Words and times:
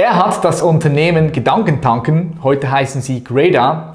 Er 0.00 0.14
hat 0.14 0.44
das 0.44 0.62
Unternehmen 0.62 1.32
Gedankentanken, 1.32 2.38
heute 2.44 2.70
heißen 2.70 3.02
sie 3.02 3.24
Grada, 3.24 3.94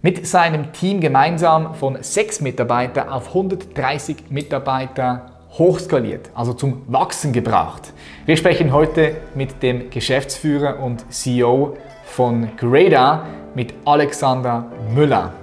mit 0.00 0.26
seinem 0.26 0.72
Team 0.72 0.98
gemeinsam 1.02 1.74
von 1.74 1.98
sechs 2.00 2.40
Mitarbeitern 2.40 3.10
auf 3.10 3.28
130 3.28 4.30
Mitarbeiter 4.30 5.26
hochskaliert, 5.58 6.30
also 6.34 6.54
zum 6.54 6.80
Wachsen 6.86 7.34
gebracht. 7.34 7.92
Wir 8.24 8.38
sprechen 8.38 8.72
heute 8.72 9.16
mit 9.34 9.62
dem 9.62 9.90
Geschäftsführer 9.90 10.80
und 10.80 11.04
CEO 11.12 11.76
von 12.06 12.48
Grada, 12.56 13.26
mit 13.54 13.74
Alexander 13.84 14.64
Müller. 14.94 15.34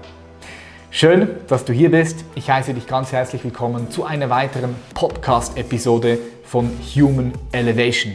Schön, 0.90 1.30
dass 1.48 1.66
du 1.66 1.72
hier 1.72 1.92
bist. 1.92 2.26
Ich 2.34 2.50
heiße 2.50 2.74
dich 2.74 2.88
ganz 2.88 3.12
herzlich 3.12 3.44
willkommen 3.44 3.92
zu 3.92 4.06
einer 4.06 4.32
weiteren 4.32 4.74
Podcast-Episode 4.96 6.18
von 6.46 6.72
Human 6.96 7.32
Elevation, 7.52 8.14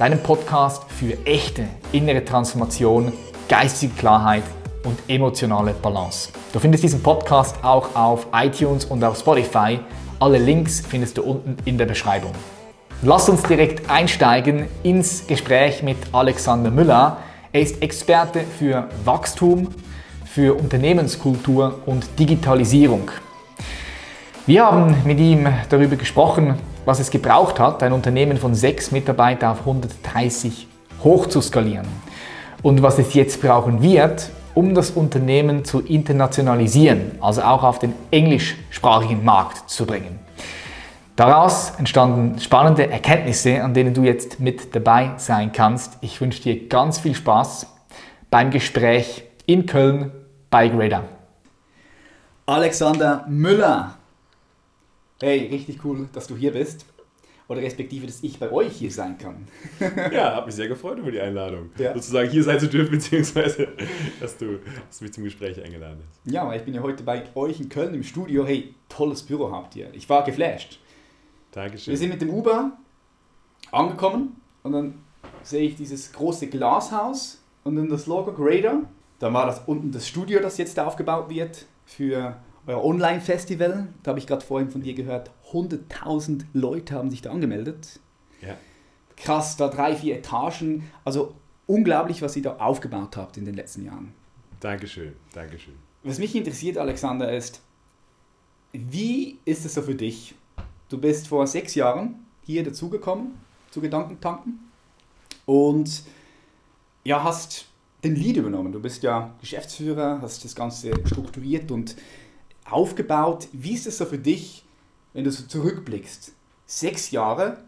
deinem 0.00 0.20
Podcast 0.20 0.84
für 0.88 1.14
echte 1.26 1.66
innere 1.92 2.24
Transformation, 2.24 3.12
geistige 3.50 3.92
Klarheit 3.92 4.44
und 4.84 4.98
emotionale 5.08 5.74
Balance. 5.74 6.30
Du 6.54 6.58
findest 6.58 6.82
diesen 6.82 7.02
Podcast 7.02 7.62
auch 7.62 7.94
auf 7.94 8.26
iTunes 8.32 8.86
und 8.86 9.04
auf 9.04 9.18
Spotify. 9.18 9.78
Alle 10.18 10.38
Links 10.38 10.80
findest 10.80 11.18
du 11.18 11.22
unten 11.22 11.54
in 11.66 11.76
der 11.76 11.84
Beschreibung. 11.84 12.32
Lass 13.02 13.28
uns 13.28 13.42
direkt 13.42 13.90
einsteigen 13.90 14.68
ins 14.82 15.26
Gespräch 15.26 15.82
mit 15.82 15.98
Alexander 16.12 16.70
Müller. 16.70 17.18
Er 17.52 17.60
ist 17.60 17.82
Experte 17.82 18.40
für 18.58 18.88
Wachstum, 19.04 19.68
für 20.24 20.54
Unternehmenskultur 20.54 21.78
und 21.84 22.06
Digitalisierung. 22.18 23.10
Wir 24.46 24.64
haben 24.64 24.96
mit 25.04 25.20
ihm 25.20 25.46
darüber 25.68 25.96
gesprochen, 25.96 26.54
was 26.84 27.00
es 27.00 27.10
gebraucht 27.10 27.58
hat, 27.60 27.82
ein 27.82 27.92
Unternehmen 27.92 28.36
von 28.36 28.54
sechs 28.54 28.90
Mitarbeitern 28.90 29.52
auf 29.52 29.60
130 29.60 30.66
hochzuskalieren 31.02 31.86
und 32.62 32.82
was 32.82 32.98
es 32.98 33.14
jetzt 33.14 33.40
brauchen 33.40 33.82
wird, 33.82 34.30
um 34.54 34.74
das 34.74 34.90
Unternehmen 34.90 35.64
zu 35.64 35.80
internationalisieren, 35.80 37.12
also 37.20 37.42
auch 37.42 37.62
auf 37.62 37.78
den 37.78 37.94
englischsprachigen 38.10 39.24
Markt 39.24 39.70
zu 39.70 39.86
bringen. 39.86 40.18
Daraus 41.16 41.72
entstanden 41.78 42.40
spannende 42.40 42.90
Erkenntnisse, 42.90 43.62
an 43.62 43.74
denen 43.74 43.92
du 43.92 44.02
jetzt 44.02 44.40
mit 44.40 44.74
dabei 44.74 45.12
sein 45.18 45.52
kannst. 45.52 45.98
Ich 46.00 46.20
wünsche 46.20 46.42
dir 46.42 46.68
ganz 46.68 46.98
viel 46.98 47.14
Spaß 47.14 47.66
beim 48.30 48.50
Gespräch 48.50 49.24
in 49.44 49.66
Köln 49.66 50.12
bei 50.48 50.68
Grader. 50.68 51.04
Alexander 52.46 53.24
Müller. 53.28 53.96
Hey, 55.20 55.48
richtig 55.48 55.84
cool, 55.84 56.08
dass 56.12 56.26
du 56.26 56.36
hier 56.36 56.52
bist. 56.52 56.86
Oder 57.48 57.62
respektive, 57.62 58.06
dass 58.06 58.22
ich 58.22 58.38
bei 58.38 58.50
euch 58.52 58.76
hier 58.76 58.92
sein 58.92 59.18
kann. 59.18 59.48
ja, 60.12 60.34
habe 60.34 60.46
mich 60.46 60.54
sehr 60.54 60.68
gefreut 60.68 60.98
über 60.98 61.10
die 61.10 61.20
Einladung. 61.20 61.70
Ja. 61.78 61.92
Sozusagen 61.94 62.30
hier 62.30 62.44
sein 62.44 62.60
zu 62.60 62.68
dürfen, 62.68 62.90
beziehungsweise, 62.92 63.68
dass 64.20 64.36
du, 64.36 64.60
dass 64.86 64.98
du 64.98 65.04
mich 65.04 65.12
zum 65.12 65.24
Gespräch 65.24 65.62
eingeladen 65.62 66.00
hast. 66.08 66.32
Ja, 66.32 66.46
weil 66.46 66.58
ich 66.58 66.64
bin 66.64 66.74
ja 66.74 66.82
heute 66.82 67.02
bei 67.02 67.24
euch 67.34 67.58
in 67.58 67.68
Köln 67.68 67.92
im 67.94 68.04
Studio. 68.04 68.46
Hey, 68.46 68.74
tolles 68.88 69.22
Büro 69.22 69.50
habt 69.50 69.74
ihr. 69.74 69.92
Ich 69.94 70.08
war 70.08 70.22
geflasht. 70.22 70.78
Dankeschön. 71.50 71.90
Wir 71.90 71.98
sind 71.98 72.10
mit 72.10 72.22
dem 72.22 72.30
Uber 72.30 72.78
angekommen 73.72 74.40
und 74.62 74.72
dann 74.72 74.94
sehe 75.42 75.62
ich 75.62 75.74
dieses 75.74 76.12
große 76.12 76.46
Glashaus 76.46 77.42
und 77.64 77.74
dann 77.74 77.88
das 77.88 78.06
Logo 78.06 78.32
Grader 78.32 78.84
dann 79.20 79.34
war 79.34 79.46
das 79.46 79.60
unten 79.66 79.92
das 79.92 80.08
Studio, 80.08 80.40
das 80.40 80.58
jetzt 80.58 80.80
aufgebaut 80.80 81.28
wird 81.28 81.66
für 81.84 82.36
euer 82.70 82.84
Online-Festival. 82.84 83.88
Da 84.02 84.10
habe 84.10 84.18
ich 84.18 84.26
gerade 84.26 84.44
vorhin 84.44 84.70
von 84.70 84.82
dir 84.82 84.94
gehört, 84.94 85.30
100.000 85.52 86.44
Leute 86.52 86.94
haben 86.94 87.10
sich 87.10 87.22
da 87.22 87.30
angemeldet. 87.30 88.00
Ja. 88.40 88.56
Krass, 89.16 89.56
da 89.56 89.68
drei, 89.68 89.96
vier 89.96 90.16
Etagen. 90.16 90.90
Also 91.04 91.34
unglaublich, 91.66 92.22
was 92.22 92.36
ihr 92.36 92.42
da 92.42 92.56
aufgebaut 92.56 93.16
habt 93.16 93.36
in 93.36 93.44
den 93.44 93.54
letzten 93.54 93.84
Jahren. 93.84 94.14
Dankeschön, 94.60 95.14
Dankeschön. 95.32 95.74
Was 96.02 96.18
mich 96.18 96.34
interessiert, 96.34 96.78
Alexander, 96.78 97.32
ist, 97.32 97.60
wie 98.72 99.38
ist 99.44 99.64
es 99.64 99.74
so 99.74 99.82
für 99.82 99.94
dich? 99.94 100.34
Du 100.88 100.98
bist 100.98 101.28
vor 101.28 101.46
sechs 101.46 101.74
Jahren 101.74 102.26
hier 102.42 102.64
dazugekommen 102.64 103.38
zu 103.70 103.80
Gedankentanken 103.80 104.70
und 105.44 106.02
ja, 107.04 107.22
hast 107.22 107.66
den 108.02 108.16
Lead 108.16 108.36
übernommen. 108.36 108.72
Du 108.72 108.80
bist 108.80 109.02
ja 109.02 109.34
Geschäftsführer, 109.40 110.20
hast 110.22 110.44
das 110.44 110.54
Ganze 110.54 110.92
strukturiert 111.06 111.70
und 111.70 111.96
aufgebaut. 112.72 113.48
Wie 113.52 113.74
ist 113.74 113.86
es 113.86 113.98
so 113.98 114.06
für 114.06 114.18
dich, 114.18 114.64
wenn 115.12 115.24
du 115.24 115.30
so 115.30 115.46
zurückblickst? 115.46 116.32
Sechs 116.66 117.10
Jahre 117.10 117.58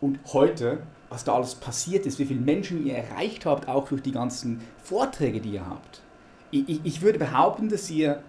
und 0.00 0.18
heute, 0.32 0.82
was 1.08 1.24
da 1.24 1.34
alles 1.34 1.54
passiert 1.54 2.06
ist, 2.06 2.18
wie 2.18 2.26
viele 2.26 2.40
Menschen 2.40 2.86
ihr 2.86 2.94
erreicht 2.94 3.46
habt, 3.46 3.68
auch 3.68 3.88
durch 3.88 4.02
die 4.02 4.12
ganzen 4.12 4.60
Vorträge, 4.82 5.40
die 5.40 5.50
ihr 5.50 5.66
habt. 5.66 6.02
Ich, 6.50 6.84
ich 6.84 7.02
würde 7.02 7.18
behaupten, 7.18 7.68
dass 7.68 7.90
ihr 7.90 8.22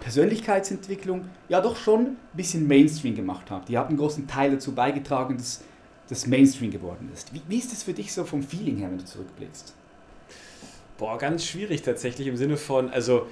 Persönlichkeitsentwicklung 0.00 1.28
ja 1.48 1.60
doch 1.60 1.76
schon 1.76 2.00
ein 2.00 2.16
bisschen 2.34 2.66
Mainstream 2.66 3.16
gemacht 3.16 3.50
habt. 3.50 3.68
Ihr 3.68 3.78
habt 3.78 3.88
einen 3.88 3.98
großen 3.98 4.26
Teil 4.26 4.52
dazu 4.52 4.72
beigetragen, 4.72 5.36
dass 5.36 5.62
das 6.08 6.26
Mainstream 6.26 6.70
geworden 6.70 7.10
ist. 7.12 7.34
Wie, 7.34 7.42
wie 7.48 7.58
ist 7.58 7.72
das 7.72 7.82
für 7.82 7.92
dich 7.92 8.12
so 8.12 8.24
vom 8.24 8.42
Feeling 8.42 8.76
her, 8.76 8.90
wenn 8.90 8.98
du 8.98 9.04
zurückblickst? 9.04 9.74
Boah, 10.96 11.18
ganz 11.18 11.44
schwierig 11.44 11.82
tatsächlich 11.82 12.26
im 12.26 12.36
Sinne 12.36 12.56
von, 12.56 12.90
also 12.90 13.26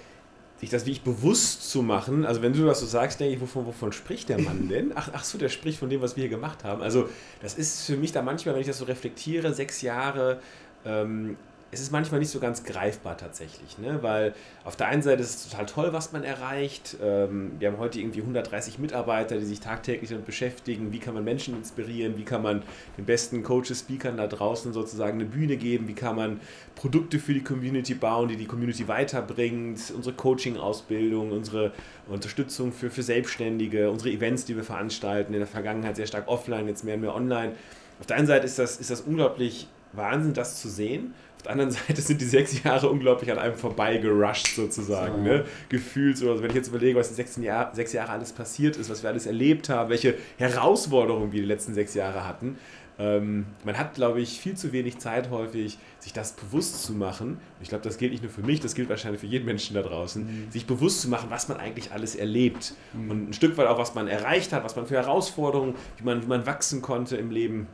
sich 0.58 0.70
das 0.70 0.86
wirklich 0.86 1.02
bewusst 1.02 1.70
zu 1.70 1.82
machen. 1.82 2.24
Also 2.24 2.42
wenn 2.42 2.52
du 2.52 2.64
das 2.64 2.80
so 2.80 2.86
sagst, 2.86 3.20
denke 3.20 3.34
ich, 3.34 3.40
wovon, 3.40 3.66
wovon 3.66 3.92
spricht 3.92 4.28
der 4.28 4.40
Mann 4.40 4.68
denn? 4.68 4.92
Ach, 4.94 5.10
ach 5.12 5.24
so, 5.24 5.36
der 5.36 5.48
spricht 5.48 5.78
von 5.78 5.90
dem, 5.90 6.00
was 6.00 6.16
wir 6.16 6.22
hier 6.22 6.30
gemacht 6.30 6.64
haben. 6.64 6.82
Also 6.82 7.08
das 7.42 7.54
ist 7.54 7.84
für 7.84 7.96
mich 7.96 8.12
da 8.12 8.22
manchmal, 8.22 8.54
wenn 8.54 8.62
ich 8.62 8.66
das 8.66 8.78
so 8.78 8.86
reflektiere, 8.86 9.52
sechs 9.52 9.82
Jahre, 9.82 10.40
ähm, 10.84 11.36
es 11.72 11.80
ist 11.80 11.90
manchmal 11.90 12.20
nicht 12.20 12.30
so 12.30 12.38
ganz 12.38 12.62
greifbar 12.62 13.16
tatsächlich, 13.16 13.76
ne? 13.78 13.98
weil 14.00 14.34
auf 14.64 14.76
der 14.76 14.86
einen 14.86 15.02
Seite 15.02 15.22
ist 15.22 15.34
es 15.34 15.48
total 15.48 15.66
toll, 15.66 15.92
was 15.92 16.12
man 16.12 16.22
erreicht. 16.22 16.96
Ähm, 17.02 17.52
wir 17.58 17.68
haben 17.68 17.78
heute 17.78 17.98
irgendwie 17.98 18.20
130 18.20 18.78
Mitarbeiter, 18.78 19.36
die 19.36 19.44
sich 19.44 19.58
tagtäglich 19.58 20.10
damit 20.10 20.26
beschäftigen, 20.26 20.92
wie 20.92 21.00
kann 21.00 21.14
man 21.14 21.24
Menschen 21.24 21.56
inspirieren, 21.56 22.16
wie 22.16 22.24
kann 22.24 22.42
man 22.42 22.62
den 22.96 23.04
besten 23.04 23.42
Coaches, 23.42 23.80
Speakern 23.80 24.16
da 24.16 24.28
draußen 24.28 24.72
sozusagen 24.72 25.20
eine 25.20 25.28
Bühne 25.28 25.56
geben, 25.56 25.88
wie 25.88 25.94
kann 25.94 26.14
man 26.14 26.40
Produkte 26.76 27.18
für 27.18 27.34
die 27.34 27.42
Community 27.42 27.94
bauen, 27.94 28.28
die 28.28 28.36
die 28.36 28.46
Community 28.46 28.86
weiterbringt, 28.86 29.92
unsere 29.94 30.14
Coaching-Ausbildung, 30.14 31.32
unsere 31.32 31.72
Unterstützung 32.06 32.72
für, 32.72 32.90
für 32.90 33.02
Selbstständige, 33.02 33.90
unsere 33.90 34.10
Events, 34.10 34.44
die 34.44 34.54
wir 34.54 34.64
veranstalten, 34.64 35.32
in 35.32 35.40
der 35.40 35.48
Vergangenheit 35.48 35.96
sehr 35.96 36.06
stark 36.06 36.28
offline, 36.28 36.68
jetzt 36.68 36.84
mehr 36.84 36.94
und 36.94 37.00
mehr 37.00 37.14
online. 37.14 37.52
Auf 37.98 38.06
der 38.06 38.16
einen 38.18 38.26
Seite 38.28 38.46
ist 38.46 38.58
das, 38.58 38.76
ist 38.76 38.90
das 38.90 39.00
unglaublich 39.00 39.66
Wahnsinn, 39.92 40.34
das 40.34 40.60
zu 40.60 40.68
sehen 40.68 41.14
der 41.46 41.52
anderen 41.52 41.70
Seite 41.70 42.00
sind 42.00 42.20
die 42.20 42.26
sechs 42.26 42.62
Jahre 42.62 42.88
unglaublich 42.88 43.30
an 43.30 43.38
einem 43.38 43.54
vorbeigerusht 43.54 44.54
sozusagen. 44.54 45.24
So. 45.24 45.30
Ne? 45.30 45.44
Gefühlt, 45.68 46.18
so, 46.18 46.30
also 46.30 46.42
wenn 46.42 46.50
ich 46.50 46.56
jetzt 46.56 46.68
überlege, 46.68 46.98
was 46.98 47.08
in 47.10 47.14
sechs, 47.14 47.36
Jahr, 47.36 47.74
sechs 47.74 47.92
Jahre 47.92 48.12
alles 48.12 48.32
passiert 48.32 48.76
ist, 48.76 48.90
was 48.90 49.02
wir 49.02 49.10
alles 49.10 49.26
erlebt 49.26 49.68
haben, 49.68 49.90
welche 49.90 50.14
Herausforderungen 50.38 51.32
wir 51.32 51.40
die 51.40 51.46
letzten 51.46 51.74
sechs 51.74 51.94
Jahre 51.94 52.26
hatten. 52.26 52.58
Ähm, 52.98 53.46
man 53.64 53.76
hat, 53.76 53.94
glaube 53.94 54.20
ich, 54.20 54.40
viel 54.40 54.56
zu 54.56 54.72
wenig 54.72 54.98
Zeit 54.98 55.30
häufig, 55.30 55.78
sich 55.98 56.12
das 56.14 56.32
bewusst 56.32 56.82
zu 56.82 56.94
machen. 56.94 57.38
Ich 57.60 57.68
glaube, 57.68 57.84
das 57.84 57.98
gilt 57.98 58.12
nicht 58.12 58.22
nur 58.22 58.32
für 58.32 58.40
mich, 58.40 58.60
das 58.60 58.74
gilt 58.74 58.88
wahrscheinlich 58.88 59.20
für 59.20 59.26
jeden 59.26 59.44
Menschen 59.44 59.74
da 59.74 59.82
draußen, 59.82 60.24
mhm. 60.24 60.50
sich 60.50 60.66
bewusst 60.66 61.02
zu 61.02 61.08
machen, 61.08 61.26
was 61.28 61.48
man 61.48 61.58
eigentlich 61.58 61.92
alles 61.92 62.14
erlebt. 62.14 62.74
Mhm. 62.94 63.10
Und 63.10 63.28
ein 63.28 63.32
Stück 63.34 63.56
weit 63.58 63.66
auch, 63.66 63.78
was 63.78 63.94
man 63.94 64.08
erreicht 64.08 64.52
hat, 64.52 64.64
was 64.64 64.76
man 64.76 64.86
für 64.86 64.94
Herausforderungen, 64.94 65.74
wie 65.98 66.04
man, 66.04 66.22
wie 66.22 66.26
man 66.26 66.46
wachsen 66.46 66.80
konnte 66.80 67.16
im 67.16 67.30
Leben. 67.30 67.66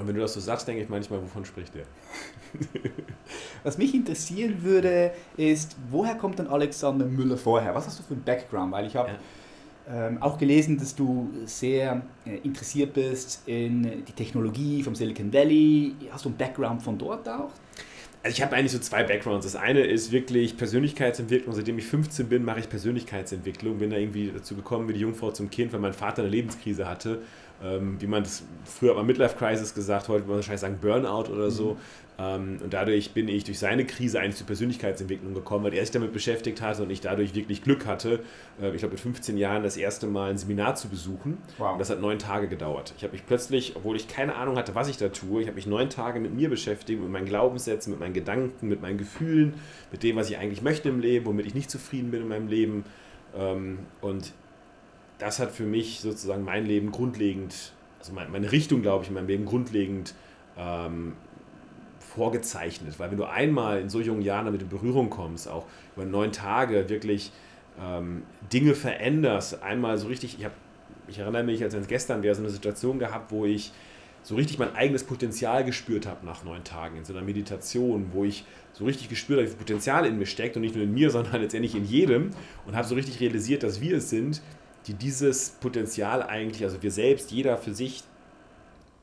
Und 0.00 0.08
wenn 0.08 0.14
du 0.14 0.20
das 0.20 0.34
so 0.34 0.40
sagst, 0.40 0.66
denke 0.66 0.82
ich 0.82 0.88
manchmal, 0.88 1.22
wovon 1.22 1.44
spricht 1.44 1.74
der? 1.74 1.84
Was 3.62 3.76
mich 3.76 3.94
interessieren 3.94 4.62
würde, 4.62 5.12
ist, 5.36 5.76
woher 5.90 6.14
kommt 6.14 6.38
denn 6.38 6.46
Alexander 6.46 7.04
Müller 7.04 7.36
vorher? 7.36 7.74
Was 7.74 7.86
hast 7.86 7.98
du 7.98 8.02
für 8.02 8.14
einen 8.14 8.24
Background? 8.24 8.72
Weil 8.72 8.86
ich 8.86 8.96
habe 8.96 9.10
ja. 9.86 10.08
ähm, 10.08 10.22
auch 10.22 10.38
gelesen, 10.38 10.78
dass 10.78 10.96
du 10.96 11.30
sehr 11.44 12.02
äh, 12.24 12.36
interessiert 12.38 12.94
bist 12.94 13.42
in 13.46 14.04
die 14.06 14.12
Technologie 14.12 14.82
vom 14.82 14.94
Silicon 14.94 15.32
Valley. 15.32 15.94
Hast 16.10 16.24
du 16.24 16.30
einen 16.30 16.38
Background 16.38 16.82
von 16.82 16.96
dort 16.96 17.28
auch? 17.28 17.50
Also 18.22 18.34
ich 18.34 18.42
habe 18.42 18.54
eigentlich 18.54 18.72
so 18.72 18.78
zwei 18.78 19.02
Backgrounds. 19.02 19.46
Das 19.46 19.56
eine 19.56 19.80
ist 19.80 20.12
wirklich 20.12 20.56
Persönlichkeitsentwicklung. 20.56 21.54
Seitdem 21.54 21.78
ich 21.78 21.86
15 21.86 22.28
bin, 22.28 22.44
mache 22.44 22.60
ich 22.60 22.68
Persönlichkeitsentwicklung. 22.68 23.78
Bin 23.78 23.90
da 23.90 23.96
irgendwie 23.96 24.30
dazu 24.34 24.54
gekommen 24.54 24.88
wie 24.88 24.92
die 24.92 25.00
Jungfrau 25.00 25.30
zum 25.30 25.48
Kind, 25.48 25.72
weil 25.72 25.80
mein 25.80 25.94
Vater 25.94 26.22
eine 26.22 26.30
Lebenskrise 26.30 26.86
hatte. 26.86 27.22
Ähm, 27.62 28.00
wie 28.00 28.06
man 28.06 28.22
das 28.22 28.42
früher 28.64 28.94
mal 28.94 29.04
Midlife 29.04 29.36
Crisis 29.36 29.74
gesagt, 29.74 30.08
heute 30.08 30.20
würde 30.20 30.28
man 30.28 30.36
wahrscheinlich 30.36 30.60
sagen 30.60 30.78
Burnout 30.80 31.30
oder 31.30 31.50
so. 31.50 31.74
Mhm. 31.74 31.78
Ähm, 32.20 32.58
und 32.62 32.72
dadurch 32.74 33.12
bin 33.12 33.28
ich 33.28 33.44
durch 33.44 33.58
seine 33.58 33.86
Krise 33.86 34.20
eigentlich 34.20 34.36
zur 34.36 34.46
Persönlichkeitsentwicklung 34.46 35.32
gekommen, 35.32 35.64
weil 35.64 35.74
er 35.74 35.80
sich 35.80 35.90
damit 35.90 36.12
beschäftigt 36.12 36.60
hatte 36.60 36.82
und 36.82 36.90
ich 36.90 37.00
dadurch 37.00 37.34
wirklich 37.34 37.62
Glück 37.62 37.86
hatte, 37.86 38.20
äh, 38.60 38.70
ich 38.72 38.78
glaube 38.78 38.92
mit 38.92 39.00
15 39.00 39.38
Jahren 39.38 39.62
das 39.62 39.76
erste 39.76 40.06
Mal 40.06 40.30
ein 40.30 40.38
Seminar 40.38 40.74
zu 40.74 40.88
besuchen. 40.88 41.38
Wow. 41.56 41.72
Und 41.72 41.78
das 41.78 41.88
hat 41.88 42.00
neun 42.00 42.18
Tage 42.18 42.48
gedauert. 42.48 42.92
Ich 42.96 43.04
habe 43.04 43.12
mich 43.12 43.24
plötzlich, 43.26 43.74
obwohl 43.76 43.96
ich 43.96 44.06
keine 44.06 44.34
Ahnung 44.34 44.56
hatte, 44.56 44.74
was 44.74 44.88
ich 44.88 44.98
da 44.98 45.08
tue, 45.08 45.40
ich 45.40 45.46
habe 45.46 45.56
mich 45.56 45.66
neun 45.66 45.88
Tage 45.88 46.20
mit 46.20 46.34
mir 46.34 46.50
beschäftigt, 46.50 47.00
mit 47.00 47.10
meinen 47.10 47.26
Glaubenssätzen, 47.26 47.90
mit 47.90 48.00
meinen 48.00 48.14
Gedanken, 48.14 48.68
mit 48.68 48.82
meinen 48.82 48.98
Gefühlen, 48.98 49.54
mit 49.90 50.02
dem, 50.02 50.16
was 50.16 50.28
ich 50.28 50.36
eigentlich 50.36 50.62
möchte 50.62 50.90
im 50.90 51.00
Leben, 51.00 51.24
womit 51.24 51.46
ich 51.46 51.54
nicht 51.54 51.70
zufrieden 51.70 52.10
bin 52.10 52.22
in 52.22 52.28
meinem 52.28 52.48
Leben. 52.48 52.84
Ähm, 53.34 53.78
und 54.02 54.32
das 55.20 55.38
hat 55.38 55.52
für 55.52 55.64
mich 55.64 56.00
sozusagen 56.00 56.44
mein 56.44 56.66
Leben 56.66 56.90
grundlegend, 56.90 57.72
also 58.00 58.12
meine 58.12 58.50
Richtung, 58.50 58.82
glaube 58.82 59.04
ich, 59.04 59.08
in 59.08 59.14
meinem 59.14 59.28
Leben 59.28 59.44
grundlegend 59.44 60.14
ähm, 60.56 61.12
vorgezeichnet, 62.00 62.98
weil 62.98 63.10
wenn 63.10 63.18
du 63.18 63.24
einmal 63.24 63.80
in 63.80 63.88
so 63.88 64.00
jungen 64.00 64.22
Jahren 64.22 64.46
damit 64.46 64.62
in 64.62 64.68
Berührung 64.68 65.10
kommst, 65.10 65.46
auch 65.46 65.66
über 65.94 66.04
neun 66.04 66.32
Tage 66.32 66.88
wirklich 66.88 67.30
ähm, 67.80 68.22
Dinge 68.52 68.74
veränderst, 68.74 69.62
einmal 69.62 69.96
so 69.98 70.08
richtig, 70.08 70.38
ich, 70.38 70.44
hab, 70.44 70.52
ich 71.06 71.18
erinnere 71.18 71.44
mich, 71.44 71.62
als 71.62 71.74
wenn 71.74 71.82
es 71.82 71.88
gestern 71.88 72.22
wäre, 72.22 72.34
so 72.34 72.42
eine 72.42 72.50
Situation 72.50 72.98
gehabt, 72.98 73.30
wo 73.30 73.44
ich 73.44 73.72
so 74.22 74.34
richtig 74.34 74.58
mein 74.58 74.74
eigenes 74.74 75.04
Potenzial 75.04 75.64
gespürt 75.64 76.06
habe 76.06 76.26
nach 76.26 76.44
neun 76.44 76.64
Tagen 76.64 76.96
in 76.96 77.04
so 77.04 77.12
einer 77.12 77.22
Meditation, 77.22 78.10
wo 78.12 78.24
ich 78.24 78.44
so 78.72 78.84
richtig 78.84 79.08
gespürt 79.08 79.38
habe, 79.38 79.46
wie 79.46 79.50
viel 79.52 79.58
Potenzial 79.58 80.04
in 80.06 80.18
mir 80.18 80.26
steckt 80.26 80.56
und 80.56 80.62
nicht 80.62 80.74
nur 80.74 80.84
in 80.84 80.92
mir, 80.92 81.10
sondern 81.10 81.40
letztendlich 81.40 81.74
in 81.74 81.84
jedem 81.84 82.30
und 82.66 82.76
habe 82.76 82.86
so 82.86 82.94
richtig 82.94 83.20
realisiert, 83.20 83.62
dass 83.62 83.80
wir 83.80 83.98
es 83.98 84.10
sind, 84.10 84.42
die 84.86 84.94
dieses 84.94 85.50
Potenzial 85.50 86.22
eigentlich, 86.22 86.64
also 86.64 86.82
wir 86.82 86.90
selbst, 86.90 87.30
jeder 87.30 87.56
für 87.56 87.74
sich, 87.74 88.02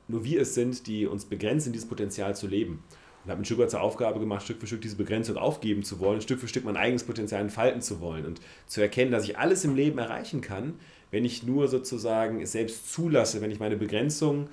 nur 0.07 0.23
wir 0.23 0.41
es 0.41 0.53
sind, 0.55 0.87
die 0.87 1.05
uns 1.05 1.25
begrenzen, 1.25 1.73
dieses 1.73 1.87
Potenzial 1.87 2.35
zu 2.35 2.47
leben. 2.47 2.83
Und 3.23 3.31
habe 3.31 3.43
Stück 3.43 3.59
weit 3.59 3.71
zur 3.71 3.81
Aufgabe 3.81 4.19
gemacht, 4.19 4.43
Stück 4.43 4.59
für 4.59 4.67
Stück 4.67 4.81
diese 4.81 4.95
Begrenzung 4.95 5.35
aufgeben 5.37 5.83
zu 5.83 5.99
wollen, 5.99 6.21
Stück 6.21 6.39
für 6.39 6.47
Stück 6.47 6.63
mein 6.63 6.77
eigenes 6.77 7.03
Potenzial 7.03 7.41
entfalten 7.41 7.81
zu 7.81 7.99
wollen 7.99 8.25
und 8.25 8.39
zu 8.67 8.81
erkennen, 8.81 9.11
dass 9.11 9.25
ich 9.25 9.37
alles 9.37 9.65
im 9.65 9.75
Leben 9.75 9.97
erreichen 9.97 10.39
kann, 10.39 10.75
wenn 11.11 11.25
ich 11.25 11.43
nur 11.43 11.67
sozusagen 11.67 12.41
es 12.41 12.53
selbst 12.53 12.91
zulasse, 12.91 13.41
wenn 13.41 13.51
ich 13.51 13.59
meine 13.59 13.75
Begrenzung 13.75 14.41
ähm, 14.41 14.47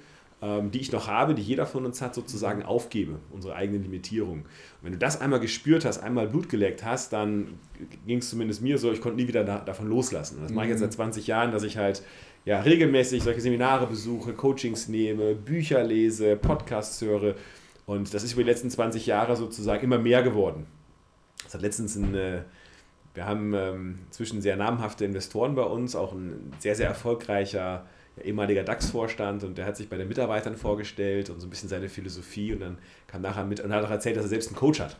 die 0.70 0.80
ich 0.80 0.92
noch 0.92 1.08
habe, 1.08 1.34
die 1.34 1.42
jeder 1.42 1.64
von 1.64 1.86
uns 1.86 2.02
hat, 2.02 2.14
sozusagen 2.14 2.62
aufgebe, 2.62 3.18
unsere 3.30 3.54
eigenen 3.54 3.82
Limitierungen. 3.82 4.42
Und 4.42 4.82
wenn 4.82 4.92
du 4.92 4.98
das 4.98 5.20
einmal 5.20 5.40
gespürt 5.40 5.84
hast, 5.84 6.02
einmal 6.02 6.28
Blut 6.28 6.48
geleckt 6.48 6.84
hast, 6.84 7.12
dann 7.12 7.58
ging 8.06 8.18
es 8.18 8.30
zumindest 8.30 8.60
mir 8.60 8.78
so, 8.78 8.92
ich 8.92 9.00
konnte 9.00 9.16
nie 9.16 9.28
wieder 9.28 9.44
da, 9.44 9.58
davon 9.58 9.88
loslassen. 9.88 10.36
Und 10.36 10.44
das 10.44 10.52
mache 10.52 10.66
ich 10.66 10.70
jetzt 10.70 10.80
seit 10.80 10.92
20 10.92 11.26
Jahren, 11.26 11.52
dass 11.52 11.62
ich 11.62 11.78
halt 11.78 12.02
ja, 12.44 12.60
regelmäßig 12.60 13.22
solche 13.22 13.40
Seminare 13.40 13.86
besuche, 13.86 14.34
Coachings 14.34 14.88
nehme, 14.88 15.34
Bücher 15.34 15.82
lese, 15.82 16.36
Podcasts 16.36 17.00
höre. 17.00 17.36
Und 17.86 18.12
das 18.12 18.22
ist 18.22 18.32
über 18.32 18.42
die 18.42 18.50
letzten 18.50 18.70
20 18.70 19.06
Jahre 19.06 19.36
sozusagen 19.36 19.84
immer 19.84 19.98
mehr 19.98 20.22
geworden. 20.22 20.66
Das 21.42 21.54
hat 21.54 21.62
letztens 21.62 21.96
ein, 21.96 22.14
äh, 22.14 22.42
wir 23.14 23.26
haben 23.26 23.54
ähm, 23.54 23.98
zwischen 24.10 24.42
sehr 24.42 24.56
namhafte 24.56 25.04
Investoren 25.04 25.54
bei 25.54 25.62
uns, 25.62 25.96
auch 25.96 26.12
ein 26.12 26.52
sehr, 26.58 26.74
sehr 26.74 26.88
erfolgreicher 26.88 27.86
ehemaliger 28.22 28.62
DAX-Vorstand 28.62 29.44
und 29.44 29.58
der 29.58 29.66
hat 29.66 29.76
sich 29.76 29.88
bei 29.88 29.96
den 29.96 30.08
Mitarbeitern 30.08 30.56
vorgestellt 30.56 31.30
und 31.30 31.40
so 31.40 31.46
ein 31.46 31.50
bisschen 31.50 31.68
seine 31.68 31.88
Philosophie 31.88 32.52
und 32.52 32.60
dann 32.60 32.78
kam 33.06 33.22
nachher 33.22 33.44
mit 33.44 33.60
und 33.60 33.72
hat 33.72 33.84
auch 33.84 33.90
erzählt, 33.90 34.16
dass 34.16 34.24
er 34.24 34.28
selbst 34.28 34.48
einen 34.48 34.56
Coach 34.56 34.80
hat. 34.80 34.98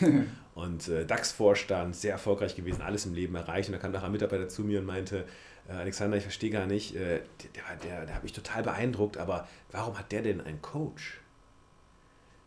und 0.54 0.88
äh, 0.88 1.06
DAX-Vorstand, 1.06 1.94
sehr 1.96 2.12
erfolgreich 2.12 2.56
gewesen, 2.56 2.82
alles 2.82 3.06
im 3.06 3.14
Leben 3.14 3.34
erreicht 3.34 3.68
und 3.68 3.72
da 3.72 3.78
kam 3.78 3.92
nachher 3.92 4.06
ein 4.06 4.12
Mitarbeiter 4.12 4.48
zu 4.48 4.62
mir 4.62 4.80
und 4.80 4.86
meinte, 4.86 5.24
äh, 5.68 5.72
Alexander, 5.72 6.16
ich 6.16 6.24
verstehe 6.24 6.50
gar 6.50 6.66
nicht, 6.66 6.94
äh, 6.96 7.20
der, 7.54 7.76
der, 7.82 8.06
der 8.06 8.14
hat 8.14 8.22
mich 8.22 8.32
total 8.32 8.62
beeindruckt, 8.62 9.16
aber 9.16 9.48
warum 9.70 9.98
hat 9.98 10.12
der 10.12 10.22
denn 10.22 10.40
einen 10.40 10.60
Coach? 10.60 11.20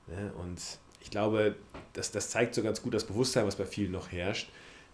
Ne? 0.08 0.34
Und 0.42 0.62
ich 1.00 1.10
glaube, 1.10 1.56
das, 1.94 2.12
das 2.12 2.30
zeigt 2.30 2.54
so 2.54 2.64
ganz 2.64 2.82
gut 2.82 2.94
das 2.94 3.06
Bewusstsein, 3.06 3.46
was 3.46 3.56
bei 3.56 3.66
vielen 3.66 3.92
noch 3.92 4.12
herrscht 4.12 4.50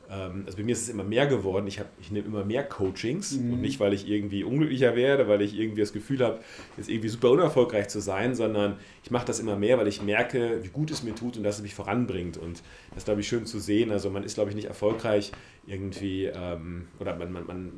also 0.10 0.58
bei 0.58 0.64
mir 0.64 0.72
ist 0.72 0.82
es 0.82 0.90
immer 0.90 1.04
mehr 1.04 1.28
geworden. 1.28 1.68
Ich, 1.68 1.80
ich 2.02 2.10
nehme 2.10 2.26
immer 2.26 2.44
mehr 2.44 2.64
Coachings 2.64 3.34
mhm. 3.34 3.54
und 3.54 3.62
nicht, 3.62 3.80
weil 3.80 3.94
ich 3.94 4.10
irgendwie 4.10 4.44
unglücklicher 4.44 4.96
werde, 4.96 5.28
weil 5.28 5.42
ich 5.42 5.58
irgendwie 5.58 5.82
das 5.82 5.94
Gefühl 5.94 6.20
habe, 6.24 6.40
jetzt 6.78 6.90
irgendwie 6.90 7.10
super 7.10 7.30
unerfolgreich 7.30 7.90
zu 7.90 8.02
sein, 8.02 8.34
sondern 8.34 8.78
ich 9.04 9.12
mache 9.12 9.28
das 9.28 9.40
immer 9.40 9.56
mehr, 9.56 9.78
weil 9.78 9.88
ich 9.88 10.02
merke, 10.02 10.64
wie 10.64 10.70
gut 10.70 10.90
es 10.90 11.04
mir 11.04 11.14
tut 11.14 11.38
und 11.38 11.44
dass 11.44 11.58
es 11.58 11.62
mich 11.62 11.76
voranbringt. 11.76 12.38
Und 12.38 12.64
das 12.90 13.00
ist, 13.00 13.06
glaube 13.06 13.22
ich, 13.22 13.28
schön 13.28 13.46
zu 13.46 13.60
sehen. 13.60 13.92
Also 13.92 14.10
man 14.10 14.24
ist, 14.24 14.34
glaube 14.34 14.50
ich, 14.50 14.56
nicht 14.56 14.68
erfolgreich 14.68 15.32
irgendwie 15.68 16.26
ähm, 16.26 16.88
oder 17.00 17.16
man, 17.16 17.32
man, 17.32 17.46
man, 17.46 17.72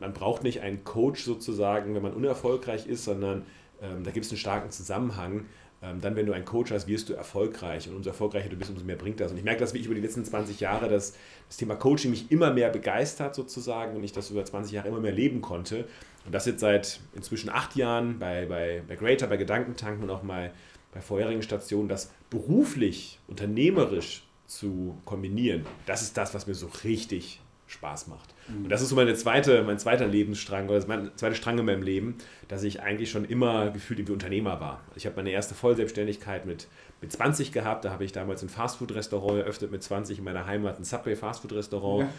man 0.00 0.12
braucht 0.14 0.42
nicht 0.42 0.62
einen 0.62 0.84
Coach 0.84 1.22
sozusagen, 1.22 1.94
wenn 1.94 2.02
man 2.02 2.14
unerfolgreich 2.14 2.86
ist, 2.86 3.04
sondern 3.04 3.44
ähm, 3.82 4.04
da 4.04 4.10
gibt 4.10 4.24
es 4.24 4.32
einen 4.32 4.38
starken 4.38 4.70
Zusammenhang. 4.70 5.44
Ähm, 5.86 6.00
dann, 6.00 6.16
wenn 6.16 6.26
du 6.26 6.32
einen 6.32 6.44
Coach 6.44 6.72
hast, 6.72 6.88
wirst 6.88 7.08
du 7.08 7.14
erfolgreich. 7.14 7.88
Und 7.88 7.96
umso 7.96 8.10
erfolgreicher 8.10 8.48
du 8.48 8.56
bist, 8.56 8.70
umso 8.70 8.84
mehr 8.84 8.96
bringt 8.96 9.20
das. 9.20 9.30
Und 9.30 9.38
ich 9.38 9.44
merke 9.44 9.60
das, 9.60 9.74
wie 9.74 9.78
ich 9.78 9.86
über 9.86 9.94
die 9.94 10.00
letzten 10.00 10.24
20 10.24 10.60
Jahre, 10.60 10.88
dass 10.88 11.14
das 11.48 11.56
Thema 11.56 11.76
Coaching 11.76 12.10
mich 12.10 12.30
immer 12.30 12.52
mehr 12.52 12.70
begeistert 12.70 13.34
sozusagen 13.34 13.96
und 13.96 14.02
ich 14.02 14.12
das 14.12 14.30
über 14.30 14.44
20 14.44 14.72
Jahre 14.72 14.88
immer 14.88 15.00
mehr 15.00 15.12
leben 15.12 15.40
konnte. 15.40 15.86
Und 16.24 16.34
das 16.34 16.46
jetzt 16.46 16.60
seit 16.60 17.00
inzwischen 17.14 17.50
acht 17.50 17.76
Jahren 17.76 18.18
bei, 18.18 18.46
bei, 18.46 18.82
bei 18.86 18.96
Greater, 18.96 19.26
bei 19.28 19.36
Gedankentanken 19.36 20.04
und 20.04 20.10
auch 20.10 20.22
mal 20.22 20.52
bei 20.92 21.00
vorherigen 21.00 21.42
Stationen, 21.42 21.88
das 21.88 22.10
beruflich, 22.30 23.20
unternehmerisch 23.28 24.26
zu 24.46 24.96
kombinieren, 25.04 25.66
das 25.84 26.02
ist 26.02 26.16
das, 26.16 26.34
was 26.34 26.46
mir 26.46 26.54
so 26.54 26.70
richtig 26.84 27.40
Spaß 27.66 28.06
macht. 28.06 28.34
Mhm. 28.48 28.64
Und 28.64 28.68
das 28.70 28.82
ist 28.82 28.90
so 28.90 28.96
meine 28.96 29.14
zweite, 29.14 29.62
mein 29.62 29.78
zweiter 29.78 30.06
Lebensstrang 30.06 30.68
oder 30.68 30.84
mein 30.86 31.10
zweiter 31.16 31.34
Strang 31.34 31.58
in 31.58 31.66
meinem 31.66 31.82
Leben, 31.82 32.16
dass 32.48 32.62
ich 32.62 32.80
eigentlich 32.80 33.10
schon 33.10 33.24
immer 33.24 33.70
gefühlt 33.70 33.98
irgendwie 33.98 34.12
Unternehmer 34.12 34.60
war. 34.60 34.80
Ich 34.94 35.06
habe 35.06 35.16
meine 35.16 35.30
erste 35.30 35.54
Vollselbstständigkeit 35.54 36.46
mit, 36.46 36.68
mit 37.00 37.12
20 37.12 37.52
gehabt. 37.52 37.84
Da 37.84 37.90
habe 37.90 38.04
ich 38.04 38.12
damals 38.12 38.42
ein 38.42 38.48
Fastfood-Restaurant 38.48 39.40
eröffnet 39.40 39.72
mit 39.72 39.82
20 39.82 40.18
in 40.18 40.24
meiner 40.24 40.46
Heimat, 40.46 40.78
ein 40.78 40.84
Subway-Fastfood-Restaurant. 40.84 42.02
Ja. 42.02 42.14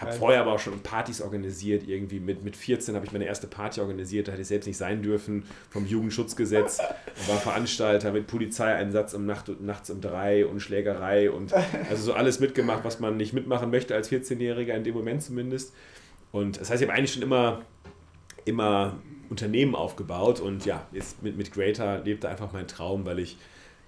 Habe 0.00 0.12
vorher 0.12 0.40
aber 0.40 0.52
auch 0.52 0.58
schon 0.58 0.80
Partys 0.80 1.20
organisiert. 1.20 1.86
Irgendwie 1.86 2.20
mit, 2.20 2.42
mit 2.42 2.56
14 2.56 2.94
habe 2.94 3.04
ich 3.04 3.12
meine 3.12 3.26
erste 3.26 3.46
Party 3.46 3.80
organisiert. 3.80 4.28
Da 4.28 4.32
hätte 4.32 4.42
ich 4.42 4.48
selbst 4.48 4.66
nicht 4.66 4.78
sein 4.78 5.02
dürfen 5.02 5.44
vom 5.68 5.86
Jugendschutzgesetz. 5.86 6.78
War 7.28 7.36
Veranstalter 7.36 8.10
mit 8.10 8.26
Polizeieinsatz 8.26 9.12
um 9.12 9.26
Nacht, 9.26 9.60
nachts 9.60 9.90
um 9.90 10.00
drei 10.00 10.46
und 10.46 10.60
Schlägerei 10.60 11.30
und 11.30 11.52
also 11.90 12.02
so 12.02 12.14
alles 12.14 12.40
mitgemacht, 12.40 12.82
was 12.84 12.98
man 12.98 13.18
nicht 13.18 13.34
mitmachen 13.34 13.70
möchte 13.70 13.94
als 13.94 14.10
14-Jähriger, 14.10 14.72
in 14.72 14.84
dem 14.84 14.94
Moment 14.94 15.22
zumindest. 15.22 15.74
Und 16.32 16.60
das 16.60 16.70
heißt, 16.70 16.80
ich 16.80 16.88
habe 16.88 16.96
eigentlich 16.96 17.12
schon 17.12 17.22
immer, 17.22 17.60
immer 18.46 18.98
Unternehmen 19.28 19.74
aufgebaut 19.74 20.40
und 20.40 20.64
ja, 20.64 20.86
jetzt 20.92 21.22
mit, 21.22 21.36
mit 21.36 21.52
Greater 21.52 22.00
lebt 22.02 22.24
da 22.24 22.28
einfach 22.30 22.52
mein 22.52 22.66
Traum, 22.66 23.04
weil 23.04 23.18
ich 23.18 23.36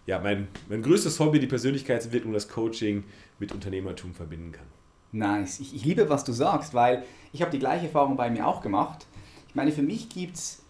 ja 0.07 0.19
mein, 0.19 0.49
mein 0.69 0.83
größtes 0.83 1.19
Hobby, 1.21 1.39
die 1.39 1.47
Persönlichkeitsentwicklung, 1.47 2.33
das 2.33 2.49
Coaching 2.49 3.05
mit 3.39 3.53
Unternehmertum 3.53 4.15
verbinden 4.15 4.53
kann. 4.53 4.67
Nice. 5.13 5.61
Ich, 5.61 5.75
ich 5.75 5.85
liebe, 5.85 6.09
was 6.09 6.25
du 6.25 6.33
sagst, 6.33 6.73
weil 6.73 7.05
ich 7.33 7.43
habe 7.43 7.51
die 7.51 7.59
gleiche 7.59 7.87
Erfahrung 7.87 8.17
bei 8.17 8.31
mir 8.31 8.47
auch 8.47 8.63
gemacht. 8.63 9.07
Ich 9.49 9.55
meine, 9.55 9.71
für 9.71 9.83
mich 9.83 10.09
gibt 10.09 10.37
es, 10.37 10.63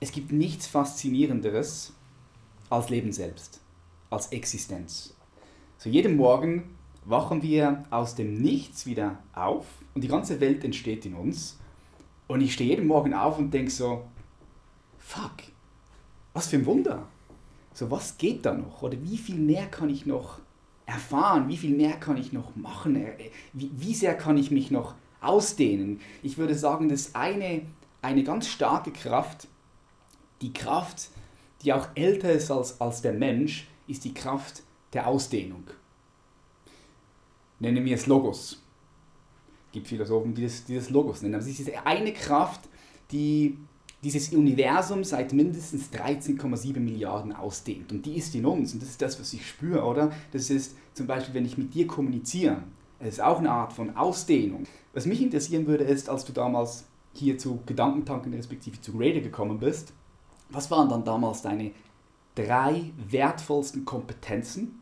es 0.00 0.12
gibt 0.12 0.32
nichts 0.32 0.66
Faszinierenderes 0.66 1.92
als 2.70 2.88
Leben 2.88 3.12
selbst, 3.12 3.60
als 4.08 4.28
Existenz. 4.28 5.14
So 5.76 5.90
jeden 5.90 6.16
Morgen 6.16 6.76
wachen 7.04 7.42
wir 7.42 7.84
aus 7.90 8.14
dem 8.14 8.34
Nichts 8.34 8.86
wieder 8.86 9.18
auf 9.34 9.66
und 9.94 10.02
die 10.02 10.08
ganze 10.08 10.40
Welt 10.40 10.64
entsteht 10.64 11.04
in 11.04 11.14
uns. 11.14 11.58
Und 12.28 12.40
ich 12.40 12.54
stehe 12.54 12.70
jeden 12.70 12.86
Morgen 12.86 13.12
auf 13.12 13.38
und 13.38 13.52
denke 13.52 13.70
so, 13.70 14.04
fuck, 14.98 15.32
was 16.32 16.48
für 16.48 16.56
ein 16.56 16.66
Wunder. 16.66 17.06
So, 17.74 17.90
was 17.90 18.16
geht 18.16 18.46
da 18.46 18.54
noch? 18.54 18.82
Oder 18.82 19.02
wie 19.02 19.18
viel 19.18 19.36
mehr 19.36 19.66
kann 19.66 19.90
ich 19.90 20.06
noch 20.06 20.38
erfahren, 20.92 21.48
wie 21.48 21.56
viel 21.56 21.74
mehr 21.74 21.96
kann 21.96 22.16
ich 22.16 22.32
noch 22.32 22.54
machen, 22.54 22.96
äh, 22.96 23.30
wie, 23.52 23.70
wie 23.72 23.94
sehr 23.94 24.14
kann 24.14 24.36
ich 24.36 24.50
mich 24.50 24.70
noch 24.70 24.94
ausdehnen. 25.20 26.00
Ich 26.22 26.38
würde 26.38 26.54
sagen, 26.54 26.88
dass 26.88 27.14
eine, 27.14 27.62
eine 28.02 28.24
ganz 28.24 28.48
starke 28.48 28.92
Kraft, 28.92 29.48
die 30.40 30.52
Kraft, 30.52 31.08
die 31.62 31.72
auch 31.72 31.88
älter 31.94 32.32
ist 32.32 32.50
als, 32.50 32.80
als 32.80 33.02
der 33.02 33.12
Mensch, 33.12 33.68
ist 33.86 34.04
die 34.04 34.14
Kraft 34.14 34.62
der 34.92 35.06
Ausdehnung. 35.06 35.64
Nennen 37.58 37.84
wir 37.84 37.94
es 37.94 38.06
Logos. 38.06 38.60
Es 39.66 39.72
gibt 39.72 39.88
Philosophen, 39.88 40.34
die 40.34 40.42
das, 40.42 40.64
die 40.64 40.74
das 40.74 40.90
Logos 40.90 41.22
nennen. 41.22 41.36
Aber 41.36 41.44
es 41.44 41.58
ist 41.58 41.70
eine 41.84 42.12
Kraft, 42.12 42.68
die 43.10 43.56
dieses 44.02 44.32
Universum 44.32 45.04
seit 45.04 45.32
mindestens 45.32 45.90
13,7 45.92 46.80
Milliarden 46.80 47.32
ausdehnt. 47.32 47.92
Und 47.92 48.04
die 48.04 48.16
ist 48.16 48.34
in 48.34 48.44
uns. 48.44 48.72
Und 48.72 48.82
das 48.82 48.90
ist 48.90 49.02
das, 49.02 49.20
was 49.20 49.32
ich 49.32 49.46
spüre, 49.46 49.84
oder? 49.84 50.12
Das 50.32 50.50
ist 50.50 50.76
zum 50.94 51.06
Beispiel, 51.06 51.34
wenn 51.34 51.44
ich 51.44 51.56
mit 51.56 51.74
dir 51.74 51.86
kommuniziere. 51.86 52.62
Es 52.98 53.14
ist 53.14 53.20
auch 53.20 53.38
eine 53.38 53.50
Art 53.50 53.72
von 53.72 53.96
Ausdehnung. 53.96 54.64
Was 54.92 55.06
mich 55.06 55.22
interessieren 55.22 55.66
würde, 55.66 55.84
ist, 55.84 56.08
als 56.08 56.24
du 56.24 56.32
damals 56.32 56.84
hier 57.14 57.38
zu 57.38 57.60
Gedankentanken 57.66 58.34
respektive 58.34 58.80
zu 58.80 58.92
Raider 58.96 59.20
gekommen 59.20 59.58
bist, 59.58 59.92
was 60.50 60.70
waren 60.70 60.88
dann 60.88 61.04
damals 61.04 61.42
deine 61.42 61.70
drei 62.34 62.90
wertvollsten 63.08 63.84
Kompetenzen, 63.84 64.80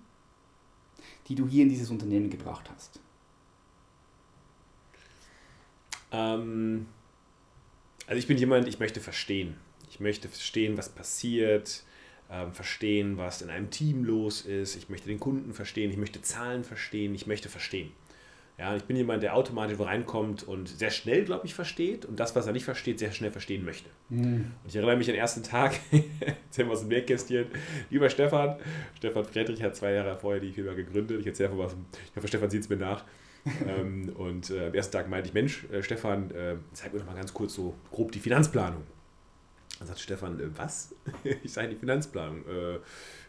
die 1.29 1.35
du 1.35 1.47
hier 1.47 1.65
in 1.65 1.69
dieses 1.69 1.91
Unternehmen 1.91 2.31
gebracht 2.31 2.71
hast? 2.75 3.01
Ähm, 6.13 6.87
also 8.11 8.19
ich 8.19 8.27
bin 8.27 8.39
jemand, 8.39 8.67
ich 8.67 8.81
möchte 8.81 8.99
verstehen. 8.99 9.55
Ich 9.89 10.01
möchte 10.01 10.27
verstehen, 10.27 10.77
was 10.77 10.89
passiert, 10.89 11.85
ähm, 12.29 12.53
verstehen, 12.53 13.19
was 13.19 13.41
in 13.41 13.51
einem 13.51 13.71
Team 13.71 14.03
los 14.03 14.41
ist. 14.43 14.75
Ich 14.75 14.89
möchte 14.89 15.07
den 15.07 15.21
Kunden 15.21 15.55
verstehen, 15.55 15.93
ich 15.93 15.97
möchte 15.97 16.21
Zahlen 16.21 16.65
verstehen, 16.65 17.15
ich 17.15 17.29
möchte 17.29 17.49
verstehen. 17.49 17.93
Ja, 18.59 18.75
ich 18.75 18.83
bin 18.83 18.97
jemand, 18.97 19.23
der 19.23 19.37
automatisch 19.37 19.79
reinkommt 19.79 20.43
und 20.43 20.69
sehr 20.69 20.91
schnell, 20.91 21.25
glaube 21.25 21.47
ich, 21.47 21.55
versteht 21.55 22.05
und 22.05 22.19
das, 22.19 22.35
was 22.35 22.49
er 22.49 22.53
nicht 22.53 22.65
versteht, 22.65 22.99
sehr 22.99 23.13
schnell 23.13 23.31
verstehen 23.31 23.65
möchte. 23.65 23.89
Mhm. 24.09 24.55
Und 24.65 24.69
ich 24.69 24.75
erinnere 24.75 24.97
mich 24.97 25.07
an 25.07 25.15
den 25.15 25.21
ersten 25.21 25.45
Tag, 25.45 25.79
erzählen 25.93 26.67
wir 26.67 26.73
aus 26.73 26.81
dem 26.81 26.89
Nähkästchen, 26.89 27.47
lieber 27.91 28.11
Stefan, 28.11 28.57
Stefan 28.97 29.25
Friedrich 29.25 29.63
hat 29.63 29.77
zwei 29.77 29.93
Jahre 29.93 30.19
vorher 30.19 30.41
die 30.41 30.51
Firma 30.51 30.73
gegründet, 30.73 31.21
ich 31.21 31.27
erzähle 31.29 31.51
einfach 31.51 31.65
was, 31.65 31.77
ich 32.11 32.17
hoffe, 32.17 32.27
Stefan 32.27 32.51
sieht 32.51 32.63
es 32.63 32.69
mir 32.69 32.77
nach 32.77 33.05
ähm, 33.67 34.13
und 34.17 34.51
äh, 34.51 34.67
am 34.67 34.75
ersten 34.75 34.93
Tag 34.93 35.09
meinte 35.09 35.29
ich, 35.29 35.35
Mensch, 35.35 35.67
äh, 35.71 35.83
Stefan, 35.83 36.31
äh, 36.31 36.57
zeig 36.73 36.93
mir 36.93 37.01
doch 37.01 37.07
mal 37.07 37.15
ganz 37.15 37.33
kurz 37.33 37.55
so 37.55 37.75
grob 37.91 38.13
die 38.13 38.21
Finanzplanung. 38.21 38.83
Dann 39.79 39.89
sagt 39.89 40.01
Stefan, 40.01 40.39
äh, 40.39 40.49
was? 40.57 40.95
Ich 41.43 41.53
sage, 41.53 41.69
die 41.69 41.77
Finanzplanung. 41.77 42.41
Äh, 42.47 42.79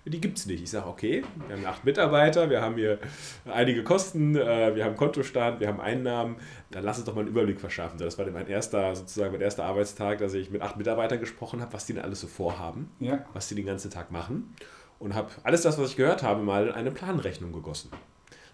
die 0.05 0.19
gibt 0.19 0.37
es 0.37 0.47
nicht. 0.47 0.61
Ich 0.61 0.69
sage, 0.69 0.87
okay, 0.87 1.23
wir 1.47 1.55
haben 1.55 1.65
acht 1.65 1.85
Mitarbeiter, 1.85 2.49
wir 2.49 2.61
haben 2.61 2.75
hier 2.75 2.99
einige 3.45 3.83
Kosten, 3.83 4.35
äh, 4.35 4.75
wir 4.75 4.83
haben 4.83 4.97
Kontostand, 4.97 5.59
wir 5.59 5.67
haben 5.67 5.79
Einnahmen. 5.79 6.35
Dann 6.71 6.83
lass 6.83 6.97
uns 6.97 7.05
doch 7.05 7.15
mal 7.15 7.21
einen 7.21 7.29
Überblick 7.29 7.61
verschaffen. 7.61 7.99
Das 7.99 8.17
war 8.17 8.29
mein 8.31 8.47
erster, 8.47 8.95
sozusagen 8.95 9.31
mein 9.31 9.41
erster 9.41 9.63
Arbeitstag, 9.63 10.17
dass 10.17 10.33
ich 10.33 10.49
mit 10.49 10.61
acht 10.61 10.75
Mitarbeitern 10.75 11.19
gesprochen 11.19 11.61
habe, 11.61 11.71
was 11.71 11.85
die 11.85 11.93
denn 11.93 12.03
alles 12.03 12.19
so 12.19 12.27
vorhaben, 12.27 12.91
ja. 12.99 13.23
was 13.33 13.47
die 13.47 13.55
den 13.55 13.65
ganzen 13.65 13.91
Tag 13.91 14.11
machen. 14.11 14.53
Und 14.99 15.15
habe 15.15 15.29
alles 15.43 15.61
das, 15.61 15.77
was 15.77 15.91
ich 15.91 15.97
gehört 15.97 16.21
habe, 16.21 16.41
mal 16.41 16.67
in 16.67 16.73
eine 16.73 16.91
Planrechnung 16.91 17.53
gegossen. 17.53 17.91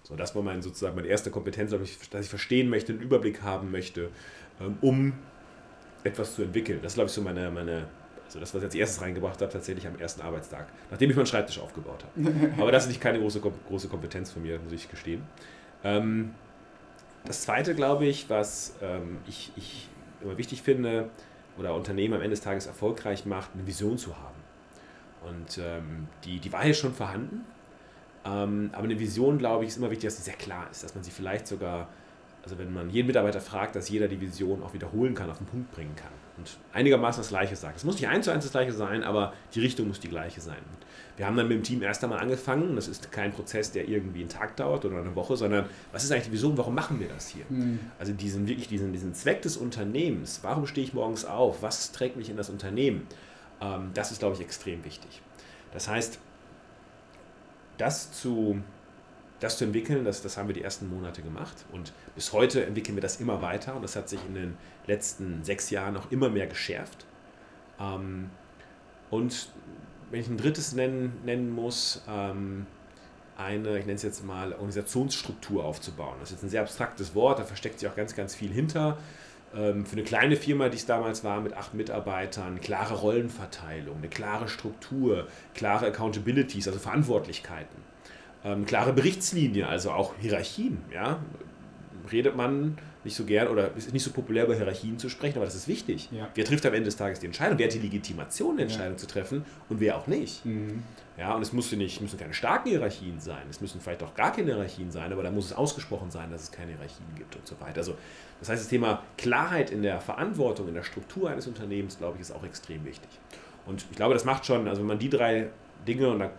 So, 0.08 0.16
das 0.16 0.34
war 0.36 0.42
mein, 0.42 0.62
sozusagen 0.62 0.96
meine 0.96 1.10
erste 1.10 1.32
Kompetenz, 1.32 1.72
dass 1.72 2.22
ich 2.22 2.30
verstehen 2.30 2.70
möchte, 2.70 2.94
einen 2.94 3.02
Überblick 3.02 3.42
haben 3.42 3.72
möchte, 3.72 4.10
ähm, 4.62 4.78
um 4.80 5.14
etwas 6.06 6.34
zu 6.36 6.44
entwickeln. 6.44 6.80
Das 6.82 6.94
ist, 6.94 6.96
glaube 6.96 7.10
ich, 7.10 7.14
so 7.14 7.22
meine, 7.22 7.52
meine 7.52 7.88
also 8.26 8.40
das, 8.40 8.54
was 8.54 8.62
ich 8.62 8.66
als 8.66 8.76
erstes 8.76 9.02
reingebracht 9.02 9.42
habe, 9.42 9.52
tatsächlich 9.52 9.86
am 9.86 10.00
ersten 10.00 10.22
Arbeitstag, 10.22 10.68
nachdem 10.92 11.10
ich 11.10 11.16
meinen 11.18 11.26
Schreibtisch 11.26 11.60
aufgebaut 11.60 12.06
habe. 12.06 12.54
Aber 12.62 12.72
das 12.72 12.84
ist 12.84 12.90
nicht 12.90 13.02
keine 13.02 13.20
große, 13.20 13.42
große 13.42 13.90
Kompetenz 13.90 14.32
von 14.32 14.44
mir, 14.44 14.60
muss 14.60 14.72
ich 14.72 14.90
gestehen. 14.90 15.24
Ähm, 15.84 16.34
das 17.26 17.42
Zweite, 17.42 17.76
glaube 17.76 18.06
ich, 18.06 18.30
was 18.30 18.76
ähm, 18.82 19.18
ich, 19.28 19.52
ich 19.58 19.90
immer 20.22 20.38
wichtig 20.38 20.62
finde 20.62 21.10
oder 21.58 21.76
Unternehmen 21.76 22.14
am 22.14 22.22
Ende 22.22 22.32
des 22.32 22.42
Tages 22.42 22.66
erfolgreich 22.66 23.26
macht, 23.26 23.52
eine 23.54 23.68
Vision 23.68 23.98
zu 23.98 24.16
haben. 24.16 24.38
Und 25.28 25.60
die, 26.24 26.40
die 26.40 26.54
war 26.54 26.64
hier 26.64 26.76
schon 26.76 26.94
vorhanden, 26.94 27.44
aber 28.30 28.84
eine 28.84 29.00
Vision, 29.00 29.38
glaube 29.38 29.64
ich, 29.64 29.70
ist 29.70 29.78
immer 29.78 29.90
wichtig, 29.90 30.08
dass 30.08 30.18
sie 30.18 30.24
sehr 30.24 30.36
klar 30.36 30.68
ist, 30.72 30.84
dass 30.84 30.96
man 30.96 31.04
sie 31.04 31.12
vielleicht 31.12 31.48
sogar 31.48 31.88
also 32.48 32.58
wenn 32.60 32.72
man 32.72 32.90
jeden 32.90 33.08
Mitarbeiter 33.08 33.42
fragt, 33.42 33.76
dass 33.76 33.90
jeder 33.90 34.08
die 34.08 34.22
Vision 34.22 34.64
auch 34.64 34.74
wiederholen 34.74 35.14
kann, 35.14 35.30
auf 35.30 35.38
den 35.38 35.48
Punkt 35.48 35.70
bringen 35.72 35.94
kann 35.98 36.12
und 36.38 36.58
einigermaßen 36.72 37.20
das 37.20 37.28
Gleiche 37.28 37.58
sagt. 37.58 37.76
Es 37.76 37.84
muss 37.84 37.96
nicht 37.96 38.08
eins 38.08 38.24
zu 38.24 38.32
eins 38.32 38.46
das 38.46 38.54
Gleiche 38.54 38.72
sein, 38.72 39.04
aber 39.04 39.34
die 39.54 39.60
Richtung 39.60 39.90
muss 39.90 40.00
die 40.00 40.08
gleiche 40.08 40.40
sein. 40.40 40.56
Wir 41.18 41.26
haben 41.26 41.36
dann 41.36 41.50
mit 41.50 41.58
dem 41.58 41.64
Team 41.64 41.82
erst 41.82 42.06
einmal 42.06 42.20
angefangen. 42.20 42.78
Das 42.78 42.88
ist 42.88 43.12
kein 43.12 43.34
Prozess, 43.34 43.74
der 43.74 43.90
irgendwie 43.90 44.22
einen 44.22 44.30
Tag 44.30 44.56
dauert 44.56 44.86
oder 44.86 45.00
eine 45.00 45.14
Woche, 45.16 45.36
sondern 45.36 45.66
was 45.92 46.06
ist 46.06 46.12
eigentlich 46.12 46.28
die 46.28 46.32
Vision? 46.32 46.58
Warum 46.58 46.74
machen 46.74 47.02
wir 47.02 47.10
das 47.10 47.28
hier? 47.28 47.44
Mhm. 47.50 47.80
Also 48.00 48.14
diesen 48.14 48.48
wirklich 48.48 48.70
diesen, 48.70 48.94
diesen 48.94 49.14
Zweck 49.14 49.42
des 49.42 49.58
Unternehmens. 49.58 50.40
Warum 50.44 50.68
stehe 50.68 50.88
ich 50.88 50.94
morgens 50.94 51.26
auf? 51.26 51.64
Was 51.64 51.92
trägt 51.92 52.16
mich 52.16 52.30
in 52.30 52.38
das 52.38 52.50
Unternehmen? 52.50 53.08
Ähm, 53.60 53.90
das 53.94 54.12
ist, 54.12 54.20
glaube 54.20 54.36
ich, 54.36 54.42
extrem 54.42 54.86
wichtig. 54.86 55.22
Das 55.74 55.90
heißt, 55.90 56.20
das 57.78 58.12
zu 58.12 58.62
das 59.40 59.58
zu 59.58 59.66
entwickeln, 59.66 60.04
das, 60.04 60.22
das 60.22 60.38
haben 60.38 60.48
wir 60.48 60.56
die 60.56 60.64
ersten 60.64 60.90
Monate 60.90 61.22
gemacht 61.22 61.66
und 61.72 61.94
bis 62.16 62.34
heute 62.34 62.66
entwickeln 62.66 62.96
wir 62.96 63.02
das 63.02 63.22
immer 63.22 63.42
weiter 63.42 63.76
und 63.76 63.84
das 63.84 63.96
hat 63.96 64.10
sich 64.10 64.20
in 64.28 64.34
den 64.34 64.58
letzten 64.88 65.44
sechs 65.44 65.70
Jahren 65.70 65.94
noch 65.94 66.12
immer 66.12 66.30
mehr 66.30 66.48
geschärft. 66.48 67.06
Ähm, 67.80 68.32
und 69.10 69.50
wenn 70.10 70.22
ich 70.22 70.28
ein 70.28 70.38
drittes 70.38 70.74
nennen, 70.74 71.20
nennen 71.24 71.52
muss, 71.52 72.02
ähm, 72.10 72.66
eine, 73.38 73.78
ich 73.78 73.86
nenne 73.86 73.96
es 73.96 74.04
jetzt 74.04 74.26
mal, 74.26 74.54
Organisationsstruktur 74.54 75.64
aufzubauen. 75.64 76.16
Das 76.20 76.30
ist 76.30 76.38
jetzt 76.38 76.44
ein 76.44 76.50
sehr 76.50 76.62
abstraktes 76.62 77.14
Wort, 77.14 77.38
da 77.38 77.44
versteckt 77.44 77.80
sich 77.80 77.88
auch 77.88 77.96
ganz, 77.96 78.16
ganz 78.16 78.34
viel 78.34 78.52
hinter. 78.52 78.98
Ähm, 79.56 79.86
für 79.86 79.94
eine 79.94 80.04
kleine 80.04 80.36
Firma, 80.36 80.70
die 80.70 80.78
es 80.78 80.86
damals 80.86 81.24
war, 81.24 81.42
mit 81.42 81.54
acht 81.54 81.74
Mitarbeitern, 81.74 82.60
klare 82.62 82.96
Rollenverteilung, 82.96 83.98
eine 83.98 84.10
klare 84.10 84.48
Struktur, 84.50 85.28
klare 85.54 85.88
Accountabilities, 85.88 86.68
also 86.68 86.80
Verantwortlichkeiten 86.80 87.88
ähm, 88.44 88.66
klare 88.66 88.94
Berichtslinie, 88.94 89.68
also 89.68 89.92
auch 89.92 90.14
Hierarchien. 90.20 90.80
Ja? 90.94 91.20
Redet 92.12 92.36
man 92.36 92.78
nicht 93.04 93.16
so 93.16 93.26
gern 93.26 93.48
oder 93.48 93.76
ist 93.76 93.92
nicht 93.94 94.04
so 94.04 94.12
populär 94.12 94.46
über 94.46 94.56
Hierarchien 94.56 94.98
zu 95.00 95.10
sprechen, 95.10 95.38
aber 95.38 95.46
das 95.46 95.56
ist 95.56 95.68
wichtig. 95.68 96.10
Ja. 96.12 96.30
Wer 96.36 96.46
trifft 96.46 96.66
am 96.66 96.74
Ende 96.74 96.86
des 96.86 96.98
Tages 96.98 97.20
die 97.20 97.26
Entscheidung? 97.26 97.58
Wer 97.58 97.68
hat 97.68 97.74
die 97.74 97.80
Legitimation, 97.80 98.54
eine 98.54 98.64
Entscheidung 98.64 98.94
ja. 98.94 98.98
zu 98.98 99.08
treffen 99.08 99.46
und 99.70 99.80
wer 99.80 99.98
auch 99.98 100.08
nicht? 100.08 100.46
Mhm. 100.46 100.84
Ja, 101.18 101.34
und 101.34 101.42
es 101.42 101.52
müssen 101.52 101.80
nicht, 101.80 102.00
müssen 102.00 102.20
keine 102.20 102.34
starken 102.34 102.70
Hierarchien 102.70 103.20
sein, 103.20 103.42
es 103.50 103.60
müssen 103.60 103.82
vielleicht 103.82 104.04
auch 104.04 104.14
gar 104.14 104.32
keine 104.32 104.54
Hierarchien 104.54 104.92
sein, 104.92 105.12
aber 105.12 105.24
da 105.24 105.32
muss 105.32 105.46
es 105.46 105.54
ausgesprochen 105.54 106.12
sein, 106.12 106.30
dass 106.30 106.44
es 106.44 106.52
keine 106.52 106.74
Hierarchien 106.74 107.08
gibt 107.16 107.36
und 107.36 107.48
so 107.48 107.60
weiter. 107.60 107.78
Also, 107.78 107.96
das 108.40 108.50
heißt, 108.50 108.62
das 108.62 108.70
Thema 108.70 109.02
Klarheit 109.18 109.72
in 109.72 109.82
der 109.82 110.00
Verantwortung, 110.00 110.68
in 110.68 110.76
der 110.76 110.84
Struktur 110.84 111.32
eines 111.32 111.48
Unternehmens, 111.48 111.98
glaube 111.98 112.18
ich, 112.18 112.22
ist 112.22 112.32
auch 112.32 112.44
extrem 112.44 112.86
wichtig. 112.86 113.10
Und 113.66 113.84
ich 113.90 113.98
glaube, 113.98 114.14
das 114.14 114.26
macht 114.26 114.46
schon, 114.46 114.68
also 114.68 114.82
wenn 114.82 114.88
man 114.88 115.00
die 115.00 115.10
drei 115.10 115.50
Dinge, 115.88 116.10
und 116.10 116.20
da 116.20 116.30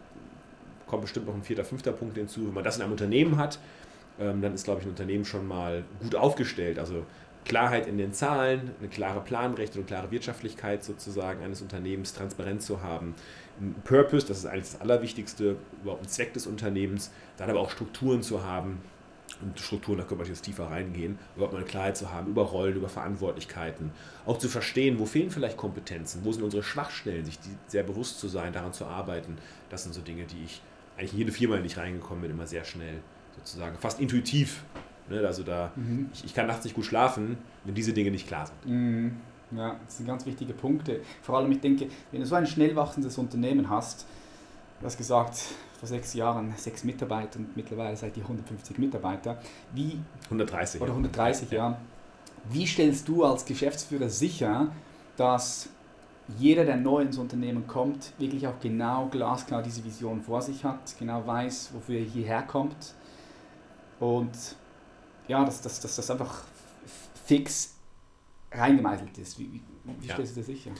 kommt 0.86 1.02
bestimmt 1.02 1.26
noch 1.26 1.34
ein 1.34 1.42
vierter, 1.42 1.64
fünfter 1.64 1.92
Punkt 1.92 2.16
hinzu. 2.16 2.46
Wenn 2.46 2.54
man 2.54 2.64
das 2.64 2.76
in 2.76 2.82
einem 2.82 2.92
Unternehmen 2.92 3.36
hat, 3.36 3.58
ähm, 4.18 4.40
dann 4.40 4.54
ist, 4.54 4.64
glaube 4.64 4.80
ich, 4.80 4.86
ein 4.86 4.90
Unternehmen 4.90 5.24
schon 5.24 5.46
mal 5.46 5.84
gut 6.00 6.14
aufgestellt. 6.14 6.78
Also 6.78 7.04
Klarheit 7.48 7.86
in 7.86 7.98
den 7.98 8.12
Zahlen, 8.12 8.70
eine 8.78 8.88
klare 8.88 9.20
Planrechte 9.20 9.80
und 9.80 9.86
klare 9.86 10.10
Wirtschaftlichkeit 10.10 10.84
sozusagen 10.84 11.42
eines 11.42 11.62
Unternehmens, 11.62 12.12
transparent 12.12 12.62
zu 12.62 12.82
haben. 12.82 13.14
Ein 13.60 13.74
Purpose, 13.84 14.26
das 14.26 14.38
ist 14.38 14.46
eigentlich 14.46 14.70
das 14.72 14.80
Allerwichtigste, 14.80 15.56
überhaupt 15.82 16.04
ein 16.04 16.08
Zweck 16.08 16.34
des 16.34 16.46
Unternehmens. 16.46 17.10
Dann 17.38 17.50
aber 17.50 17.60
auch 17.60 17.70
Strukturen 17.70 18.22
zu 18.22 18.44
haben. 18.44 18.80
Und 19.40 19.58
Strukturen, 19.58 19.98
da 19.98 20.04
können 20.04 20.20
wir 20.20 20.26
jetzt 20.26 20.42
tiefer 20.42 20.70
reingehen, 20.70 21.18
überhaupt 21.36 21.52
mal 21.52 21.60
eine 21.60 21.68
Klarheit 21.68 21.96
zu 21.96 22.12
haben 22.12 22.28
über 22.28 22.42
Rollen, 22.42 22.76
über 22.76 22.88
Verantwortlichkeiten. 22.88 23.92
Auch 24.26 24.38
zu 24.38 24.48
verstehen, 24.48 24.98
wo 24.98 25.06
fehlen 25.06 25.30
vielleicht 25.30 25.56
Kompetenzen, 25.56 26.24
wo 26.24 26.32
sind 26.32 26.42
unsere 26.42 26.62
Schwachstellen, 26.62 27.24
sich 27.24 27.38
sehr 27.68 27.84
bewusst 27.84 28.18
zu 28.18 28.26
sein, 28.28 28.52
daran 28.52 28.72
zu 28.72 28.84
arbeiten. 28.86 29.38
Das 29.70 29.84
sind 29.84 29.94
so 29.94 30.00
Dinge, 30.00 30.24
die 30.24 30.44
ich 30.44 30.60
eigentlich 30.96 31.12
jede 31.12 31.30
Firma, 31.30 31.56
in 31.56 31.62
die 31.62 31.68
ich 31.68 31.76
reingekommen 31.76 32.22
bin, 32.22 32.32
immer 32.32 32.46
sehr 32.46 32.64
schnell 32.64 33.00
sozusagen, 33.36 33.78
fast 33.78 34.00
intuitiv. 34.00 34.64
Ne? 35.10 35.26
Also 35.26 35.42
da, 35.42 35.72
mhm. 35.76 36.10
ich, 36.12 36.24
ich, 36.24 36.34
kann 36.34 36.46
nachts 36.46 36.64
nicht 36.64 36.74
gut 36.74 36.84
schlafen, 36.84 37.38
wenn 37.64 37.74
diese 37.74 37.92
Dinge 37.92 38.10
nicht 38.10 38.26
klar 38.26 38.46
sind. 38.46 38.66
Mhm. 38.66 39.16
Ja, 39.50 39.76
das 39.84 39.96
sind 39.96 40.06
ganz 40.06 40.26
wichtige 40.26 40.52
Punkte. 40.52 41.00
Vor 41.22 41.38
allem, 41.38 41.50
ich 41.52 41.60
denke, 41.60 41.88
wenn 42.12 42.20
du 42.20 42.26
so 42.26 42.34
ein 42.34 42.46
schnell 42.46 42.76
wachsendes 42.76 43.16
Unternehmen 43.16 43.70
hast, 43.70 44.06
du 44.80 44.86
hast 44.86 44.98
gesagt, 44.98 45.38
vor 45.78 45.88
sechs 45.88 46.12
Jahren 46.14 46.52
sechs 46.56 46.84
Mitarbeiter 46.84 47.38
und 47.38 47.56
mittlerweile 47.56 47.96
seid 47.96 48.16
ihr 48.16 48.24
150 48.24 48.78
Mitarbeiter. 48.78 49.38
Wie, 49.72 49.98
130. 50.24 50.80
Oder 50.80 50.90
130, 50.90 51.50
ja. 51.50 51.70
ja. 51.70 51.78
Wie 52.50 52.66
stellst 52.66 53.08
du 53.08 53.24
als 53.24 53.44
Geschäftsführer 53.44 54.08
sicher, 54.08 54.70
dass 55.16 55.68
jeder, 56.36 56.64
der 56.64 56.76
neu 56.76 57.02
ins 57.02 57.16
Unternehmen 57.16 57.66
kommt, 57.66 58.12
wirklich 58.18 58.46
auch 58.46 58.60
genau 58.60 59.06
glasklar 59.06 59.62
diese 59.62 59.84
Vision 59.84 60.20
vor 60.20 60.42
sich 60.42 60.64
hat, 60.64 60.94
genau 60.98 61.26
weiß, 61.26 61.70
wofür 61.72 61.98
er 61.98 62.04
hierher 62.04 62.42
kommt. 62.42 62.94
Und 63.98 64.30
ja, 65.28 65.44
dass, 65.44 65.60
dass, 65.60 65.80
dass 65.80 65.96
das 65.96 66.10
einfach 66.10 66.42
fix 67.26 67.74
reingemeißelt 68.52 69.16
ist. 69.18 69.38
Wie, 69.38 69.52
wie, 69.52 69.62
wie 70.00 70.06
ja. 70.06 70.14
stellst 70.14 70.36
du 70.36 70.40
das 70.40 70.46
sicher? 70.46 70.70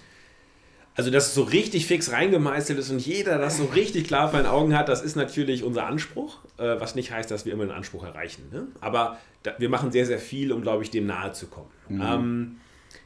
Also, 0.95 1.13
dass 1.13 1.29
es 1.29 1.35
so 1.35 1.45
richtig 1.45 1.87
fix 1.87 2.11
reingemeißelt 2.11 2.77
ist 2.77 2.91
und 2.91 2.99
jeder 2.99 3.39
das 3.39 3.59
so 3.59 3.67
richtig 3.67 4.09
klar 4.09 4.31
vor 4.31 4.41
den 4.41 4.49
Augen 4.49 4.77
hat, 4.77 4.89
das 4.89 5.01
ist 5.01 5.15
natürlich 5.15 5.63
unser 5.63 5.87
Anspruch, 5.87 6.39
äh, 6.57 6.81
was 6.81 6.97
nicht 6.97 7.13
heißt, 7.13 7.31
dass 7.31 7.47
wir 7.47 7.53
immer 7.53 7.67
den 7.67 7.73
Anspruch 7.73 8.03
erreichen. 8.03 8.49
Ne? 8.51 8.67
Aber 8.81 9.17
da, 9.45 9.55
wir 9.59 9.69
machen 9.69 9.93
sehr, 9.93 10.07
sehr 10.07 10.19
viel, 10.19 10.51
um, 10.51 10.61
glaube 10.61 10.83
ich, 10.83 10.91
dem 10.91 11.07
nahe 11.07 11.33
zu 11.33 11.47
kommen. 11.47 11.71
Mhm. 11.89 12.03
Ähm, 12.03 12.57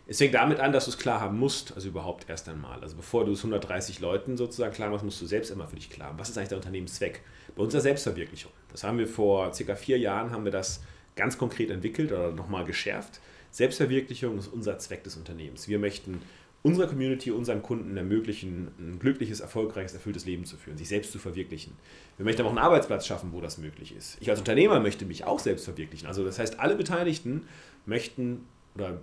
es 0.07 0.19
fängt 0.19 0.35
damit 0.35 0.59
an, 0.59 0.73
dass 0.73 0.87
du 0.87 0.91
es 0.91 0.99
klar 0.99 1.21
haben 1.21 1.39
musst, 1.39 1.75
also 1.75 1.89
überhaupt 1.89 2.29
erst 2.31 2.49
einmal. 2.49 2.81
Also 2.81 2.97
bevor 2.97 3.25
du 3.25 3.33
es 3.33 3.41
130 3.41 4.01
Leuten 4.01 4.37
sozusagen 4.37 4.73
klar 4.73 4.89
machst, 4.89 5.05
musst 5.05 5.21
du 5.21 5.27
selbst 5.27 5.51
immer 5.51 5.67
für 5.67 5.77
dich 5.77 5.91
klar 5.91 6.09
haben. 6.09 6.19
Was 6.19 6.31
ist 6.31 6.39
eigentlich 6.39 6.49
der 6.49 6.59
Unternehmenszweck? 6.59 7.21
Bei 7.55 7.63
unserer 7.63 7.83
Selbstverwirklichung. 7.83 8.53
Das 8.71 8.85
haben 8.85 8.99
wir 8.99 9.07
vor 9.07 9.53
circa 9.53 9.75
vier 9.75 9.99
Jahren, 9.99 10.31
haben 10.31 10.45
wir 10.45 10.53
das 10.53 10.81
ganz 11.17 11.39
konkret 11.39 11.71
entwickelt 11.71 12.13
oder 12.13 12.33
nochmal 12.33 12.65
geschärft. 12.65 13.21
Selbstverwirklichung 13.51 14.39
ist 14.39 14.49
unser 14.49 14.79
Zweck 14.79 15.05
des 15.05 15.17
Unternehmens. 15.17 15.69
Wir 15.69 15.79
möchten 15.79 16.23
unserer 16.63 16.87
Community, 16.87 17.31
unseren 17.31 17.63
Kunden 17.63 17.97
ermöglichen, 17.97 18.69
ein 18.79 18.99
glückliches, 18.99 19.41
erfolgreiches, 19.41 19.95
erfülltes 19.95 20.25
Leben 20.25 20.45
zu 20.45 20.57
führen, 20.57 20.79
sich 20.79 20.89
selbst 20.89 21.13
zu 21.13 21.19
verwirklichen. 21.19 21.73
Wir 22.17 22.25
möchten 22.25 22.43
aber 22.43 22.51
auch 22.51 22.57
einen 22.57 22.65
Arbeitsplatz 22.65 23.07
schaffen, 23.07 23.33
wo 23.33 23.41
das 23.41 23.59
möglich 23.59 23.95
ist. 23.95 24.17
Ich 24.21 24.31
als 24.31 24.39
Unternehmer 24.39 24.79
möchte 24.81 25.05
mich 25.05 25.25
auch 25.25 25.41
selbst 25.41 25.65
verwirklichen. 25.65 26.07
Also 26.07 26.25
das 26.25 26.39
heißt, 26.39 26.61
alle 26.61 26.77
Beteiligten 26.77 27.47
möchten 27.85 28.47
oder 28.75 29.01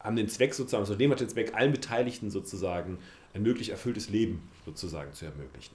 haben 0.00 0.16
den 0.16 0.28
Zweck 0.28 0.52
sozusagen, 0.52 0.82
das 0.82 0.90
Unternehmen 0.90 1.12
hat 1.12 1.20
den 1.20 1.28
Zweck, 1.28 1.54
allen 1.54 1.72
Beteiligten 1.72 2.30
sozusagen 2.30 2.98
ein 3.34 3.42
möglich 3.42 3.70
erfülltes 3.70 4.10
Leben 4.10 4.42
sozusagen 4.64 5.12
zu 5.12 5.24
ermöglichen. 5.24 5.74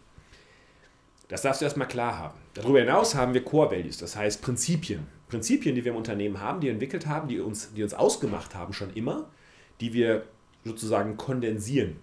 Das 1.27 1.41
darfst 1.41 1.62
du 1.62 1.65
erstmal 1.65 1.88
klar 1.88 2.17
haben. 2.17 2.38
Darüber 2.53 2.79
hinaus 2.79 3.15
haben 3.15 3.34
wir 3.34 3.43
Core 3.43 3.72
Values, 3.72 3.98
das 3.98 4.15
heißt 4.15 4.41
Prinzipien. 4.41 5.07
Prinzipien, 5.27 5.75
die 5.75 5.84
wir 5.84 5.91
im 5.91 5.98
Unternehmen 5.98 6.39
haben, 6.39 6.62
die 6.62 6.67
wir 6.67 6.74
entwickelt 6.74 7.05
haben, 7.05 7.27
die 7.27 7.39
uns, 7.39 7.74
die 7.74 7.84
uns 7.84 7.93
ausgemacht 7.93 8.55
haben 8.55 8.74
schon 8.74 8.93
immer, 8.93 9.29
die 9.81 9.93
wir 9.93 10.24
sozusagen 10.63 11.17
kondensieren. 11.17 11.98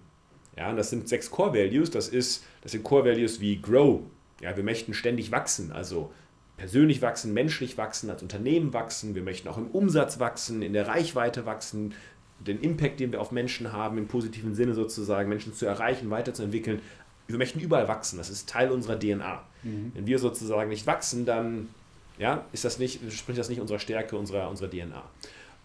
Ja, 0.55 0.69
und 0.69 0.77
das 0.77 0.89
sind 0.89 1.09
sechs 1.09 1.31
Core 1.31 1.53
Values. 1.53 1.89
Das, 1.91 2.07
ist, 2.07 2.45
das 2.61 2.71
sind 2.71 2.83
Core 2.83 3.05
Values 3.05 3.39
wie 3.41 3.61
Grow. 3.61 4.01
Ja, 4.41 4.55
wir 4.55 4.63
möchten 4.63 4.93
ständig 4.93 5.31
wachsen, 5.31 5.71
also 5.71 6.11
persönlich 6.57 7.01
wachsen, 7.01 7.33
menschlich 7.33 7.77
wachsen, 7.77 8.09
als 8.09 8.21
Unternehmen 8.21 8.73
wachsen. 8.73 9.15
Wir 9.15 9.23
möchten 9.23 9.47
auch 9.47 9.57
im 9.57 9.67
Umsatz 9.67 10.19
wachsen, 10.19 10.61
in 10.61 10.73
der 10.73 10.87
Reichweite 10.87 11.45
wachsen, 11.45 11.93
den 12.39 12.59
Impact, 12.61 12.99
den 12.99 13.11
wir 13.11 13.21
auf 13.21 13.31
Menschen 13.31 13.71
haben, 13.71 13.97
im 13.97 14.07
positiven 14.07 14.53
Sinne 14.55 14.73
sozusagen, 14.73 15.29
Menschen 15.29 15.53
zu 15.53 15.65
erreichen, 15.65 16.09
weiterzuentwickeln. 16.09 16.81
Wir 17.27 17.37
möchten 17.37 17.59
überall 17.59 17.87
wachsen, 17.87 18.17
das 18.17 18.29
ist 18.29 18.47
Teil 18.49 18.71
unserer 18.71 18.99
DNA. 18.99 19.41
Mhm. 19.63 19.91
Wenn 19.95 20.05
wir 20.05 20.19
sozusagen 20.19 20.69
nicht 20.69 20.85
wachsen, 20.85 21.25
dann 21.25 21.69
ja, 22.17 22.45
ist 22.53 22.63
das 22.65 22.79
nicht, 22.79 22.99
spricht 23.11 23.39
das 23.39 23.49
nicht 23.49 23.59
unserer 23.59 23.79
Stärke, 23.79 24.15
unserer, 24.17 24.49
unserer 24.49 24.69
DNA. 24.69 25.03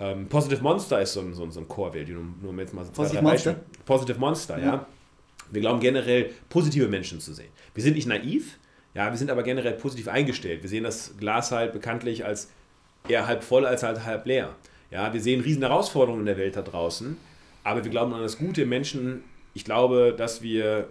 Ähm, 0.00 0.26
Positive 0.28 0.62
Monster 0.62 1.00
ist 1.00 1.12
so 1.12 1.20
ein, 1.20 1.34
so 1.34 1.44
ein, 1.44 1.52
so 1.52 1.60
ein 1.60 1.68
Core-Value, 1.68 2.14
nur, 2.14 2.24
nur 2.40 2.50
um 2.50 2.58
jetzt 2.58 2.72
mal 2.72 2.84
so 2.84 2.90
zwei, 2.92 3.02
Positive 3.02 3.22
drei 3.22 3.30
Monster? 3.30 3.50
Beispiele- 3.52 3.84
Positive 3.84 4.18
Monster, 4.18 4.58
ja. 4.58 4.64
Ja. 4.64 4.86
Wir 5.50 5.60
glauben 5.60 5.80
generell, 5.80 6.30
positive 6.48 6.88
Menschen 6.88 7.20
zu 7.20 7.34
sehen. 7.34 7.50
Wir 7.74 7.82
sind 7.82 7.94
nicht 7.94 8.06
naiv, 8.06 8.58
ja, 8.94 9.10
wir 9.10 9.18
sind 9.18 9.30
aber 9.30 9.42
generell 9.42 9.72
positiv 9.74 10.08
eingestellt. 10.08 10.62
Wir 10.62 10.68
sehen 10.70 10.84
das 10.84 11.16
Glas 11.18 11.52
halt 11.52 11.72
bekanntlich 11.72 12.24
als 12.24 12.48
eher 13.08 13.26
halb 13.26 13.42
voll 13.44 13.66
als 13.66 13.82
halt 13.82 14.04
halb 14.04 14.26
leer. 14.26 14.54
Ja, 14.90 15.12
wir 15.12 15.20
sehen 15.20 15.40
riesen 15.40 15.62
Herausforderungen 15.62 16.20
in 16.20 16.26
der 16.26 16.36
Welt 16.36 16.56
da 16.56 16.62
draußen, 16.62 17.16
aber 17.62 17.84
wir 17.84 17.90
glauben 17.90 18.12
an 18.14 18.22
das 18.22 18.38
Gute 18.38 18.62
im 18.62 18.68
Menschen. 18.68 19.22
Ich 19.54 19.64
glaube, 19.64 20.14
dass 20.16 20.42
wir 20.42 20.88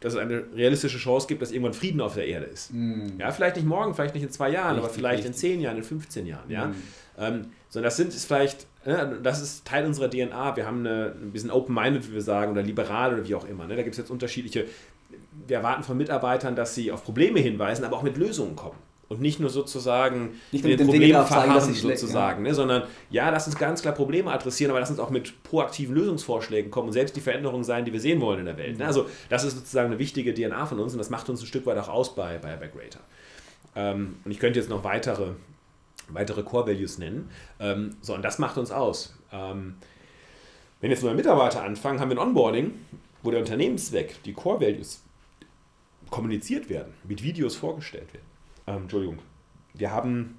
dass 0.00 0.14
es 0.14 0.18
eine 0.18 0.44
realistische 0.54 0.98
Chance 0.98 1.26
gibt, 1.26 1.42
dass 1.42 1.50
irgendwann 1.50 1.74
Frieden 1.74 2.00
auf 2.00 2.14
der 2.14 2.26
Erde 2.26 2.46
ist. 2.46 2.70
Ja, 3.18 3.30
vielleicht 3.30 3.56
nicht 3.56 3.66
morgen, 3.66 3.94
vielleicht 3.94 4.14
nicht 4.14 4.24
in 4.24 4.30
zwei 4.30 4.50
Jahren, 4.50 4.76
aber 4.76 4.84
Richtig, 4.84 4.96
vielleicht 4.96 5.24
in 5.24 5.32
richtig. 5.32 5.50
zehn 5.50 5.60
Jahren, 5.60 5.76
in 5.76 5.82
15 5.82 6.26
Jahren. 6.26 6.50
Ja? 6.50 6.66
Mhm. 6.66 6.74
Ähm, 7.18 7.46
sondern 7.70 7.88
das 7.88 7.96
sind 7.96 8.08
ist 8.08 8.26
vielleicht, 8.26 8.66
ne, 8.84 9.18
das 9.22 9.40
ist 9.40 9.66
Teil 9.66 9.86
unserer 9.86 10.10
DNA. 10.10 10.56
Wir 10.56 10.66
haben 10.66 10.80
eine, 10.80 11.14
wir 11.20 11.40
sind 11.40 11.50
open-minded, 11.50 12.08
wie 12.10 12.14
wir 12.14 12.22
sagen, 12.22 12.52
oder 12.52 12.62
liberal 12.62 13.14
oder 13.14 13.26
wie 13.26 13.34
auch 13.34 13.46
immer. 13.46 13.66
Ne? 13.66 13.76
Da 13.76 13.82
gibt 13.82 13.94
es 13.94 13.98
jetzt 13.98 14.10
unterschiedliche. 14.10 14.66
Wir 15.46 15.58
erwarten 15.58 15.82
von 15.82 15.96
Mitarbeitern, 15.96 16.56
dass 16.56 16.74
sie 16.74 16.92
auf 16.92 17.04
Probleme 17.04 17.40
hinweisen, 17.40 17.84
aber 17.84 17.96
auch 17.96 18.02
mit 18.02 18.16
Lösungen 18.16 18.56
kommen. 18.56 18.78
Und 19.08 19.20
nicht 19.20 19.38
nur 19.38 19.50
sozusagen 19.50 20.40
Nicht 20.50 20.64
mit 20.64 20.80
den 20.80 20.88
Problemen 20.88 21.24
verharren, 21.26 21.72
sozusagen, 21.74 22.42
ne? 22.42 22.52
sondern 22.54 22.82
ja, 23.08 23.30
lass 23.30 23.46
uns 23.46 23.56
ganz 23.56 23.80
klar 23.80 23.94
Probleme 23.94 24.32
adressieren, 24.32 24.70
aber 24.70 24.80
lass 24.80 24.90
uns 24.90 24.98
auch 24.98 25.10
mit 25.10 25.44
proaktiven 25.44 25.94
Lösungsvorschlägen 25.94 26.72
kommen 26.72 26.88
und 26.88 26.92
selbst 26.92 27.14
die 27.14 27.20
Veränderungen 27.20 27.62
sein, 27.62 27.84
die 27.84 27.92
wir 27.92 28.00
sehen 28.00 28.20
wollen 28.20 28.40
in 28.40 28.46
der 28.46 28.56
Welt. 28.56 28.78
Ne? 28.78 28.86
Also 28.86 29.06
das 29.28 29.44
ist 29.44 29.56
sozusagen 29.56 29.86
eine 29.86 30.00
wichtige 30.00 30.34
DNA 30.34 30.66
von 30.66 30.80
uns 30.80 30.92
und 30.92 30.98
das 30.98 31.08
macht 31.08 31.28
uns 31.28 31.40
ein 31.40 31.46
Stück 31.46 31.66
weit 31.66 31.78
auch 31.78 31.88
aus 31.88 32.16
bei, 32.16 32.38
bei, 32.38 32.56
bei 32.56 32.66
Greater. 32.66 32.98
Ähm, 33.76 34.16
und 34.24 34.30
ich 34.32 34.40
könnte 34.40 34.58
jetzt 34.58 34.68
noch 34.68 34.82
weitere, 34.82 35.34
weitere 36.08 36.42
Core 36.42 36.66
Values 36.66 36.98
nennen. 36.98 37.30
Ähm, 37.60 37.96
so, 38.00 38.12
und 38.12 38.22
das 38.22 38.40
macht 38.40 38.58
uns 38.58 38.72
aus. 38.72 39.14
Ähm, 39.32 39.74
wenn 40.80 40.90
jetzt 40.90 41.04
neue 41.04 41.14
Mitarbeiter 41.14 41.62
anfangen, 41.62 42.00
haben 42.00 42.10
wir 42.10 42.16
ein 42.16 42.26
Onboarding, 42.26 42.72
wo 43.22 43.30
der 43.30 43.40
Unternehmenszweck, 43.40 44.22
die 44.24 44.32
Core 44.32 44.60
Values 44.60 45.02
kommuniziert 46.10 46.68
werden, 46.68 46.92
mit 47.04 47.22
Videos 47.22 47.56
vorgestellt 47.56 48.12
werden. 48.12 48.25
Ähm, 48.66 48.82
Entschuldigung. 48.82 49.18
Wir 49.74 49.90
haben, 49.90 50.38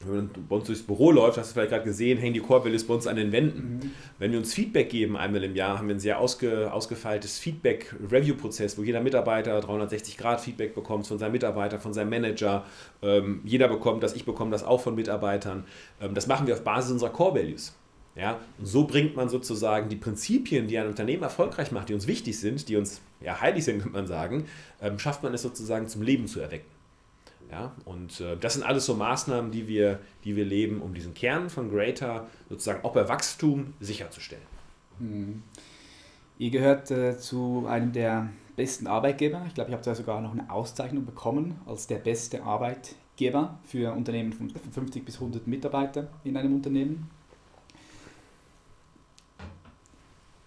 wenn 0.00 0.16
man 0.16 0.30
bei 0.48 0.56
uns 0.56 0.66
durchs 0.66 0.82
Büro 0.82 1.10
läuft, 1.10 1.38
hast 1.38 1.50
du 1.50 1.54
vielleicht 1.54 1.70
gerade 1.70 1.84
gesehen, 1.84 2.18
hängen 2.18 2.34
die 2.34 2.40
Core 2.40 2.64
Values 2.64 2.86
bei 2.86 2.94
uns 2.94 3.06
an 3.06 3.16
den 3.16 3.32
Wänden. 3.32 3.92
Wenn 4.18 4.32
wir 4.32 4.38
uns 4.38 4.52
Feedback 4.52 4.90
geben 4.90 5.16
einmal 5.16 5.42
im 5.42 5.56
Jahr, 5.56 5.78
haben 5.78 5.88
wir 5.88 5.94
ein 5.94 6.00
sehr 6.00 6.20
ausge, 6.20 6.72
ausgefeiltes 6.72 7.38
Feedback-Review-Prozess, 7.38 8.76
wo 8.76 8.82
jeder 8.82 9.00
Mitarbeiter 9.00 9.58
360-Grad-Feedback 9.60 10.74
bekommt 10.74 11.06
von 11.06 11.18
seinem 11.18 11.32
Mitarbeiter, 11.32 11.80
von 11.80 11.94
seinem 11.94 12.10
Manager. 12.10 12.64
Ähm, 13.02 13.40
jeder 13.44 13.68
bekommt 13.68 14.02
das, 14.02 14.14
ich 14.14 14.26
bekomme 14.26 14.50
das 14.50 14.62
auch 14.62 14.80
von 14.80 14.94
Mitarbeitern. 14.94 15.64
Ähm, 16.00 16.14
das 16.14 16.26
machen 16.26 16.46
wir 16.46 16.54
auf 16.54 16.64
Basis 16.64 16.92
unserer 16.92 17.10
Core 17.10 17.36
Values. 17.36 17.74
Ja, 18.14 18.40
und 18.58 18.64
so 18.64 18.86
bringt 18.86 19.14
man 19.14 19.28
sozusagen 19.28 19.90
die 19.90 19.96
Prinzipien, 19.96 20.68
die 20.68 20.78
ein 20.78 20.86
Unternehmen 20.86 21.22
erfolgreich 21.22 21.70
macht, 21.70 21.90
die 21.90 21.94
uns 21.94 22.06
wichtig 22.06 22.38
sind, 22.38 22.66
die 22.70 22.76
uns 22.76 23.02
ja, 23.20 23.42
heilig 23.42 23.64
sind, 23.64 23.82
könnte 23.82 23.94
man 23.94 24.06
sagen, 24.06 24.46
ähm, 24.80 24.98
schafft 24.98 25.22
man 25.22 25.34
es 25.34 25.42
sozusagen 25.42 25.86
zum 25.86 26.00
Leben 26.00 26.26
zu 26.26 26.40
erwecken. 26.40 26.75
Ja, 27.50 27.72
und 27.84 28.20
äh, 28.20 28.36
das 28.36 28.54
sind 28.54 28.64
alles 28.64 28.86
so 28.86 28.94
Maßnahmen, 28.94 29.52
die 29.52 29.68
wir, 29.68 30.00
die 30.24 30.34
wir 30.34 30.44
leben, 30.44 30.82
um 30.82 30.94
diesen 30.94 31.14
Kern 31.14 31.48
von 31.48 31.70
Greater 31.70 32.26
sozusagen 32.48 32.84
auch 32.84 32.92
bei 32.92 33.08
Wachstum 33.08 33.74
sicherzustellen. 33.80 34.42
Ihr 36.38 36.50
gehört 36.50 36.90
äh, 36.90 37.18
zu 37.18 37.66
einem 37.68 37.92
der 37.92 38.30
besten 38.56 38.86
Arbeitgeber. 38.86 39.44
Ich 39.46 39.54
glaube, 39.54 39.70
ich 39.70 39.74
habe 39.74 39.84
da 39.84 39.94
sogar 39.94 40.20
noch 40.20 40.32
eine 40.32 40.50
Auszeichnung 40.50 41.04
bekommen 41.04 41.60
als 41.66 41.86
der 41.86 41.98
beste 41.98 42.42
Arbeitgeber 42.42 43.58
für 43.64 43.92
Unternehmen 43.92 44.32
von 44.32 44.50
50 44.50 45.04
bis 45.04 45.16
100 45.16 45.46
Mitarbeiter 45.46 46.08
in 46.24 46.36
einem 46.36 46.54
Unternehmen. 46.54 47.10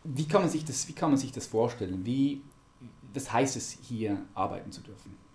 Wie 0.04 0.28
kann 0.28 0.42
man 0.42 0.50
sich 0.50 0.66
das, 0.66 0.88
wie 0.88 0.94
kann 0.94 1.12
man 1.12 1.20
sich 1.20 1.32
das 1.32 1.48
vorstellen? 1.48 2.06
Wie, 2.06 2.42
was 3.14 3.32
heißt 3.32 3.56
es, 3.56 3.78
hier 3.82 4.26
arbeiten 4.34 4.72
zu 4.72 4.82
dürfen? 4.82 5.29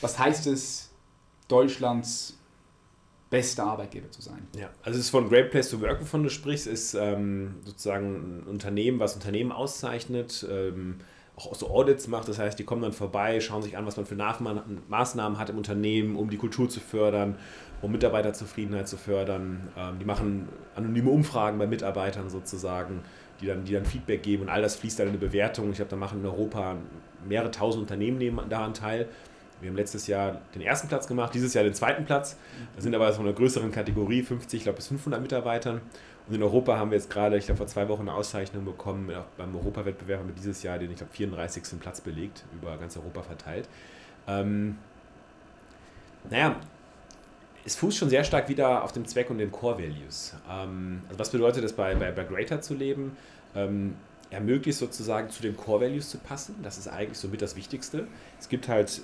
Was 0.00 0.18
heißt 0.18 0.46
es, 0.46 0.90
Deutschlands 1.48 2.38
bester 3.30 3.64
Arbeitgeber 3.64 4.10
zu 4.10 4.22
sein? 4.22 4.46
Ja, 4.56 4.70
also 4.82 4.98
es 4.98 5.06
ist 5.06 5.10
von 5.10 5.28
Great 5.28 5.50
Place 5.50 5.70
to 5.70 5.80
Work, 5.80 6.00
wovon 6.00 6.22
du 6.22 6.30
sprichst, 6.30 6.66
ist 6.66 6.94
ähm, 6.94 7.56
sozusagen 7.64 8.40
ein 8.40 8.42
Unternehmen, 8.44 9.00
was 9.00 9.14
Unternehmen 9.14 9.52
auszeichnet, 9.52 10.46
ähm, 10.50 10.96
auch 11.36 11.54
so 11.54 11.70
Audits 11.70 12.08
macht. 12.08 12.28
Das 12.28 12.38
heißt, 12.38 12.58
die 12.58 12.64
kommen 12.64 12.82
dann 12.82 12.92
vorbei, 12.92 13.40
schauen 13.40 13.62
sich 13.62 13.76
an, 13.76 13.86
was 13.86 13.96
man 13.96 14.06
für 14.06 14.16
Maßnahmen 14.16 15.38
hat 15.38 15.50
im 15.50 15.56
Unternehmen, 15.56 16.16
um 16.16 16.30
die 16.30 16.36
Kultur 16.36 16.68
zu 16.68 16.80
fördern, 16.80 17.36
um 17.80 17.92
Mitarbeiterzufriedenheit 17.92 18.88
zu 18.88 18.96
fördern. 18.96 19.68
Ähm, 19.76 19.98
die 19.98 20.04
machen 20.04 20.48
anonyme 20.74 21.10
Umfragen 21.10 21.58
bei 21.58 21.66
Mitarbeitern 21.66 22.30
sozusagen, 22.30 23.02
die 23.40 23.46
dann, 23.46 23.64
die 23.64 23.72
dann 23.72 23.84
Feedback 23.84 24.22
geben 24.22 24.44
und 24.44 24.48
all 24.48 24.62
das 24.62 24.76
fließt 24.76 24.98
dann 24.98 25.08
in 25.08 25.12
eine 25.12 25.18
Bewertung. 25.18 25.70
Ich 25.70 25.76
glaube, 25.76 25.90
da 25.90 25.96
machen 25.96 26.20
in 26.20 26.26
Europa 26.26 26.76
mehrere 27.28 27.50
tausend 27.50 27.82
Unternehmen 27.82 28.18
nehmen 28.18 28.40
daran 28.48 28.74
teil. 28.74 29.08
Wir 29.60 29.70
haben 29.70 29.76
letztes 29.76 30.06
Jahr 30.06 30.40
den 30.54 30.62
ersten 30.62 30.88
Platz 30.88 31.06
gemacht, 31.06 31.34
dieses 31.34 31.54
Jahr 31.54 31.64
den 31.64 31.74
zweiten 31.74 32.04
Platz. 32.04 32.36
Da 32.76 32.82
sind 32.82 32.94
aber 32.94 33.12
von 33.12 33.26
einer 33.26 33.34
größeren 33.34 33.72
Kategorie, 33.72 34.22
50, 34.22 34.58
ich 34.58 34.64
glaube 34.64 34.76
bis 34.76 34.88
500 34.88 35.20
Mitarbeitern. 35.20 35.80
Und 36.28 36.34
in 36.34 36.42
Europa 36.42 36.76
haben 36.76 36.90
wir 36.90 36.98
jetzt 36.98 37.10
gerade, 37.10 37.38
ich 37.38 37.46
glaube 37.46 37.58
vor 37.58 37.66
zwei 37.66 37.88
Wochen 37.88 38.02
eine 38.02 38.14
Auszeichnung 38.14 38.64
bekommen, 38.64 39.10
auch 39.14 39.24
beim 39.36 39.54
Europawettbewerb 39.56 40.20
haben 40.20 40.28
wir 40.28 40.34
dieses 40.34 40.62
Jahr 40.62 40.78
den, 40.78 40.90
ich 40.90 40.98
glaube, 40.98 41.12
34. 41.12 41.80
Platz 41.80 42.00
belegt, 42.00 42.44
über 42.54 42.76
ganz 42.76 42.96
Europa 42.96 43.22
verteilt. 43.22 43.68
Ähm, 44.26 44.76
naja, 46.28 46.56
es 47.64 47.76
fußt 47.76 47.96
schon 47.96 48.10
sehr 48.10 48.24
stark 48.24 48.48
wieder 48.48 48.84
auf 48.84 48.92
dem 48.92 49.06
Zweck 49.06 49.30
und 49.30 49.38
den 49.38 49.50
Core 49.50 49.82
Values. 49.82 50.34
Ähm, 50.50 51.02
also 51.08 51.18
was 51.18 51.30
bedeutet 51.30 51.64
es, 51.64 51.72
bei, 51.72 51.94
bei, 51.94 52.12
bei 52.12 52.24
Greater 52.24 52.60
zu 52.60 52.74
leben? 52.74 53.16
Ähm, 53.54 53.94
ermöglicht 54.30 54.78
sozusagen 54.78 55.30
zu 55.30 55.42
den 55.42 55.56
Core 55.56 55.86
Values 55.86 56.10
zu 56.10 56.18
passen. 56.18 56.56
Das 56.62 56.78
ist 56.78 56.88
eigentlich 56.88 57.18
somit 57.18 57.40
das 57.40 57.56
Wichtigste. 57.56 58.06
Es 58.38 58.48
gibt 58.48 58.68
halt 58.68 59.00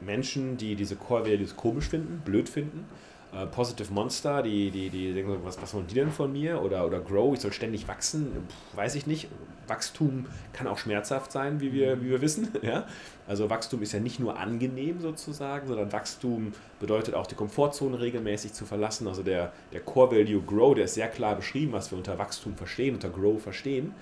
Menschen, 0.00 0.56
die 0.56 0.74
diese 0.74 0.96
Core 0.96 1.24
Values 1.24 1.56
komisch 1.56 1.88
finden, 1.88 2.22
blöd 2.24 2.48
finden. 2.48 2.86
Äh, 3.32 3.46
Positive 3.46 3.92
Monster, 3.92 4.42
die, 4.42 4.70
die, 4.70 4.90
die 4.90 5.14
denken, 5.14 5.32
so, 5.32 5.44
was, 5.44 5.60
was 5.62 5.72
wollen 5.72 5.86
die 5.86 5.94
denn 5.94 6.10
von 6.10 6.32
mir? 6.32 6.62
Oder, 6.62 6.86
oder 6.86 7.00
Grow, 7.00 7.32
ich 7.32 7.40
soll 7.40 7.52
ständig 7.52 7.86
wachsen. 7.86 8.32
Puh, 8.32 8.76
weiß 8.76 8.96
ich 8.96 9.06
nicht. 9.06 9.28
Wachstum 9.68 10.26
kann 10.52 10.66
auch 10.66 10.78
schmerzhaft 10.78 11.30
sein, 11.30 11.60
wie 11.60 11.72
wir, 11.72 12.02
wie 12.02 12.10
wir 12.10 12.20
wissen. 12.20 12.48
Ja? 12.62 12.86
Also 13.26 13.48
Wachstum 13.48 13.82
ist 13.82 13.92
ja 13.92 14.00
nicht 14.00 14.18
nur 14.18 14.38
angenehm 14.38 15.00
sozusagen, 15.00 15.68
sondern 15.68 15.92
Wachstum 15.92 16.52
bedeutet 16.80 17.14
auch 17.14 17.26
die 17.26 17.36
Komfortzone 17.36 18.00
regelmäßig 18.00 18.52
zu 18.52 18.66
verlassen. 18.66 19.06
Also 19.06 19.22
der, 19.22 19.52
der 19.72 19.80
Core 19.80 20.16
Value 20.16 20.42
Grow, 20.42 20.74
der 20.74 20.84
ist 20.86 20.94
sehr 20.94 21.08
klar 21.08 21.36
beschrieben, 21.36 21.72
was 21.72 21.92
wir 21.92 21.98
unter 21.98 22.18
Wachstum 22.18 22.56
verstehen, 22.56 22.94
unter 22.94 23.10
Grow 23.10 23.40
verstehen. 23.40 23.94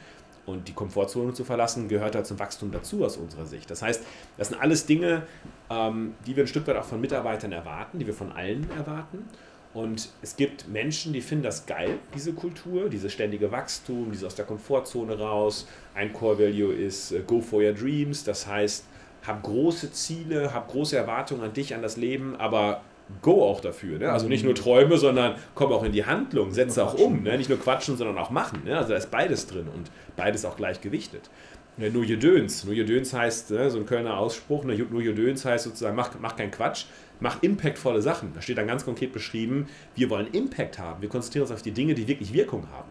Und 0.49 0.67
die 0.67 0.73
Komfortzone 0.73 1.35
zu 1.35 1.45
verlassen, 1.45 1.89
gehört 1.89 2.15
da 2.15 2.25
zum 2.25 2.39
Wachstum 2.39 2.73
dazu 2.73 3.05
aus 3.05 3.19
unserer 3.19 3.45
Sicht. 3.45 3.71
Das 3.71 3.83
heißt, 3.83 4.03
das 4.39 4.49
sind 4.49 4.59
alles 4.59 4.87
Dinge, 4.87 5.25
ähm, 5.69 6.15
die 6.27 6.37
wir 6.37 6.45
ein 6.45 6.47
Stück 6.47 6.67
weit 6.67 6.77
auch 6.77 6.85
von 6.85 7.03
Mitarbeitern 7.03 7.53
erwarten, 7.53 7.99
die 7.99 8.07
wir 8.07 8.15
von 8.15 8.33
allen 8.33 8.67
erwarten. 8.71 9.29
Und 9.75 10.09
es 10.23 10.37
gibt 10.37 10.67
Menschen, 10.67 11.13
die 11.13 11.21
finden 11.21 11.45
das 11.45 11.67
geil, 11.67 11.99
diese 12.15 12.33
Kultur, 12.33 12.89
dieses 12.89 13.13
ständige 13.13 13.53
Wachstum, 13.53 14.11
dieses 14.11 14.25
aus 14.25 14.35
der 14.35 14.47
Komfortzone 14.47 15.19
raus. 15.19 15.69
Ein 15.95 16.15
Core 16.15 16.39
Value 16.39 16.73
ist 16.73 17.13
äh, 17.13 17.23
Go 17.27 17.43
for 17.43 17.63
your 17.63 17.73
Dreams, 17.73 18.25
das 18.25 18.47
heißt, 18.47 18.87
hab 19.27 19.43
große 19.43 19.93
Ziele, 19.93 20.55
hab 20.55 20.69
große 20.69 20.97
Erwartungen 20.97 21.43
an 21.43 21.53
dich, 21.53 21.75
an 21.75 21.83
das 21.83 21.99
Leben, 21.99 22.37
aber 22.37 22.81
go 23.23 23.43
auch 23.43 23.61
dafür. 23.61 23.99
Ne? 23.99 24.11
Also 24.11 24.29
nicht 24.29 24.45
nur 24.45 24.55
Träume, 24.55 24.99
sondern 24.99 25.37
komm 25.55 25.73
auch 25.73 25.85
in 25.85 25.93
die 25.93 26.05
Handlung, 26.05 26.53
setze 26.53 26.85
auch 26.85 26.95
um. 26.95 27.23
Ne? 27.23 27.37
Nicht 27.37 27.49
nur 27.49 27.59
quatschen, 27.59 27.97
sondern 27.97 28.19
auch 28.19 28.31
machen. 28.31 28.63
Ne? 28.65 28.77
Also 28.77 28.91
da 28.91 28.97
ist 28.97 29.11
beides 29.11 29.47
drin 29.47 29.67
und 29.75 29.91
beides 30.17 30.45
auch 30.45 30.57
gleich 30.57 30.81
gewichtet. 30.81 31.31
Ne, 31.79 31.91
nur 31.91 32.05
Gedöns. 32.05 32.65
Nur 32.65 32.75
Gedöns 32.75 33.15
heißt, 33.15 33.53
ne, 33.53 33.71
so 33.71 33.79
ein 33.79 33.87
Kölner 33.87 34.19
Ausspruch, 34.19 34.65
ne, 34.65 34.77
nur 34.77 35.03
Gedöns 35.03 35.45
heißt 35.45 35.63
sozusagen, 35.63 35.95
mach, 35.95 36.11
mach 36.19 36.35
keinen 36.35 36.51
Quatsch, 36.51 36.87
mach 37.21 37.41
impactvolle 37.41 38.03
Sachen. 38.03 38.33
Da 38.35 38.43
steht 38.43 38.59
dann 38.59 38.67
ganz 38.67 38.85
konkret 38.85 39.13
beschrieben, 39.13 39.69
wir 39.95 40.11
wollen 40.11 40.27
Impact 40.33 40.81
haben. 40.81 41.01
Wir 41.01 41.09
konzentrieren 41.09 41.43
uns 41.43 41.53
auf 41.53 41.63
die 41.63 41.71
Dinge, 41.71 41.95
die 41.95 42.09
wirklich 42.09 42.33
Wirkung 42.33 42.69
haben. 42.73 42.91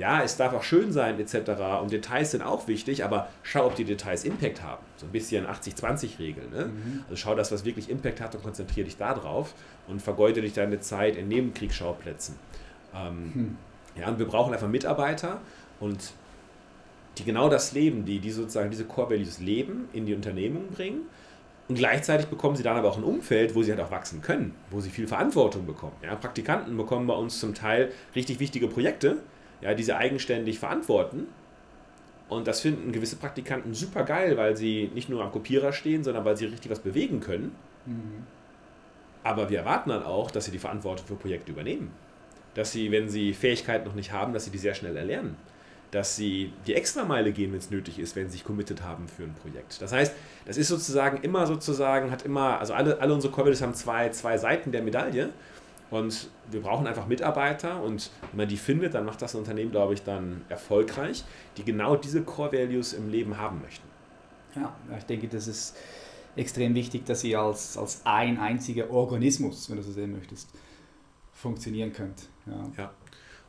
Ja, 0.00 0.22
es 0.22 0.38
darf 0.38 0.54
auch 0.54 0.62
schön 0.62 0.92
sein, 0.92 1.20
etc. 1.20 1.50
Und 1.82 1.92
Details 1.92 2.30
sind 2.30 2.40
auch 2.42 2.66
wichtig, 2.68 3.04
aber 3.04 3.28
schau, 3.42 3.66
ob 3.66 3.74
die 3.76 3.84
Details 3.84 4.24
Impact 4.24 4.62
haben. 4.62 4.82
So 4.96 5.04
ein 5.04 5.12
bisschen 5.12 5.46
80-20-Regel. 5.46 6.48
Ne? 6.50 6.70
Also 7.04 7.16
schau 7.16 7.34
das, 7.34 7.52
was 7.52 7.66
wirklich 7.66 7.90
Impact 7.90 8.20
hat 8.22 8.34
und 8.34 8.42
konzentriere 8.42 8.86
dich 8.86 8.96
darauf 8.96 9.54
und 9.88 10.00
vergeude 10.00 10.40
nicht 10.40 10.56
deine 10.56 10.80
Zeit 10.80 11.16
in 11.16 11.28
Nebenkriegsschauplätzen. 11.28 12.36
Ähm, 12.94 13.56
Ja, 14.00 14.08
und 14.08 14.18
wir 14.18 14.26
brauchen 14.26 14.54
einfach 14.54 14.68
Mitarbeiter 14.68 15.40
und 15.80 16.12
die 17.18 17.24
genau 17.24 17.50
das 17.50 17.72
leben, 17.72 18.04
die, 18.06 18.20
die 18.20 18.30
sozusagen 18.30 18.70
diese 18.70 18.84
Core 18.86 19.10
Values 19.10 19.40
leben, 19.40 19.88
in 19.92 20.06
die 20.06 20.14
Unternehmung 20.14 20.68
bringen. 20.68 21.02
Und 21.68 21.74
gleichzeitig 21.76 22.26
bekommen 22.28 22.56
sie 22.56 22.62
dann 22.62 22.76
aber 22.76 22.88
auch 22.88 22.96
ein 22.96 23.04
Umfeld, 23.04 23.54
wo 23.54 23.62
sie 23.62 23.70
halt 23.70 23.80
auch 23.80 23.90
wachsen 23.90 24.22
können, 24.22 24.54
wo 24.70 24.80
sie 24.80 24.90
viel 24.90 25.06
Verantwortung 25.06 25.66
bekommen. 25.66 25.92
Ja, 26.02 26.14
Praktikanten 26.14 26.76
bekommen 26.76 27.06
bei 27.06 27.14
uns 27.14 27.38
zum 27.38 27.54
Teil 27.54 27.92
richtig 28.16 28.40
wichtige 28.40 28.66
Projekte, 28.66 29.18
ja, 29.60 29.74
die 29.74 29.82
sie 29.82 29.96
eigenständig 29.96 30.58
verantworten. 30.58 31.26
Und 32.28 32.46
das 32.46 32.60
finden 32.60 32.92
gewisse 32.92 33.16
Praktikanten 33.16 33.74
super 33.74 34.04
geil, 34.04 34.36
weil 34.36 34.56
sie 34.56 34.90
nicht 34.94 35.08
nur 35.08 35.22
am 35.22 35.32
Kopierer 35.32 35.72
stehen, 35.72 36.04
sondern 36.04 36.24
weil 36.24 36.36
sie 36.36 36.46
richtig 36.46 36.70
was 36.70 36.78
bewegen 36.80 37.20
können. 37.20 37.54
Aber 39.22 39.50
wir 39.50 39.58
erwarten 39.58 39.90
dann 39.90 40.02
auch, 40.04 40.30
dass 40.30 40.44
sie 40.46 40.50
die 40.52 40.58
Verantwortung 40.58 41.06
für 41.06 41.16
Projekte 41.16 41.52
übernehmen. 41.52 41.90
dass 42.54 42.72
sie, 42.72 42.90
wenn 42.90 43.08
sie 43.08 43.32
Fähigkeiten 43.32 43.86
noch 43.86 43.94
nicht 43.94 44.12
haben, 44.12 44.32
dass 44.32 44.44
sie 44.44 44.50
die 44.50 44.58
sehr 44.58 44.74
schnell 44.74 44.96
erlernen. 44.96 45.36
Dass 45.90 46.16
sie 46.16 46.52
die 46.66 46.74
Extrameile 46.74 47.32
gehen, 47.32 47.52
wenn 47.52 47.58
es 47.58 47.70
nötig 47.70 47.98
ist, 47.98 48.16
wenn 48.16 48.26
sie 48.26 48.32
sich 48.32 48.44
committed 48.44 48.82
haben 48.82 49.08
für 49.08 49.24
ein 49.24 49.34
Projekt. 49.34 49.80
Das 49.82 49.92
heißt, 49.92 50.14
das 50.46 50.56
ist 50.56 50.68
sozusagen 50.68 51.22
immer 51.22 51.46
sozusagen, 51.46 52.10
hat 52.10 52.24
immer, 52.24 52.60
also 52.60 52.74
alle, 52.74 53.00
alle 53.00 53.14
unsere 53.14 53.32
Core 53.32 53.46
Values 53.46 53.62
haben 53.62 53.74
zwei, 53.74 54.08
zwei 54.10 54.38
Seiten 54.38 54.72
der 54.72 54.82
Medaille. 54.82 55.30
Und 55.90 56.28
wir 56.50 56.60
brauchen 56.60 56.86
einfach 56.86 57.06
Mitarbeiter 57.06 57.82
und 57.82 58.10
wenn 58.30 58.38
man 58.38 58.48
die 58.48 58.56
findet, 58.56 58.94
dann 58.94 59.04
macht 59.04 59.22
das 59.22 59.34
Unternehmen, 59.34 59.72
glaube 59.72 59.94
ich, 59.94 60.02
dann 60.04 60.42
erfolgreich, 60.48 61.24
die 61.56 61.64
genau 61.64 61.96
diese 61.96 62.22
Core 62.22 62.52
Values 62.52 62.92
im 62.92 63.08
Leben 63.08 63.38
haben 63.38 63.60
möchten. 63.60 63.86
Ja, 64.54 64.74
ich 64.96 65.04
denke, 65.04 65.28
das 65.28 65.48
ist 65.48 65.76
extrem 66.36 66.74
wichtig, 66.74 67.04
dass 67.06 67.24
ihr 67.24 67.40
als, 67.40 67.76
als 67.76 68.02
ein 68.04 68.38
einziger 68.38 68.90
Organismus, 68.90 69.68
wenn 69.68 69.76
du 69.76 69.82
so 69.82 69.92
sehen 69.92 70.12
möchtest, 70.12 70.50
funktionieren 71.32 71.92
könnt. 71.92 72.28
Ja. 72.46 72.70
ja. 72.76 72.90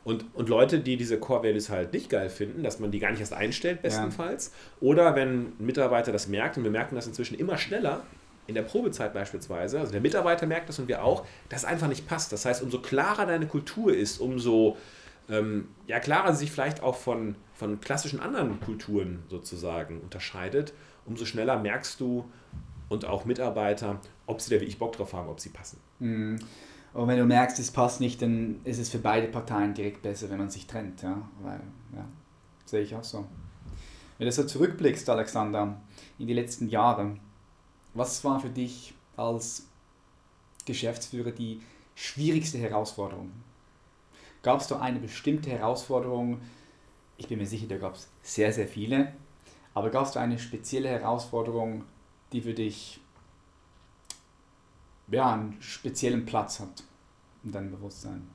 Und, 0.04 0.25
und 0.34 0.49
Leute, 0.49 0.80
die 0.80 0.97
diese 0.97 1.19
Core 1.19 1.43
Values 1.43 1.69
halt 1.69 1.93
nicht 1.93 2.10
geil 2.10 2.30
finden, 2.30 2.63
dass 2.63 2.80
man 2.80 2.89
die 2.89 2.97
gar 2.97 3.12
nicht 3.12 3.19
erst 3.19 3.34
einstellt, 3.34 3.84
bestenfalls. 3.84 4.47
Ja. 4.47 4.88
Oder 4.88 5.15
wenn 5.15 5.30
ein 5.30 5.54
Mitarbeiter 5.60 6.12
das 6.12 6.27
merkt, 6.27 6.58
und 6.58 6.63
wir 6.63 6.71
merken 6.71 6.95
das 6.95 7.06
inzwischen 7.06 7.38
immer 7.38 7.58
schneller, 7.58 8.01
in 8.47 8.56
der 8.56 8.63
Probezeit 8.63 9.13
beispielsweise, 9.13 9.80
also 9.80 9.91
der 9.91 10.01
Mitarbeiter 10.01 10.45
merkt 10.45 10.69
das 10.69 10.80
und 10.80 10.88
wir 10.88 11.04
auch, 11.04 11.25
dass 11.49 11.62
es 11.62 11.65
einfach 11.65 11.88
nicht 11.88 12.08
passt. 12.08 12.32
Das 12.32 12.45
heißt, 12.45 12.62
umso 12.63 12.80
klarer 12.80 13.25
deine 13.25 13.47
Kultur 13.47 13.93
ist, 13.95 14.19
umso 14.19 14.77
ähm, 15.30 15.69
ja, 15.88 15.99
klarer 15.99 16.34
sie 16.34 16.39
sich 16.39 16.51
vielleicht 16.51 16.84
auch 16.84 16.95
von, 16.95 17.36
von 17.54 17.80
klassischen 17.80 18.19
anderen 18.19 18.60
Kulturen 18.60 19.23
sozusagen 19.30 20.01
unterscheidet, 20.01 20.73
umso 21.06 21.25
schneller 21.25 21.60
merkst 21.60 21.99
du 21.99 22.25
und 22.89 23.06
auch 23.06 23.25
Mitarbeiter, 23.25 24.01
ob 24.25 24.41
sie 24.41 24.54
da 24.54 24.62
wie 24.62 24.65
ich 24.65 24.77
Bock 24.77 24.97
drauf 24.97 25.13
haben, 25.13 25.30
ob 25.30 25.39
sie 25.39 25.49
passen. 25.49 25.80
Mhm. 25.99 26.39
Und 26.93 27.08
wenn 27.08 27.17
du 27.17 27.25
merkst, 27.25 27.58
es 27.60 27.71
passt 27.71 28.01
nicht, 28.01 28.21
dann 28.21 28.60
ist 28.65 28.80
es 28.80 28.89
für 28.89 28.99
beide 28.99 29.27
Parteien 29.27 29.73
direkt 29.73 30.01
besser, 30.01 30.30
wenn 30.30 30.38
man 30.38 30.49
sich 30.49 30.67
trennt. 30.67 31.01
Ja? 31.01 31.21
Weil, 31.41 31.62
ja, 31.95 32.06
sehe 32.65 32.82
ich 32.82 32.93
auch 32.93 33.04
so. 33.04 33.25
Wenn 34.17 34.25
du 34.25 34.32
so 34.32 34.43
zurückblickst, 34.43 35.10
Alexander, 35.10 35.80
in 36.19 36.27
die 36.27 36.34
letzten 36.34 36.67
Jahre, 36.67 37.15
was 37.93 38.23
war 38.23 38.39
für 38.39 38.49
dich 38.49 38.93
als 39.17 39.67
Geschäftsführer 40.65 41.32
die 41.32 41.62
schwierigste 41.95 42.58
Herausforderung? 42.58 43.32
Gab 44.43 44.62
es 44.62 44.67
da 44.67 44.80
eine 44.80 44.99
bestimmte 44.99 45.49
Herausforderung? 45.49 46.41
Ich 47.17 47.27
bin 47.27 47.38
mir 47.38 47.45
sicher, 47.45 47.67
da 47.67 47.77
gab 47.77 47.95
es 47.95 48.10
sehr, 48.23 48.51
sehr 48.51 48.67
viele. 48.67 49.13
Aber 49.73 49.89
gab 49.89 50.06
es 50.06 50.12
da 50.12 50.21
eine 50.21 50.39
spezielle 50.39 50.89
Herausforderung, 50.89 51.84
die 52.32 52.41
für 52.41 52.54
dich 52.54 52.99
ja, 55.10 55.34
einen 55.34 55.62
speziellen 55.62 56.25
Platz 56.25 56.60
hat 56.60 56.84
in 57.43 57.51
deinem 57.51 57.71
Bewusstsein? 57.71 58.27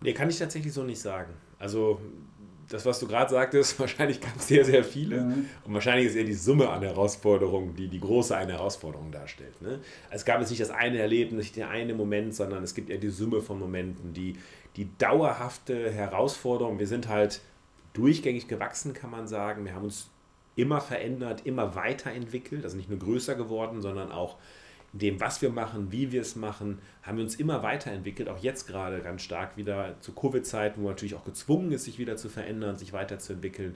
Nee, 0.00 0.12
kann 0.12 0.28
ich 0.28 0.38
tatsächlich 0.38 0.72
so 0.72 0.82
nicht 0.82 1.00
sagen. 1.00 1.32
Also 1.58 2.00
das, 2.74 2.84
was 2.84 2.98
du 2.98 3.06
gerade 3.06 3.30
sagtest, 3.30 3.78
wahrscheinlich 3.78 4.20
gab 4.20 4.34
es 4.36 4.48
sehr, 4.48 4.64
sehr 4.64 4.82
viele. 4.82 5.20
Mhm. 5.20 5.48
Und 5.64 5.74
wahrscheinlich 5.74 6.08
ist 6.08 6.16
eher 6.16 6.24
die 6.24 6.34
Summe 6.34 6.68
an 6.68 6.82
Herausforderungen, 6.82 7.76
die 7.76 7.86
die 7.86 8.00
große 8.00 8.36
eine 8.36 8.54
Herausforderung 8.54 9.12
darstellt. 9.12 9.62
Ne? 9.62 9.78
Es 10.10 10.24
gab 10.24 10.40
jetzt 10.40 10.50
nicht 10.50 10.60
das 10.60 10.70
eine 10.70 10.98
Erlebnis, 10.98 11.44
nicht 11.44 11.56
der 11.56 11.70
eine 11.70 11.94
Moment, 11.94 12.34
sondern 12.34 12.64
es 12.64 12.74
gibt 12.74 12.90
eher 12.90 12.98
die 12.98 13.10
Summe 13.10 13.42
von 13.42 13.60
Momenten, 13.60 14.12
die, 14.12 14.34
die 14.74 14.88
dauerhafte 14.98 15.92
Herausforderung. 15.92 16.80
Wir 16.80 16.88
sind 16.88 17.08
halt 17.08 17.40
durchgängig 17.92 18.48
gewachsen, 18.48 18.92
kann 18.92 19.10
man 19.10 19.28
sagen. 19.28 19.64
Wir 19.64 19.74
haben 19.74 19.84
uns 19.84 20.08
immer 20.56 20.80
verändert, 20.80 21.46
immer 21.46 21.76
weiterentwickelt, 21.76 22.64
also 22.64 22.76
nicht 22.76 22.90
nur 22.90 22.98
größer 22.98 23.36
geworden, 23.36 23.82
sondern 23.82 24.10
auch 24.10 24.34
in 24.34 24.40
dem, 24.94 25.20
was 25.20 25.42
wir 25.42 25.50
machen, 25.50 25.90
wie 25.90 26.12
wir 26.12 26.20
es 26.20 26.36
machen, 26.36 26.78
haben 27.02 27.16
wir 27.18 27.24
uns 27.24 27.34
immer 27.34 27.64
weiterentwickelt, 27.64 28.28
auch 28.28 28.38
jetzt 28.38 28.68
gerade 28.68 29.00
ganz 29.00 29.22
stark 29.22 29.56
wieder 29.56 29.96
zu 30.00 30.12
Covid-Zeiten, 30.12 30.80
wo 30.80 30.84
man 30.84 30.92
natürlich 30.92 31.16
auch 31.16 31.24
gezwungen 31.24 31.72
ist, 31.72 31.84
sich 31.84 31.98
wieder 31.98 32.16
zu 32.16 32.28
verändern, 32.28 32.78
sich 32.78 32.92
weiterzuentwickeln, 32.92 33.74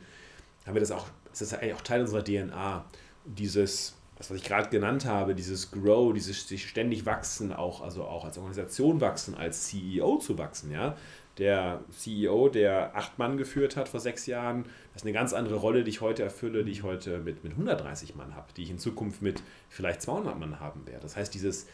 haben 0.64 0.74
wir 0.74 0.80
das 0.80 0.92
auch, 0.92 1.06
das 1.30 1.42
ist 1.42 1.54
eigentlich 1.54 1.74
auch 1.74 1.80
Teil 1.80 2.02
unserer 2.02 2.22
DNA. 2.22 2.84
Dieses, 3.24 3.96
das, 4.16 4.30
was 4.30 4.36
ich 4.36 4.44
gerade 4.44 4.68
genannt 4.68 5.06
habe, 5.06 5.34
dieses 5.34 5.72
Grow, 5.72 6.12
dieses 6.12 6.46
sich 6.46 6.68
ständig 6.68 7.04
wachsen, 7.04 7.52
auch, 7.52 7.82
also 7.82 8.04
auch 8.04 8.24
als 8.24 8.38
Organisation 8.38 9.00
wachsen, 9.00 9.34
als 9.34 9.66
CEO 9.66 10.18
zu 10.18 10.38
wachsen, 10.38 10.70
ja, 10.70 10.96
der 11.38 11.84
CEO, 11.90 12.48
der 12.48 12.96
acht 12.96 13.18
Mann 13.18 13.36
geführt 13.36 13.76
hat 13.76 13.88
vor 13.88 14.00
sechs 14.00 14.26
Jahren, 14.26 14.64
das 14.92 15.02
ist 15.02 15.06
eine 15.06 15.12
ganz 15.12 15.32
andere 15.32 15.56
Rolle, 15.56 15.84
die 15.84 15.90
ich 15.90 16.00
heute 16.00 16.22
erfülle, 16.22 16.64
die 16.64 16.72
ich 16.72 16.82
heute 16.82 17.18
mit, 17.18 17.44
mit 17.44 17.52
130 17.52 18.16
Mann 18.16 18.34
habe, 18.34 18.48
die 18.56 18.64
ich 18.64 18.70
in 18.70 18.78
Zukunft 18.78 19.22
mit 19.22 19.42
vielleicht 19.68 20.02
200 20.02 20.38
Mann 20.38 20.60
haben 20.60 20.86
werde. 20.86 21.02
Das 21.02 21.16
heißt, 21.16 21.32
dieses, 21.32 21.66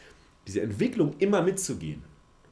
diese 0.47 0.61
Entwicklung 0.61 1.15
immer 1.17 1.41
mitzugehen 1.41 2.03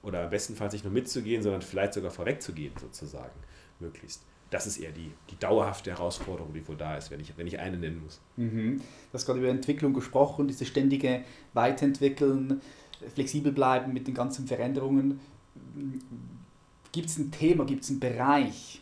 oder 0.01 0.27
bestenfalls 0.27 0.73
nicht 0.73 0.85
nur 0.85 0.93
mitzugehen, 0.93 1.43
sondern 1.43 1.61
vielleicht 1.61 1.93
sogar 1.93 2.11
vorwegzugehen 2.11 2.73
sozusagen, 2.79 3.39
möglichst. 3.79 4.23
Das 4.49 4.67
ist 4.67 4.77
eher 4.77 4.91
die, 4.91 5.11
die 5.31 5.39
dauerhafte 5.39 5.91
Herausforderung, 5.91 6.53
die 6.53 6.67
wohl 6.67 6.75
da 6.75 6.97
ist, 6.97 7.09
wenn 7.09 7.19
ich, 7.19 7.35
wenn 7.37 7.47
ich 7.47 7.59
eine 7.59 7.77
nennen 7.77 8.03
muss. 8.03 8.21
Mhm. 8.37 8.77
Du 8.77 9.13
hast 9.13 9.25
gerade 9.25 9.39
über 9.39 9.49
Entwicklung 9.49 9.93
gesprochen, 9.93 10.47
diese 10.47 10.65
ständige 10.65 11.23
Weiterentwickeln, 11.53 12.61
flexibel 13.15 13.51
bleiben 13.51 13.93
mit 13.93 14.07
den 14.07 14.13
ganzen 14.13 14.47
Veränderungen 14.47 15.19
Gibt 16.93 17.09
es 17.09 17.17
ein 17.17 17.31
Thema, 17.31 17.65
gibt 17.65 17.83
es 17.83 17.89
einen 17.89 17.99
Bereich, 17.99 18.81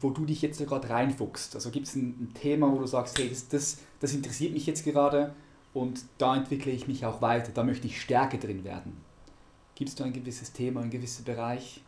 wo 0.00 0.10
du 0.10 0.26
dich 0.26 0.42
jetzt 0.42 0.58
gerade 0.58 0.90
reinfuchst? 0.90 1.54
Also 1.54 1.70
gibt 1.70 1.86
es 1.86 1.94
ein, 1.94 2.08
ein, 2.20 2.34
Thema, 2.34 2.70
wo 2.70 2.78
du 2.78 2.86
sagst, 2.86 3.18
hey, 3.18 3.30
das, 3.30 3.48
das, 3.48 3.78
das 4.00 4.12
interessiert 4.12 4.52
mich 4.52 4.66
jetzt 4.66 4.84
gerade 4.84 5.32
und 5.72 6.02
da 6.18 6.36
entwickle 6.36 6.72
ich 6.72 6.88
mich 6.88 7.06
auch 7.06 7.22
weiter, 7.22 7.52
da 7.54 7.62
möchte 7.62 7.86
ich 7.86 8.00
stärker 8.00 8.36
drin 8.36 8.64
werden. 8.64 8.96
Gibt 9.76 9.90
es 9.90 9.94
da 9.94 10.04
ein 10.04 10.12
gewisses 10.12 10.52
Thema, 10.52 10.80
ein 10.80 10.90
gewisser 10.90 11.22
Bereich? 11.22 11.82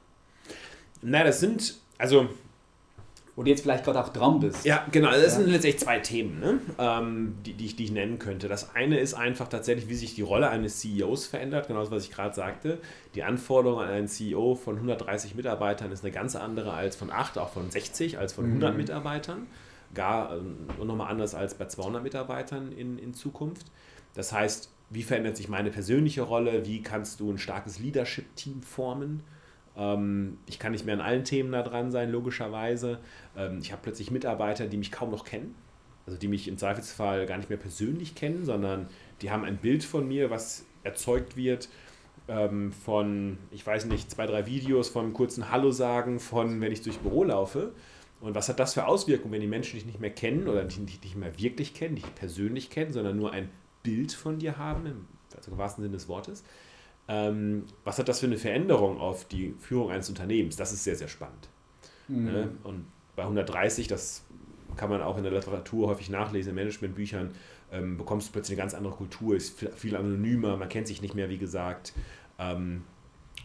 Nein, 1.02 1.26
das 1.26 1.40
sind, 1.40 1.78
also 1.98 2.28
wo 3.36 3.42
du 3.42 3.50
jetzt 3.50 3.60
vielleicht 3.60 3.84
gerade 3.84 4.02
auch 4.02 4.08
dran 4.08 4.40
bist. 4.40 4.64
Ja, 4.64 4.86
genau. 4.90 5.10
Das 5.10 5.22
ja. 5.22 5.28
sind 5.28 5.48
letztendlich 5.48 5.78
zwei 5.78 5.98
Themen, 6.00 6.40
ne? 6.40 6.58
ähm, 6.78 7.34
die, 7.44 7.52
die, 7.52 7.66
ich, 7.66 7.76
die 7.76 7.84
ich 7.84 7.92
nennen 7.92 8.18
könnte. 8.18 8.48
Das 8.48 8.74
eine 8.74 8.98
ist 8.98 9.12
einfach 9.12 9.48
tatsächlich, 9.48 9.90
wie 9.90 9.94
sich 9.94 10.14
die 10.14 10.22
Rolle 10.22 10.48
eines 10.48 10.80
CEOs 10.80 11.26
verändert, 11.26 11.68
genau 11.68 11.80
das, 11.80 11.90
was 11.90 12.04
ich 12.04 12.10
gerade 12.10 12.34
sagte. 12.34 12.78
Die 13.14 13.22
Anforderung 13.22 13.80
an 13.80 13.88
einen 13.88 14.08
CEO 14.08 14.54
von 14.54 14.76
130 14.76 15.34
Mitarbeitern 15.34 15.92
ist 15.92 16.02
eine 16.02 16.12
ganz 16.12 16.34
andere 16.34 16.72
als 16.72 16.96
von 16.96 17.10
8, 17.10 17.36
auch 17.36 17.50
von 17.50 17.70
60, 17.70 18.18
als 18.18 18.32
von 18.32 18.46
100 18.46 18.72
mhm. 18.72 18.78
Mitarbeitern. 18.78 19.46
Gar 19.94 20.34
äh, 20.34 20.84
nochmal 20.84 21.10
anders 21.10 21.34
als 21.34 21.54
bei 21.54 21.66
200 21.66 22.02
Mitarbeitern 22.02 22.72
in, 22.72 22.98
in 22.98 23.12
Zukunft. 23.12 23.66
Das 24.14 24.32
heißt, 24.32 24.70
wie 24.88 25.02
verändert 25.02 25.36
sich 25.36 25.48
meine 25.48 25.70
persönliche 25.70 26.22
Rolle? 26.22 26.64
Wie 26.64 26.82
kannst 26.82 27.20
du 27.20 27.30
ein 27.30 27.38
starkes 27.38 27.80
Leadership-Team 27.80 28.62
formen? 28.62 29.22
Ähm, 29.76 30.38
ich 30.46 30.58
kann 30.58 30.72
nicht 30.72 30.86
mehr 30.86 30.94
an 30.94 31.00
allen 31.00 31.24
Themen 31.24 31.52
da 31.52 31.62
dran 31.62 31.90
sein, 31.90 32.10
logischerweise. 32.10 32.98
Ähm, 33.36 33.58
ich 33.60 33.72
habe 33.72 33.82
plötzlich 33.82 34.10
Mitarbeiter, 34.10 34.66
die 34.66 34.76
mich 34.76 34.92
kaum 34.92 35.10
noch 35.10 35.24
kennen. 35.24 35.54
Also 36.06 36.18
die 36.18 36.28
mich 36.28 36.46
im 36.46 36.56
Zweifelsfall 36.56 37.26
gar 37.26 37.36
nicht 37.36 37.48
mehr 37.48 37.58
persönlich 37.58 38.14
kennen, 38.14 38.44
sondern 38.44 38.88
die 39.22 39.30
haben 39.30 39.44
ein 39.44 39.56
Bild 39.56 39.82
von 39.82 40.06
mir, 40.06 40.30
was 40.30 40.64
erzeugt 40.84 41.36
wird 41.36 41.68
ähm, 42.28 42.72
von, 42.72 43.38
ich 43.50 43.66
weiß 43.66 43.86
nicht, 43.86 44.10
zwei, 44.10 44.26
drei 44.26 44.46
Videos, 44.46 44.88
von 44.88 45.12
kurzen 45.12 45.50
Hallo 45.50 45.70
sagen, 45.70 46.20
von 46.20 46.60
wenn 46.60 46.72
ich 46.72 46.82
durchs 46.82 46.98
Büro 46.98 47.24
laufe. 47.24 47.72
Und 48.20 48.34
was 48.34 48.48
hat 48.48 48.58
das 48.58 48.74
für 48.74 48.86
Auswirkungen, 48.86 49.32
wenn 49.32 49.40
die 49.40 49.46
Menschen 49.46 49.76
dich 49.76 49.86
nicht 49.86 50.00
mehr 50.00 50.10
kennen 50.10 50.48
oder 50.48 50.64
dich 50.64 50.78
nicht 50.78 51.16
mehr 51.16 51.38
wirklich 51.38 51.74
kennen, 51.74 51.96
dich 51.96 52.14
persönlich 52.14 52.70
kennen, 52.70 52.92
sondern 52.92 53.16
nur 53.16 53.32
ein 53.32 53.50
Bild 53.82 54.12
von 54.12 54.38
dir 54.38 54.56
haben, 54.56 54.86
im 54.86 55.06
also 55.36 55.56
wahrsten 55.58 55.84
Sinne 55.84 55.94
des 55.94 56.08
Wortes? 56.08 56.42
Ähm, 57.08 57.64
was 57.84 57.98
hat 57.98 58.08
das 58.08 58.20
für 58.20 58.26
eine 58.26 58.38
Veränderung 58.38 58.98
auf 58.98 59.26
die 59.26 59.54
Führung 59.58 59.90
eines 59.90 60.08
Unternehmens? 60.08 60.56
Das 60.56 60.72
ist 60.72 60.84
sehr, 60.84 60.96
sehr 60.96 61.08
spannend. 61.08 61.48
Mhm. 62.08 62.24
Ne? 62.24 62.48
Und 62.64 62.86
bei 63.14 63.22
130, 63.22 63.88
das 63.88 64.24
kann 64.76 64.90
man 64.90 65.02
auch 65.02 65.16
in 65.16 65.22
der 65.22 65.32
Literatur 65.32 65.88
häufig 65.88 66.10
nachlesen, 66.10 66.50
in 66.50 66.56
Managementbüchern, 66.56 67.30
ähm, 67.72 67.96
bekommst 67.96 68.28
du 68.28 68.32
plötzlich 68.32 68.58
eine 68.58 68.62
ganz 68.62 68.74
andere 68.74 68.94
Kultur, 68.94 69.36
ist 69.36 69.58
viel 69.76 69.96
anonymer, 69.96 70.56
man 70.56 70.68
kennt 70.68 70.86
sich 70.86 71.02
nicht 71.02 71.14
mehr, 71.14 71.28
wie 71.28 71.38
gesagt. 71.38 71.92
Ähm, 72.38 72.84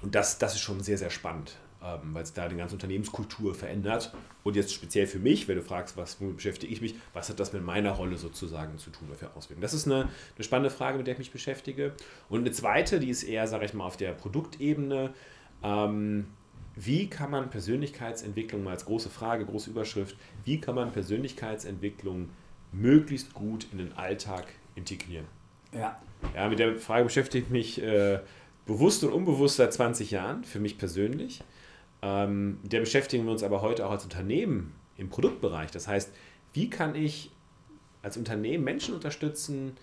und 0.02 0.15
das, 0.15 0.38
das 0.39 0.54
ist 0.54 0.62
schon 0.62 0.82
sehr, 0.82 0.97
sehr 0.97 1.10
spannend, 1.10 1.58
weil 1.81 2.23
es 2.23 2.33
da 2.33 2.47
die 2.47 2.55
ganze 2.55 2.75
Unternehmenskultur 2.75 3.55
verändert. 3.55 4.13
Und 4.43 4.55
jetzt 4.55 4.73
speziell 4.73 5.07
für 5.07 5.19
mich, 5.19 5.47
wenn 5.47 5.57
du 5.57 5.63
fragst, 5.63 5.97
was 5.97 6.21
womit 6.21 6.37
beschäftige 6.37 6.71
ich 6.71 6.81
mich, 6.81 6.95
was 7.13 7.29
hat 7.29 7.39
das 7.39 7.53
mit 7.53 7.63
meiner 7.63 7.91
Rolle 7.91 8.17
sozusagen 8.17 8.77
zu 8.77 8.91
tun, 8.91 9.07
für 9.17 9.35
Auswirkungen? 9.35 9.61
Das 9.61 9.73
ist 9.73 9.87
eine, 9.87 10.09
eine 10.35 10.43
spannende 10.43 10.69
Frage, 10.69 10.97
mit 10.97 11.07
der 11.07 11.13
ich 11.13 11.19
mich 11.19 11.31
beschäftige. 11.31 11.93
Und 12.29 12.41
eine 12.41 12.51
zweite, 12.51 12.99
die 12.99 13.09
ist 13.09 13.23
eher, 13.23 13.47
sage 13.47 13.65
ich 13.65 13.73
mal, 13.73 13.85
auf 13.85 13.97
der 13.97 14.11
Produktebene. 14.13 15.13
Ähm, 15.63 16.27
wie 16.75 17.09
kann 17.09 17.31
man 17.31 17.49
Persönlichkeitsentwicklung 17.49 18.63
mal 18.63 18.71
als 18.71 18.85
große 18.85 19.09
Frage, 19.09 19.45
große 19.45 19.69
Überschrift, 19.69 20.15
wie 20.45 20.61
kann 20.61 20.75
man 20.75 20.91
Persönlichkeitsentwicklung 20.91 22.29
möglichst 22.71 23.33
gut 23.33 23.67
in 23.71 23.79
den 23.79 23.93
Alltag 23.93 24.45
integrieren? 24.75 25.25
Ja. 25.73 25.99
Ja, 26.35 26.47
mit 26.47 26.59
der 26.59 26.77
Frage 26.77 27.05
beschäftige 27.05 27.45
ich 27.45 27.49
mich 27.49 27.81
äh, 27.81 28.19
bewusst 28.65 29.03
und 29.03 29.11
unbewusst 29.11 29.57
seit 29.57 29.73
20 29.73 30.11
Jahren, 30.11 30.43
für 30.43 30.59
mich 30.59 30.77
persönlich. 30.77 31.43
Ähm, 32.01 32.59
der 32.63 32.79
beschäftigen 32.79 33.25
wir 33.25 33.31
uns 33.31 33.43
aber 33.43 33.61
heute 33.61 33.85
auch 33.85 33.91
als 33.91 34.03
Unternehmen 34.03 34.73
im 34.97 35.09
Produktbereich. 35.09 35.71
Das 35.71 35.87
heißt, 35.87 36.11
wie 36.53 36.69
kann 36.69 36.95
ich 36.95 37.31
als 38.01 38.17
Unternehmen 38.17 38.63
Menschen 38.63 38.95
unterstützen, 38.95 39.77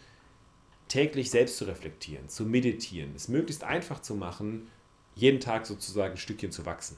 täglich 0.88 1.31
selbst 1.31 1.59
zu 1.59 1.64
reflektieren, 1.64 2.28
zu 2.28 2.44
meditieren, 2.44 3.12
es 3.14 3.28
möglichst 3.28 3.62
einfach 3.62 4.00
zu 4.00 4.14
machen, 4.14 4.68
jeden 5.14 5.40
Tag 5.40 5.66
sozusagen 5.66 6.12
ein 6.12 6.18
Stückchen 6.18 6.50
zu 6.50 6.64
wachsen 6.66 6.96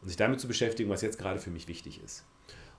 und 0.00 0.08
sich 0.08 0.16
damit 0.16 0.40
zu 0.40 0.48
beschäftigen, 0.48 0.88
was 0.88 1.02
jetzt 1.02 1.18
gerade 1.18 1.40
für 1.40 1.50
mich 1.50 1.68
wichtig 1.68 2.02
ist. 2.02 2.24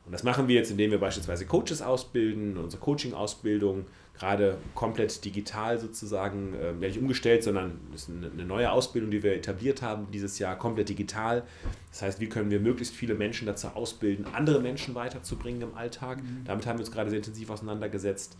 Und 0.07 0.13
das 0.13 0.23
machen 0.23 0.47
wir 0.47 0.55
jetzt, 0.55 0.71
indem 0.71 0.91
wir 0.91 0.99
beispielsweise 0.99 1.45
Coaches 1.45 1.81
ausbilden, 1.81 2.55
unsere 2.55 2.81
Coaching-Ausbildung 2.81 3.85
gerade 4.17 4.57
komplett 4.73 5.25
digital 5.25 5.77
sozusagen, 5.77 6.53
äh, 6.53 6.71
nicht 6.71 6.97
umgestellt, 6.97 7.43
sondern 7.43 7.77
ist 7.93 8.09
eine, 8.09 8.31
eine, 8.31 8.45
neue 8.45 8.71
Ausbildung, 8.71 9.11
die 9.11 9.21
wir 9.21 9.33
etabliert 9.35 9.81
haben 9.81 10.07
dieses 10.09 10.39
Jahr, 10.39 10.57
komplett 10.57 10.87
digital. 10.87 11.43
Das 11.91 12.01
heißt, 12.01 12.19
wie 12.21 12.29
können 12.29 12.49
wir 12.49 12.61
möglichst 12.61 12.95
viele 12.95 13.15
Menschen 13.15 13.45
dazu 13.45 13.67
ausbilden, 13.67 14.25
andere 14.33 14.61
Menschen 14.61 14.95
weiterzubringen 14.95 15.61
im 15.61 15.75
Alltag. 15.75 16.23
Mhm. 16.23 16.45
Damit 16.45 16.65
haben 16.65 16.77
wir 16.77 16.85
uns 16.85 16.91
gerade 16.91 17.09
sehr 17.09 17.19
intensiv 17.19 17.49
auseinandergesetzt. 17.49 18.37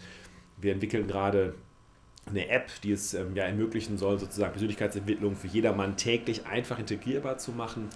Wir 0.55 0.71
entwickeln 0.71 1.05
gerade 1.05 1.53
eine 2.25 2.47
App, 2.47 2.69
die 2.81 2.93
es 2.93 3.13
ähm, 3.13 3.35
ja 3.35 3.43
ermöglichen 3.43 3.97
soll, 3.97 4.19
sozusagen 4.19 4.53
Persönlichkeitsentwicklung 4.53 5.35
für 5.35 5.47
jedermann 5.47 5.97
täglich 5.97 6.45
einfach 6.45 6.79
integrierbar 6.79 7.37
zu 7.37 7.51
machen 7.51 7.89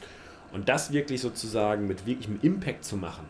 und 0.52 0.68
das 0.68 0.92
wirklich 0.92 1.22
sozusagen 1.22 1.88
mit 1.88 2.06
wirklichem 2.06 2.38
Impact 2.42 2.84
zu 2.84 2.98
machen. 2.98 3.26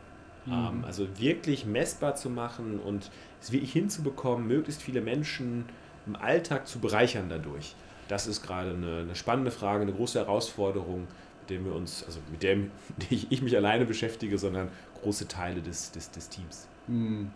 Mhm. 0.45 0.54
Ähm, 0.54 0.86
also 0.86 1.08
wirklich 1.19 1.65
messbar 1.65 2.15
zu 2.15 2.30
machen 2.30 2.80
und 2.80 3.12
es 3.41 3.51
wirklich 3.51 3.71
hinzubekommen, 3.73 4.47
möglichst 4.47 4.82
viele 4.82 5.01
Menschen 5.01 5.65
im 6.08 6.15
Alltag 6.15 6.67
zu 6.67 6.80
bereichern 6.80 7.27
dadurch. 7.30 7.75
Das 8.08 8.27
ist 8.27 8.41
gerade 8.41 8.71
eine, 8.71 8.99
eine 8.99 9.15
spannende 9.15 9.51
Frage, 9.51 9.84
eine 9.84 9.93
große 9.93 10.19
Herausforderung, 10.19 11.08
mit 11.41 11.49
der 11.49 11.63
wir 11.63 11.73
uns, 11.73 12.04
also 12.04 12.19
mit 12.32 12.43
der 12.43 12.58
ich, 13.10 13.32
ich 13.32 13.41
mich 13.41 13.56
alleine 13.56 13.86
beschäftige, 13.86 14.38
sondern 14.38 14.69
große 15.01 15.27
Teile 15.27 15.62
des, 15.62 15.91
des, 15.91 16.12
des 16.12 16.30
Teams. 16.30 16.67
Hm. 16.88 17.32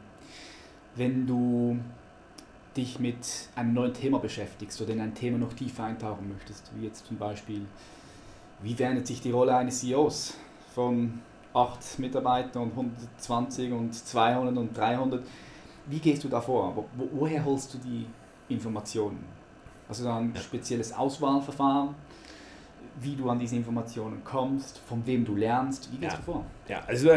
Wenn 0.96 1.28
du 1.28 1.78
dich 2.76 3.00
mit 3.00 3.50
einem 3.56 3.74
neuen 3.74 3.94
Thema 3.94 4.20
beschäftigst 4.20 4.82
oder 4.82 4.94
in 4.94 5.02
ein 5.02 5.14
Thema 5.14 5.38
noch 5.38 5.54
tiefer 5.54 5.86
eintauchen 5.86 6.30
möchtest, 6.30 6.72
wie 6.76 6.86
jetzt 6.86 7.06
zum 7.06 7.18
Beispiel, 7.18 7.62
wie 8.62 8.74
verändert 8.74 9.08
sich 9.08 9.22
die 9.22 9.32
Rolle 9.32 9.56
eines 9.56 9.80
CEOs 9.80 10.38
von 10.74 11.20
8 11.56 12.00
Mitarbeitern 12.00 12.64
und 12.64 12.72
120 12.72 13.72
und 13.72 13.94
200 13.94 14.58
und 14.58 14.78
300? 14.78 15.24
Wie 15.88 16.00
gehst 16.00 16.24
du 16.24 16.30
da 16.30 16.42
vor? 16.42 16.76
Wo, 16.76 17.08
woher 17.14 17.44
holst 17.46 17.74
du 17.74 17.78
die 17.78 18.06
Informationen? 18.50 19.24
Also 19.88 20.08
ein 20.10 20.34
ja. 20.34 20.42
spezielles 20.42 20.92
Auswahlverfahren, 20.94 21.96
wie 23.00 23.16
du 23.16 23.30
an 23.30 23.40
diese 23.40 23.56
Informationen 23.56 24.24
kommst, 24.24 24.80
von 24.80 25.06
wem 25.06 25.24
du 25.26 25.36
lernst, 25.36 25.92
wie 25.92 25.98
gehst 25.98 26.14
ja. 26.14 26.18
du 26.18 26.24
vor? 26.24 26.46
Ja, 26.68 26.84
also 26.88 27.10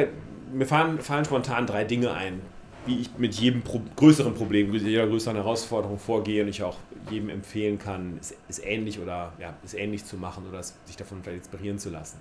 mir 0.53 0.67
fallen, 0.67 1.01
fallen 1.01 1.25
spontan 1.25 1.67
drei 1.67 1.85
Dinge 1.85 2.13
ein, 2.13 2.41
wie 2.87 3.01
ich 3.01 3.11
mit 3.17 3.35
jedem 3.35 3.63
Pro 3.63 3.81
größeren 3.97 4.35
Problem, 4.35 4.71
mit 4.71 4.83
jeder 4.83 5.07
größeren 5.07 5.37
Herausforderung 5.37 5.99
vorgehe 5.99 6.43
und 6.43 6.49
ich 6.49 6.63
auch 6.63 6.77
jedem 7.11 7.31
empfehlen 7.31 7.79
kann, 7.79 8.19
es, 8.21 8.35
es 8.49 8.59
ähnlich 8.59 9.01
oder 9.01 9.33
ja, 9.39 9.55
es 9.65 9.75
ähnlich 9.75 10.05
zu 10.05 10.17
machen 10.17 10.47
oder 10.49 10.59
es, 10.59 10.75
sich 10.85 10.97
davon 10.97 11.23
vielleicht 11.23 11.39
inspirieren 11.39 11.79
zu 11.79 11.91
lassen. 11.91 12.19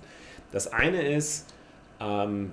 Das 0.50 0.72
eine 0.72 1.02
ist, 1.02 1.52
ähm, 2.00 2.52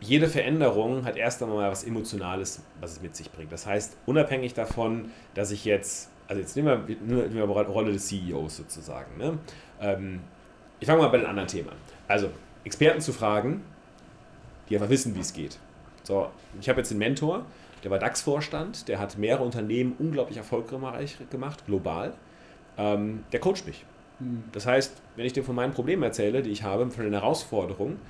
jede 0.00 0.28
Veränderung 0.28 1.04
hat 1.04 1.16
erst 1.16 1.42
einmal 1.42 1.70
was 1.70 1.84
Emotionales, 1.84 2.62
was 2.80 2.92
es 2.92 3.02
mit 3.02 3.14
sich 3.14 3.30
bringt. 3.30 3.52
Das 3.52 3.66
heißt, 3.66 3.96
unabhängig 4.06 4.52
davon, 4.54 5.10
dass 5.34 5.52
ich 5.52 5.64
jetzt, 5.64 6.10
also 6.26 6.40
jetzt 6.40 6.56
nehmen 6.56 6.86
wir, 6.86 6.96
nehmen 6.96 7.34
wir 7.34 7.64
die 7.64 7.70
Rolle 7.70 7.92
des 7.92 8.08
CEOs 8.08 8.56
sozusagen. 8.56 9.16
Ne? 9.16 9.38
Ähm, 9.80 10.20
ich 10.80 10.86
fange 10.86 11.02
mal 11.02 11.08
bei 11.08 11.18
den 11.18 11.26
anderen 11.26 11.48
Themen 11.48 11.68
an. 11.68 11.76
Also, 12.08 12.30
Experten 12.64 13.00
zu 13.00 13.12
fragen, 13.12 13.62
die 14.68 14.76
einfach 14.76 14.90
wissen, 14.90 15.14
wie 15.14 15.20
es 15.20 15.32
geht. 15.32 15.58
So, 16.02 16.28
ich 16.60 16.68
habe 16.68 16.80
jetzt 16.80 16.90
einen 16.90 16.98
Mentor, 16.98 17.46
der 17.84 17.90
war 17.90 17.98
DAX-Vorstand, 17.98 18.88
der 18.88 18.98
hat 18.98 19.18
mehrere 19.18 19.44
Unternehmen 19.44 19.94
unglaublich 19.98 20.36
erfolgreich 20.36 21.16
gemacht, 21.30 21.64
global. 21.66 22.14
Ähm, 22.76 23.24
der 23.32 23.40
coacht 23.40 23.66
mich. 23.66 23.84
Hm. 24.18 24.44
Das 24.52 24.66
heißt, 24.66 25.00
wenn 25.14 25.26
ich 25.26 25.32
dir 25.32 25.44
von 25.44 25.54
meinen 25.54 25.72
Problemen 25.72 26.02
erzähle, 26.02 26.42
die 26.42 26.50
ich 26.50 26.62
habe, 26.62 26.90
von 26.90 27.04
den 27.04 27.12
Herausforderungen, 27.12 28.00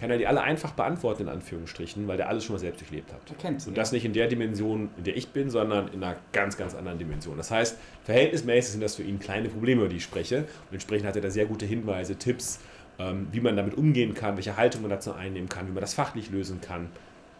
kann 0.00 0.10
er 0.10 0.18
die 0.18 0.26
alle 0.26 0.40
einfach 0.42 0.72
beantworten, 0.72 1.22
in 1.22 1.28
Anführungsstrichen, 1.28 2.06
weil 2.06 2.16
der 2.16 2.28
alles 2.28 2.44
schon 2.44 2.54
mal 2.54 2.60
selbst 2.60 2.80
durchlebt 2.80 3.12
hat. 3.12 3.20
Kennt 3.38 3.66
und 3.66 3.76
das 3.76 3.92
nicht 3.92 4.04
in 4.04 4.12
der 4.12 4.28
Dimension, 4.28 4.90
in 4.96 5.04
der 5.04 5.16
ich 5.16 5.28
bin, 5.28 5.50
sondern 5.50 5.88
in 5.88 6.02
einer 6.02 6.16
ganz, 6.32 6.56
ganz 6.56 6.74
anderen 6.74 6.98
Dimension. 6.98 7.36
Das 7.36 7.50
heißt, 7.50 7.76
verhältnismäßig 8.04 8.72
sind 8.72 8.82
das 8.82 8.96
für 8.96 9.02
ihn 9.02 9.18
kleine 9.18 9.48
Probleme, 9.48 9.80
über 9.80 9.88
die 9.88 9.96
ich 9.96 10.04
spreche. 10.04 10.38
Und 10.38 10.72
entsprechend 10.72 11.06
hat 11.06 11.16
er 11.16 11.22
da 11.22 11.30
sehr 11.30 11.46
gute 11.46 11.66
Hinweise, 11.66 12.16
Tipps, 12.16 12.60
ähm, 12.98 13.28
wie 13.32 13.40
man 13.40 13.56
damit 13.56 13.74
umgehen 13.74 14.14
kann, 14.14 14.36
welche 14.36 14.56
Haltung 14.56 14.82
man 14.82 14.90
dazu 14.90 15.12
einnehmen 15.12 15.48
kann, 15.48 15.66
wie 15.68 15.72
man 15.72 15.80
das 15.80 15.94
fachlich 15.94 16.30
lösen 16.30 16.60
kann. 16.60 16.88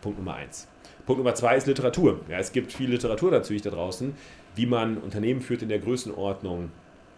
Punkt 0.01 0.19
Nummer 0.19 0.35
eins. 0.35 0.69
Punkt 1.07 1.19
Nummer 1.19 1.35
zwei 1.35 1.57
ist 1.57 1.67
Literatur. 1.67 2.21
Ja, 2.29 2.39
es 2.39 2.53
gibt 2.53 2.73
viel 2.73 2.91
Literatur 2.91 3.31
natürlich 3.31 3.63
da 3.63 3.71
draußen, 3.71 4.15
wie 4.57 4.67
man 4.67 4.99
Unternehmen 4.99 5.41
führt 5.41 5.63
in 5.63 5.69
der 5.69 5.79
Größenordnung, 5.79 6.71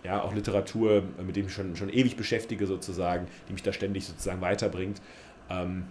ja, 0.04 0.22
auch 0.22 0.34
Literatur, 0.34 1.02
mit 1.24 1.36
dem 1.36 1.46
ich 1.46 1.52
schon, 1.52 1.76
schon 1.76 1.90
ewig 1.90 2.16
beschäftige 2.16 2.66
sozusagen, 2.66 3.26
die 3.48 3.52
mich 3.52 3.62
da 3.62 3.72
ständig 3.72 4.06
sozusagen 4.06 4.40
weiterbringt. 4.40 5.00
Ähm, 5.50 5.84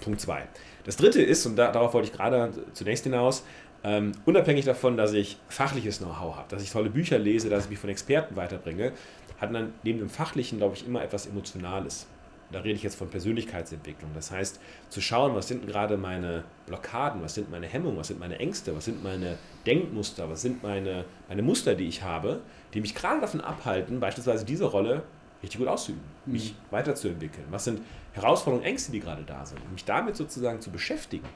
Punkt 0.00 0.20
2. 0.20 0.48
Das 0.84 0.96
dritte 0.96 1.22
ist, 1.22 1.44
und 1.46 1.56
da, 1.56 1.70
darauf 1.70 1.94
wollte 1.94 2.08
ich 2.08 2.14
gerade 2.14 2.52
zunächst 2.72 3.04
hinaus, 3.04 3.44
ähm, 3.84 4.12
unabhängig 4.24 4.64
davon, 4.64 4.96
dass 4.96 5.12
ich 5.12 5.38
fachliches 5.48 5.98
Know-how 5.98 6.36
habe, 6.36 6.48
dass 6.48 6.62
ich 6.62 6.70
tolle 6.70 6.90
Bücher 6.90 7.18
lese, 7.18 7.50
dass 7.50 7.64
ich 7.64 7.70
mich 7.70 7.78
von 7.78 7.90
Experten 7.90 8.36
weiterbringe, 8.36 8.92
hat 9.40 9.52
dann 9.52 9.74
neben 9.82 9.98
dem 9.98 10.08
Fachlichen, 10.08 10.58
glaube 10.58 10.76
ich, 10.76 10.86
immer 10.86 11.02
etwas 11.02 11.26
Emotionales. 11.26 12.06
Da 12.52 12.60
rede 12.60 12.74
ich 12.74 12.82
jetzt 12.82 12.96
von 12.96 13.08
Persönlichkeitsentwicklung. 13.08 14.10
Das 14.14 14.30
heißt, 14.30 14.60
zu 14.90 15.00
schauen, 15.00 15.34
was 15.34 15.48
sind 15.48 15.66
gerade 15.66 15.96
meine 15.96 16.44
Blockaden, 16.66 17.22
was 17.22 17.34
sind 17.34 17.50
meine 17.50 17.66
Hemmungen, 17.66 17.98
was 17.98 18.08
sind 18.08 18.20
meine 18.20 18.38
Ängste, 18.38 18.76
was 18.76 18.84
sind 18.84 19.02
meine 19.02 19.38
Denkmuster, 19.66 20.28
was 20.28 20.42
sind 20.42 20.62
meine, 20.62 21.06
meine 21.28 21.42
Muster, 21.42 21.74
die 21.74 21.88
ich 21.88 22.02
habe, 22.02 22.40
die 22.74 22.82
mich 22.82 22.94
gerade 22.94 23.22
davon 23.22 23.40
abhalten, 23.40 24.00
beispielsweise 24.00 24.44
diese 24.44 24.66
Rolle 24.66 25.02
richtig 25.42 25.58
gut 25.58 25.68
auszuüben, 25.68 26.02
mhm. 26.26 26.32
mich 26.32 26.54
weiterzuentwickeln. 26.70 27.46
Was 27.50 27.64
sind 27.64 27.80
Herausforderungen, 28.12 28.64
Ängste, 28.64 28.92
die 28.92 29.00
gerade 29.00 29.22
da 29.24 29.44
sind? 29.44 29.60
Und 29.62 29.72
mich 29.72 29.84
damit 29.84 30.16
sozusagen 30.16 30.60
zu 30.60 30.70
beschäftigen 30.70 31.28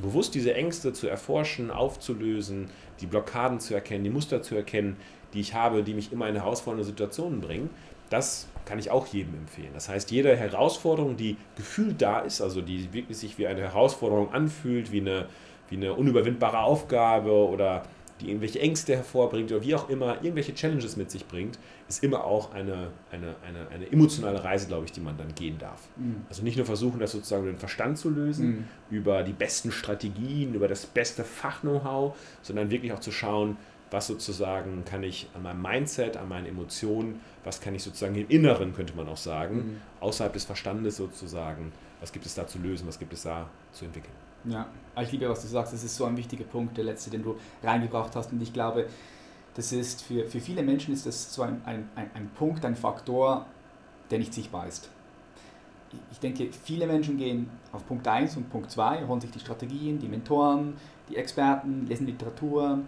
bewusst 0.00 0.34
diese 0.34 0.54
Ängste 0.54 0.92
zu 0.92 1.08
erforschen, 1.08 1.70
aufzulösen, 1.70 2.70
die 3.00 3.06
Blockaden 3.06 3.60
zu 3.60 3.74
erkennen, 3.74 4.04
die 4.04 4.10
Muster 4.10 4.42
zu 4.42 4.54
erkennen, 4.54 4.96
die 5.34 5.40
ich 5.40 5.54
habe, 5.54 5.82
die 5.82 5.94
mich 5.94 6.12
immer 6.12 6.28
in 6.28 6.36
herausfordernde 6.36 6.84
Situationen 6.84 7.40
bringen, 7.40 7.70
das 8.10 8.48
kann 8.64 8.78
ich 8.78 8.90
auch 8.90 9.06
jedem 9.06 9.34
empfehlen. 9.34 9.70
Das 9.74 9.88
heißt, 9.88 10.10
jede 10.10 10.34
Herausforderung, 10.34 11.16
die 11.16 11.36
gefühlt 11.56 12.00
da 12.00 12.20
ist, 12.20 12.40
also 12.40 12.60
die 12.60 12.92
wirklich 12.92 13.18
sich 13.18 13.38
wie 13.38 13.46
eine 13.46 13.60
Herausforderung 13.60 14.32
anfühlt, 14.32 14.92
wie 14.92 15.00
eine, 15.00 15.26
wie 15.68 15.76
eine 15.76 15.92
unüberwindbare 15.92 16.60
Aufgabe 16.60 17.32
oder 17.32 17.82
die 18.20 18.28
irgendwelche 18.28 18.60
Ängste 18.60 18.94
hervorbringt 18.94 19.50
oder 19.52 19.62
wie 19.62 19.74
auch 19.74 19.88
immer, 19.88 20.16
irgendwelche 20.22 20.54
Challenges 20.54 20.96
mit 20.96 21.10
sich 21.10 21.26
bringt, 21.26 21.58
ist 21.88 22.02
immer 22.02 22.24
auch 22.24 22.52
eine, 22.52 22.90
eine, 23.10 23.34
eine, 23.46 23.68
eine 23.68 23.90
emotionale 23.90 24.42
Reise, 24.42 24.66
glaube 24.66 24.84
ich, 24.84 24.92
die 24.92 25.00
man 25.00 25.16
dann 25.16 25.34
gehen 25.34 25.58
darf. 25.58 25.88
Mhm. 25.96 26.22
Also 26.28 26.42
nicht 26.42 26.56
nur 26.56 26.66
versuchen, 26.66 27.00
das 27.00 27.12
sozusagen 27.12 27.44
über 27.44 27.52
den 27.52 27.58
Verstand 27.58 27.98
zu 27.98 28.10
lösen, 28.10 28.46
mhm. 28.46 28.64
über 28.90 29.22
die 29.22 29.32
besten 29.32 29.72
Strategien, 29.72 30.54
über 30.54 30.68
das 30.68 30.86
beste 30.86 31.24
Fach-Know-how, 31.24 32.16
sondern 32.42 32.70
wirklich 32.70 32.92
auch 32.92 33.00
zu 33.00 33.12
schauen, 33.12 33.56
was 33.90 34.06
sozusagen 34.06 34.84
kann 34.84 35.02
ich 35.02 35.28
an 35.34 35.42
meinem 35.42 35.62
Mindset, 35.62 36.16
an 36.16 36.28
meinen 36.28 36.46
Emotionen, 36.46 37.20
was 37.44 37.60
kann 37.60 37.74
ich 37.74 37.82
sozusagen 37.82 38.16
im 38.16 38.28
Inneren, 38.28 38.74
könnte 38.74 38.94
man 38.94 39.08
auch 39.08 39.16
sagen, 39.16 39.56
mhm. 39.56 39.80
außerhalb 40.00 40.32
des 40.32 40.44
Verstandes 40.44 40.96
sozusagen, 40.96 41.72
was 42.00 42.12
gibt 42.12 42.26
es 42.26 42.34
da 42.34 42.46
zu 42.46 42.58
lösen, 42.58 42.86
was 42.86 42.98
gibt 42.98 43.12
es 43.12 43.22
da 43.22 43.48
zu 43.72 43.86
entwickeln. 43.86 44.12
Ja, 44.48 44.66
ich 45.00 45.12
liebe, 45.12 45.28
was 45.28 45.42
du 45.42 45.48
sagst. 45.48 45.72
Das 45.72 45.84
ist 45.84 45.96
so 45.96 46.04
ein 46.04 46.16
wichtiger 46.16 46.44
Punkt, 46.44 46.76
der 46.76 46.84
letzte, 46.84 47.10
den 47.10 47.22
du 47.22 47.36
reingebracht 47.62 48.14
hast. 48.16 48.32
Und 48.32 48.42
ich 48.42 48.52
glaube, 48.52 48.86
das 49.54 49.72
ist 49.72 50.02
für, 50.02 50.26
für 50.26 50.40
viele 50.40 50.62
Menschen 50.62 50.94
ist 50.94 51.06
das 51.06 51.34
so 51.34 51.42
ein, 51.42 51.60
ein, 51.64 51.88
ein 51.96 52.30
Punkt, 52.36 52.64
ein 52.64 52.76
Faktor, 52.76 53.46
der 54.10 54.18
nicht 54.18 54.32
sichtbar 54.32 54.66
ist. 54.66 54.90
Ich 56.12 56.20
denke, 56.20 56.50
viele 56.52 56.86
Menschen 56.86 57.16
gehen 57.16 57.50
auf 57.72 57.86
Punkt 57.86 58.06
1 58.06 58.36
und 58.36 58.50
Punkt 58.50 58.70
2, 58.70 59.06
holen 59.06 59.20
sich 59.20 59.30
die 59.30 59.40
Strategien, 59.40 59.98
die 59.98 60.08
Mentoren, 60.08 60.74
die 61.08 61.16
Experten, 61.16 61.86
lesen 61.86 62.06
Literatur. 62.06 62.80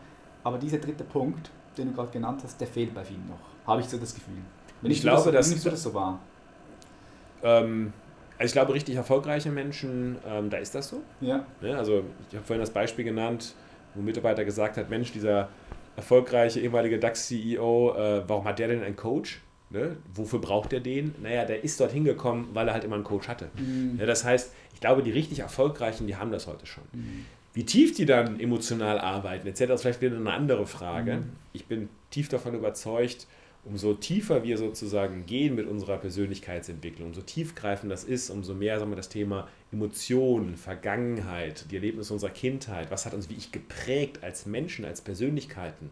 Aber 0.45 0.59
dieser 0.59 0.79
dritte 0.79 1.05
Punkt, 1.05 1.51
den 1.77 1.89
du 1.89 1.95
gerade 1.95 2.11
genannt 2.11 2.43
hast, 2.45 2.61
der 2.61 2.69
fehlt 2.69 2.95
bei 2.95 3.05
vielen 3.05 3.27
noch. 3.29 3.41
Habe 3.67 3.81
ich 3.81 3.89
so 3.89 3.99
das 3.99 4.15
Gefühl. 4.15 4.35
Wenn 4.83 4.91
ich, 4.91 4.99
ich 4.99 5.03
glaube, 5.03 5.33
das, 5.33 5.51
dass 5.51 5.63
das 5.63 5.83
so 5.83 5.95
war. 5.95 6.19
Ähm, 7.43 7.93
also 8.41 8.47
ich 8.49 8.53
glaube, 8.55 8.73
richtig 8.73 8.97
erfolgreiche 8.97 9.51
Menschen, 9.51 10.17
ähm, 10.27 10.49
da 10.49 10.57
ist 10.57 10.75
das 10.75 10.89
so. 10.89 11.03
Ja. 11.21 11.45
Ne? 11.61 11.77
Also 11.77 12.05
ich 12.31 12.37
habe 12.37 12.47
vorhin 12.47 12.63
das 12.63 12.71
Beispiel 12.71 13.05
genannt, 13.05 13.55
wo 13.95 14.01
ein 14.01 14.05
Mitarbeiter 14.07 14.47
gesagt 14.47 14.79
hat, 14.79 14.89
Mensch, 14.89 15.13
dieser 15.13 15.51
erfolgreiche 15.95 16.59
ehemalige 16.59 16.99
DAX-CEO, 16.99 17.95
äh, 17.95 18.23
warum 18.27 18.47
hat 18.47 18.59
der 18.59 18.69
denn 18.69 18.83
einen 18.83 18.97
Coach? 18.97 19.43
Ne? 19.69 19.99
Wofür 20.15 20.39
braucht 20.39 20.73
er 20.73 20.81
den? 20.81 21.15
Naja, 21.23 21.45
der 21.45 21.63
ist 21.63 21.79
dort 21.81 21.93
hingekommen, 21.93 22.47
weil 22.55 22.67
er 22.67 22.73
halt 22.73 22.83
immer 22.85 22.95
einen 22.95 23.05
Coach 23.05 23.29
hatte. 23.29 23.51
Mhm. 23.59 23.99
Ja, 24.01 24.07
das 24.07 24.25
heißt, 24.25 24.55
ich 24.73 24.81
glaube, 24.81 25.03
die 25.03 25.11
richtig 25.11 25.41
Erfolgreichen, 25.41 26.07
die 26.07 26.17
haben 26.17 26.33
das 26.33 26.47
heute 26.47 26.65
schon. 26.65 26.85
Mhm. 26.95 27.27
Wie 27.53 27.67
tief 27.67 27.95
die 27.95 28.07
dann 28.07 28.41
emotional 28.41 28.99
arbeiten, 28.99 29.49
etc., 29.49 29.61
ist 29.73 29.83
vielleicht 29.83 30.01
wieder 30.01 30.17
eine 30.17 30.33
andere 30.33 30.67
Frage. 30.67 31.17
Mhm. 31.17 31.33
Ich 31.53 31.67
bin 31.67 31.91
tief 32.09 32.31
davon 32.31 32.55
überzeugt, 32.55 33.27
umso 33.65 33.95
tiefer 33.95 34.43
wir 34.43 34.57
sozusagen 34.57 35.27
gehen 35.27 35.55
mit 35.55 35.67
unserer 35.67 35.99
Persönlichkeitsentwicklung, 35.99 37.09
umso 37.09 37.21
tiefgreifend 37.21 37.93
das 37.93 38.05
ist, 38.05 38.31
umso 38.31 38.55
mehr 38.55 38.79
sagen 38.79 38.91
wir, 38.91 38.97
das 38.97 39.09
Thema 39.09 39.49
Emotionen, 39.71 40.57
Vergangenheit, 40.57 41.71
die 41.71 41.77
Erlebnisse 41.77 42.13
unserer 42.13 42.31
Kindheit, 42.31 42.91
was 42.91 43.07
hat 43.07 43.15
uns 43.15 43.29
wie 43.29 43.35
ich 43.35 43.53
geprägt 43.53 44.23
als 44.23 44.47
Menschen, 44.47 44.85
als 44.85 45.03
Persönlichkeiten, 45.03 45.91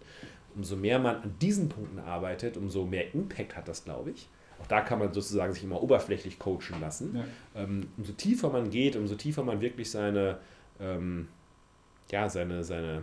umso 0.54 0.76
mehr 0.76 0.98
man 0.98 1.16
an 1.16 1.35
diesen 1.40 1.68
Punkten 1.68 1.98
arbeitet, 1.98 2.57
umso 2.57 2.85
mehr 2.85 3.14
Impact 3.14 3.57
hat 3.57 3.68
das, 3.68 3.85
glaube 3.85 4.11
ich. 4.11 4.28
Auch 4.61 4.66
da 4.66 4.81
kann 4.81 4.98
man 4.98 5.12
sozusagen 5.12 5.52
sich 5.52 5.62
immer 5.62 5.83
oberflächlich 5.83 6.38
coachen 6.38 6.81
lassen. 6.81 7.16
Ja. 7.16 7.62
Ähm, 7.62 7.88
umso 7.96 8.12
tiefer 8.12 8.50
man 8.50 8.70
geht, 8.70 8.96
umso 8.96 9.14
tiefer 9.14 9.44
man 9.44 9.61
wirklich 9.61 9.90
seine, 9.90 10.38
ähm, 10.81 11.28
ja, 12.11 12.28
seine, 12.28 12.64
seine, 12.64 13.02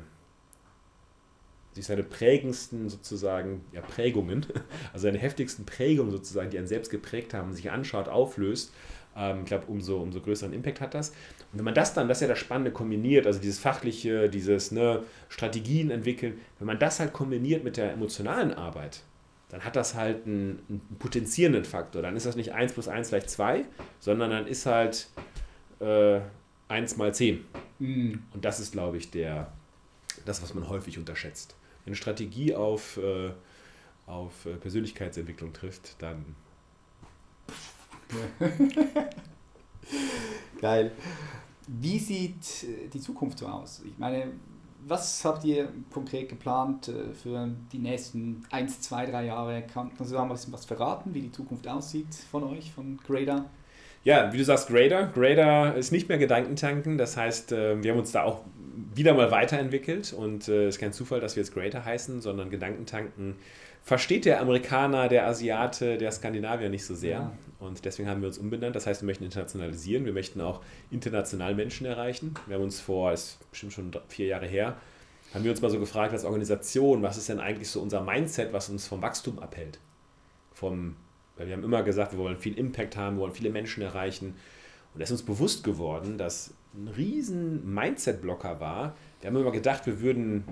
sich 1.75 1.85
seine 1.85 2.03
prägendsten 2.03 2.89
sozusagen, 2.89 3.65
ja, 3.73 3.81
Prägungen, 3.81 4.45
also 4.93 5.03
seine 5.03 5.17
heftigsten 5.17 5.65
Prägungen 5.65 6.11
sozusagen, 6.11 6.49
die 6.49 6.57
einen 6.57 6.67
selbst 6.67 6.89
geprägt 6.89 7.33
haben, 7.33 7.53
sich 7.53 7.69
anschaut, 7.69 8.07
auflöst, 8.07 8.73
ähm, 9.15 9.39
ich 9.41 9.45
glaube, 9.45 9.65
umso, 9.67 9.97
umso 9.97 10.21
größeren 10.21 10.53
Impact 10.53 10.81
hat 10.81 10.93
das. 10.93 11.09
Und 11.09 11.59
wenn 11.59 11.65
man 11.65 11.73
das 11.73 11.93
dann, 11.93 12.07
das 12.07 12.17
ist 12.17 12.21
ja 12.21 12.27
das 12.27 12.39
Spannende, 12.39 12.71
kombiniert, 12.71 13.27
also 13.27 13.39
dieses 13.39 13.59
fachliche, 13.59 14.29
dieses 14.29 14.71
ne, 14.71 15.03
Strategien 15.29 15.91
entwickeln, 15.91 16.39
wenn 16.59 16.67
man 16.67 16.79
das 16.79 16.99
halt 16.99 17.13
kombiniert 17.13 17.63
mit 17.63 17.77
der 17.77 17.91
emotionalen 17.91 18.53
Arbeit, 18.53 19.01
dann 19.49 19.63
hat 19.63 19.75
das 19.75 19.95
halt 19.95 20.25
einen, 20.25 20.59
einen 20.69 20.97
potenzierenden 20.97 21.65
Faktor. 21.65 22.01
Dann 22.01 22.15
ist 22.15 22.25
das 22.25 22.35
nicht 22.35 22.53
1 22.53 22.73
plus 22.73 22.87
1 22.87 23.09
gleich 23.09 23.27
2, 23.27 23.65
sondern 23.99 24.31
dann 24.31 24.47
ist 24.47 24.65
halt 24.65 25.07
äh, 25.79 26.19
1 26.67 26.97
mal 26.97 27.13
10. 27.13 27.45
Mhm. 27.79 28.23
Und 28.33 28.45
das 28.45 28.59
ist, 28.59 28.71
glaube 28.71 28.97
ich, 28.97 29.11
der, 29.11 29.51
das, 30.25 30.41
was 30.41 30.53
man 30.53 30.67
häufig 30.67 30.97
unterschätzt. 30.97 31.55
Eine 31.85 31.95
Strategie 31.95 32.55
auf, 32.55 32.97
äh, 32.97 33.31
auf 34.07 34.45
äh, 34.45 34.55
Persönlichkeitsentwicklung 34.55 35.53
trifft, 35.53 35.95
dann. 36.01 36.35
Geil. 40.61 40.91
Wie 41.67 41.99
sieht 41.99 42.63
äh, 42.63 42.87
die 42.87 42.99
Zukunft 42.99 43.39
so 43.39 43.47
aus? 43.47 43.83
Ich 43.85 43.97
meine, 43.99 44.31
was 44.87 45.23
habt 45.25 45.43
ihr 45.45 45.69
konkret 45.91 46.29
geplant 46.29 46.87
äh, 46.87 47.13
für 47.13 47.49
die 47.71 47.79
nächsten 47.79 48.43
1, 48.49 48.81
2, 48.81 49.07
3 49.07 49.25
Jahre? 49.25 49.63
Kannst 49.71 49.99
du 49.99 50.05
da 50.15 50.23
ein 50.23 50.29
bisschen 50.29 50.53
was 50.53 50.65
verraten, 50.65 51.13
wie 51.13 51.21
die 51.21 51.31
Zukunft 51.31 51.67
aussieht 51.67 52.13
von 52.31 52.43
euch, 52.45 52.71
von 52.71 52.97
Grader? 53.05 53.45
Ja, 54.03 54.31
wie 54.33 54.37
du 54.37 54.45
sagst, 54.45 54.67
Grader. 54.67 55.07
Grader 55.07 55.75
ist 55.75 55.91
nicht 55.91 56.09
mehr 56.09 56.19
Gedankentanken. 56.19 56.97
Das 56.97 57.17
heißt, 57.17 57.49
wir 57.49 57.91
haben 57.91 57.97
uns 57.97 58.11
da 58.11 58.21
auch 58.21 58.43
wieder 58.93 59.13
mal 59.13 59.31
weiterentwickelt 59.31 60.13
und 60.13 60.47
es 60.47 60.75
ist 60.75 60.79
kein 60.79 60.93
Zufall, 60.93 61.19
dass 61.19 61.35
wir 61.35 61.43
jetzt 61.43 61.53
Grader 61.53 61.85
heißen, 61.85 62.21
sondern 62.21 62.49
Gedankentanken 62.49 63.35
versteht 63.83 64.25
der 64.25 64.41
Amerikaner, 64.41 65.07
der 65.07 65.27
Asiate, 65.27 65.97
der 65.97 66.11
Skandinavier 66.11 66.69
nicht 66.69 66.85
so 66.85 66.95
sehr. 66.95 67.11
Ja. 67.11 67.31
Und 67.59 67.85
deswegen 67.85 68.09
haben 68.09 68.21
wir 68.21 68.27
uns 68.27 68.39
umbenannt. 68.39 68.75
Das 68.75 68.87
heißt, 68.87 69.01
wir 69.01 69.05
möchten 69.05 69.23
internationalisieren. 69.23 70.05
Wir 70.05 70.13
möchten 70.13 70.41
auch 70.41 70.61
international 70.89 71.53
Menschen 71.53 71.85
erreichen. 71.85 72.33
Wir 72.47 72.55
haben 72.55 72.63
uns 72.63 72.79
vor, 72.79 73.13
ist 73.13 73.37
bestimmt 73.51 73.73
schon 73.73 73.91
vier 74.07 74.25
Jahre 74.25 74.47
her, 74.47 74.75
haben 75.33 75.43
wir 75.43 75.51
uns 75.51 75.61
mal 75.61 75.69
so 75.69 75.79
gefragt 75.79 76.13
als 76.13 76.23
Organisation, 76.23 77.03
was 77.03 77.17
ist 77.17 77.29
denn 77.29 77.39
eigentlich 77.39 77.69
so 77.69 77.81
unser 77.81 78.01
Mindset, 78.01 78.53
was 78.53 78.69
uns 78.69 78.87
vom 78.87 79.01
Wachstum 79.01 79.37
abhält? 79.39 79.79
Vom, 80.53 80.95
weil 81.35 81.47
wir 81.47 81.53
haben 81.53 81.63
immer 81.63 81.83
gesagt, 81.83 82.13
wir 82.13 82.19
wollen 82.19 82.37
viel 82.37 82.57
Impact 82.57 82.95
haben, 82.95 83.17
wir 83.17 83.21
wollen 83.21 83.33
viele 83.33 83.49
Menschen 83.49 83.83
erreichen. 83.83 84.35
Und 84.93 85.01
es 85.01 85.09
ist 85.09 85.19
uns 85.19 85.25
bewusst 85.25 85.63
geworden, 85.63 86.17
dass 86.17 86.53
ein 86.75 86.87
riesen 86.87 87.73
Mindset-Blocker 87.73 88.59
war. 88.59 88.95
Wir 89.21 89.29
haben 89.29 89.37
immer 89.37 89.51
gedacht, 89.51 89.85
wir 89.85 90.01
würden 90.01 90.43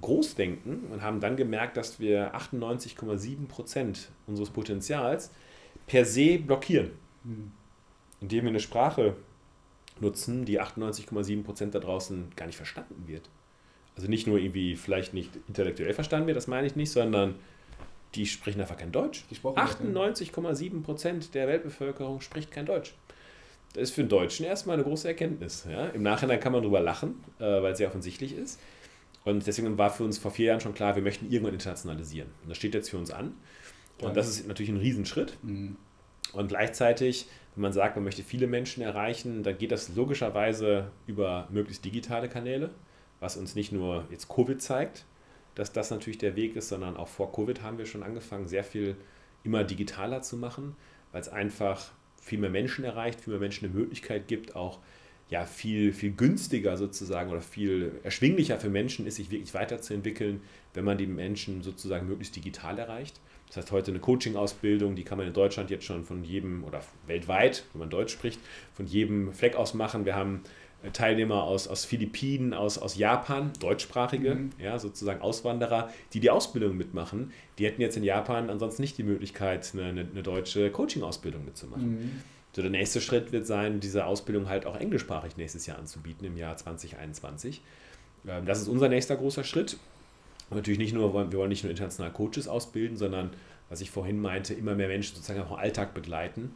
groß 0.00 0.34
denken 0.34 0.86
und 0.92 1.02
haben 1.02 1.20
dann 1.20 1.36
gemerkt, 1.36 1.76
dass 1.76 2.00
wir 2.00 2.34
98,7 2.34 3.46
Prozent 3.46 4.10
unseres 4.26 4.50
Potenzials 4.50 5.30
per 5.86 6.04
se 6.04 6.38
blockieren. 6.38 6.90
Indem 8.20 8.44
wir 8.44 8.50
eine 8.50 8.60
Sprache 8.60 9.16
nutzen, 10.00 10.44
die 10.44 10.60
98,7 10.60 11.42
Prozent 11.44 11.74
da 11.74 11.78
draußen 11.78 12.32
gar 12.34 12.46
nicht 12.46 12.56
verstanden 12.56 13.04
wird. 13.06 13.28
Also 13.96 14.08
nicht 14.08 14.26
nur 14.26 14.38
irgendwie 14.38 14.76
vielleicht 14.76 15.14
nicht 15.14 15.30
intellektuell 15.48 15.94
verstanden 15.94 16.26
wird, 16.26 16.36
das 16.36 16.46
meine 16.46 16.66
ich 16.66 16.76
nicht, 16.76 16.90
sondern 16.90 17.36
die 18.14 18.26
sprechen 18.26 18.60
einfach 18.60 18.76
kein 18.76 18.92
Deutsch. 18.92 19.24
98,7 19.32 20.82
Prozent 20.82 21.34
der 21.34 21.46
Weltbevölkerung 21.48 22.20
spricht 22.20 22.50
kein 22.50 22.66
Deutsch. 22.66 22.94
Das 23.72 23.84
ist 23.84 23.94
für 23.94 24.02
einen 24.02 24.10
Deutschen 24.10 24.44
erstmal 24.44 24.74
eine 24.74 24.84
große 24.84 25.08
Erkenntnis. 25.08 25.66
Ja? 25.70 25.86
Im 25.86 26.02
Nachhinein 26.02 26.40
kann 26.40 26.52
man 26.52 26.62
darüber 26.62 26.80
lachen, 26.80 27.22
äh, 27.38 27.44
weil 27.44 27.72
es 27.72 27.78
sehr 27.78 27.88
offensichtlich 27.88 28.36
ist. 28.36 28.60
Und 29.24 29.46
deswegen 29.46 29.78
war 29.78 29.90
für 29.90 30.04
uns 30.04 30.18
vor 30.18 30.30
vier 30.30 30.46
Jahren 30.46 30.60
schon 30.60 30.74
klar, 30.74 30.96
wir 30.96 31.02
möchten 31.02 31.30
irgendwann 31.30 31.54
internationalisieren. 31.54 32.28
Und 32.42 32.50
das 32.50 32.58
steht 32.58 32.74
jetzt 32.74 32.90
für 32.90 32.98
uns 32.98 33.10
an. 33.10 33.34
Und 34.00 34.16
das 34.16 34.28
ist 34.28 34.48
natürlich 34.48 34.70
ein 34.70 34.78
Riesenschritt. 34.78 35.38
Mhm. 35.42 35.76
Und 36.32 36.48
gleichzeitig, 36.48 37.28
wenn 37.54 37.62
man 37.62 37.72
sagt, 37.72 37.96
man 37.96 38.04
möchte 38.04 38.22
viele 38.22 38.46
Menschen 38.46 38.82
erreichen, 38.82 39.42
dann 39.42 39.56
geht 39.58 39.70
das 39.70 39.94
logischerweise 39.94 40.90
über 41.06 41.46
möglichst 41.50 41.84
digitale 41.84 42.28
Kanäle, 42.28 42.70
was 43.20 43.36
uns 43.36 43.54
nicht 43.54 43.70
nur 43.70 44.06
jetzt 44.10 44.28
Covid 44.28 44.60
zeigt, 44.60 45.04
dass 45.54 45.72
das 45.72 45.90
natürlich 45.90 46.18
der 46.18 46.34
Weg 46.34 46.56
ist, 46.56 46.68
sondern 46.68 46.96
auch 46.96 47.08
vor 47.08 47.32
Covid 47.32 47.62
haben 47.62 47.78
wir 47.78 47.86
schon 47.86 48.02
angefangen, 48.02 48.48
sehr 48.48 48.64
viel 48.64 48.96
immer 49.44 49.64
digitaler 49.64 50.22
zu 50.22 50.36
machen, 50.36 50.74
weil 51.12 51.20
es 51.20 51.28
einfach 51.28 51.92
viel 52.22 52.38
mehr 52.38 52.50
Menschen 52.50 52.84
erreicht, 52.84 53.20
viel 53.20 53.32
mehr 53.32 53.40
Menschen 53.40 53.66
eine 53.66 53.74
Möglichkeit 53.74 54.28
gibt, 54.28 54.56
auch 54.56 54.78
ja, 55.28 55.44
viel, 55.44 55.92
viel 55.92 56.12
günstiger 56.12 56.76
sozusagen 56.76 57.30
oder 57.30 57.40
viel 57.40 57.92
erschwinglicher 58.02 58.60
für 58.60 58.68
Menschen 58.68 59.06
ist, 59.06 59.16
sich 59.16 59.30
wirklich 59.30 59.54
weiterzuentwickeln, 59.54 60.40
wenn 60.74 60.84
man 60.84 60.98
die 60.98 61.06
Menschen 61.06 61.62
sozusagen 61.62 62.06
möglichst 62.06 62.36
digital 62.36 62.78
erreicht. 62.78 63.18
Das 63.48 63.56
heißt, 63.58 63.72
heute 63.72 63.90
eine 63.90 64.00
Coaching-Ausbildung, 64.00 64.94
die 64.94 65.04
kann 65.04 65.18
man 65.18 65.26
in 65.26 65.32
Deutschland 65.32 65.70
jetzt 65.70 65.84
schon 65.84 66.04
von 66.04 66.24
jedem 66.24 66.64
oder 66.64 66.82
weltweit, 67.06 67.64
wenn 67.72 67.80
man 67.80 67.90
Deutsch 67.90 68.12
spricht, 68.12 68.40
von 68.72 68.86
jedem 68.86 69.32
Fleck 69.32 69.56
aus 69.56 69.74
machen. 69.74 70.04
Wir 70.04 70.16
haben 70.16 70.42
Teilnehmer 70.92 71.44
aus, 71.44 71.68
aus 71.68 71.84
Philippinen, 71.84 72.54
aus, 72.54 72.78
aus 72.78 72.96
Japan, 72.96 73.52
deutschsprachige, 73.60 74.34
mhm. 74.34 74.50
ja, 74.58 74.78
sozusagen 74.78 75.20
Auswanderer, 75.20 75.90
die 76.12 76.20
die 76.20 76.30
Ausbildung 76.30 76.76
mitmachen. 76.76 77.32
Die 77.58 77.66
hätten 77.66 77.80
jetzt 77.80 77.96
in 77.96 78.04
Japan 78.04 78.50
ansonsten 78.50 78.82
nicht 78.82 78.98
die 78.98 79.04
Möglichkeit, 79.04 79.70
eine, 79.74 79.84
eine, 79.84 80.00
eine 80.10 80.22
deutsche 80.22 80.70
Coaching-Ausbildung 80.70 81.44
mitzumachen. 81.44 81.90
Mhm. 81.90 82.22
So, 82.54 82.60
der 82.62 82.70
nächste 82.70 83.00
Schritt 83.00 83.32
wird 83.32 83.46
sein, 83.46 83.80
diese 83.80 84.04
Ausbildung 84.04 84.48
halt 84.48 84.66
auch 84.66 84.76
englischsprachig 84.76 85.36
nächstes 85.36 85.66
Jahr 85.66 85.78
anzubieten, 85.78 86.26
im 86.26 86.36
Jahr 86.36 86.56
2021. 86.56 87.62
Ähm, 88.26 88.44
das 88.44 88.60
ist 88.60 88.68
unser 88.68 88.88
nächster 88.88 89.16
großer 89.16 89.44
Schritt. 89.44 89.78
Und 90.50 90.56
natürlich 90.56 90.78
nicht 90.78 90.92
nur, 90.92 91.14
wir 91.14 91.38
wollen 91.38 91.48
nicht 91.48 91.64
nur 91.64 91.70
international 91.70 92.12
Coaches 92.12 92.48
ausbilden, 92.48 92.96
sondern, 92.96 93.30
was 93.70 93.80
ich 93.80 93.90
vorhin 93.90 94.20
meinte, 94.20 94.52
immer 94.52 94.74
mehr 94.74 94.88
Menschen 94.88 95.14
sozusagen 95.14 95.40
auch 95.40 95.52
im 95.52 95.56
Alltag 95.56 95.94
begleiten, 95.94 96.54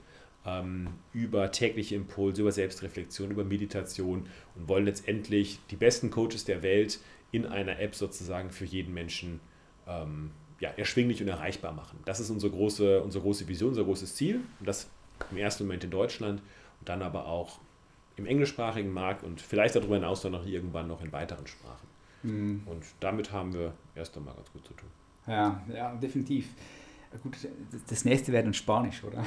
über 1.13 1.51
tägliche 1.51 1.97
Impulse, 1.97 2.43
über 2.43 2.53
Selbstreflexion, 2.53 3.33
über 3.33 3.43
Meditation 3.43 4.29
und 4.55 4.69
wollen 4.69 4.85
letztendlich 4.85 5.59
die 5.71 5.77
besten 5.77 6.11
Coaches 6.11 6.45
der 6.45 6.63
Welt 6.63 7.01
in 7.33 7.47
einer 7.47 7.81
App 7.81 7.97
sozusagen 7.97 8.51
für 8.51 8.65
jeden 8.65 8.95
Menschen 8.95 9.41
ähm, 9.89 10.31
ja, 10.61 10.71
erschwinglich 10.71 11.21
und 11.21 11.29
erreichbar 11.29 11.73
machen. 11.73 11.99
Das 12.05 12.21
ist 12.21 12.31
unsere 12.31 12.53
große, 12.53 13.03
unsere 13.03 13.23
große 13.23 13.49
Vision, 13.49 13.71
unser 13.71 13.85
großes 13.85 14.15
Ziel. 14.15 14.41
Und 14.61 14.69
das 14.69 14.89
im 15.31 15.37
ersten 15.37 15.65
Moment 15.65 15.85
in 15.85 15.91
Deutschland 15.91 16.41
und 16.81 16.89
dann 16.89 17.03
aber 17.03 17.27
auch 17.27 17.59
im 18.17 18.27
englischsprachigen 18.27 18.93
Markt 18.93 19.25
und 19.25 19.41
vielleicht 19.41 19.77
darüber 19.77 19.97
hinaus 19.97 20.23
dann 20.23 20.33
noch 20.33 20.47
irgendwann 20.47 20.89
noch 20.89 21.03
in 21.03 21.13
weiteren 21.13 21.47
Sprachen. 21.47 21.87
Mhm. 22.23 22.63
Und 22.67 22.85
damit 23.01 23.33
haben 23.33 23.53
wir 23.53 23.75
erst 23.95 24.17
einmal 24.17 24.35
ganz 24.35 24.51
gut 24.53 24.67
zu 24.67 24.75
tun. 24.75 24.89
Ja, 25.27 25.63
ja, 25.73 25.95
definitiv. 25.97 26.49
Gut, 27.23 27.37
das 27.89 28.05
nächste 28.05 28.33
wäre 28.33 28.45
dann 28.45 28.55
Spanisch, 28.55 29.03
oder? 29.05 29.25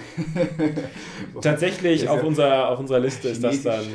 Tatsächlich 1.42 2.08
auf, 2.08 2.24
unserer, 2.24 2.70
auf 2.70 2.80
unserer 2.80 3.00
Liste 3.00 3.30
ist 3.30 3.44
das 3.44 3.64
dann 3.64 3.86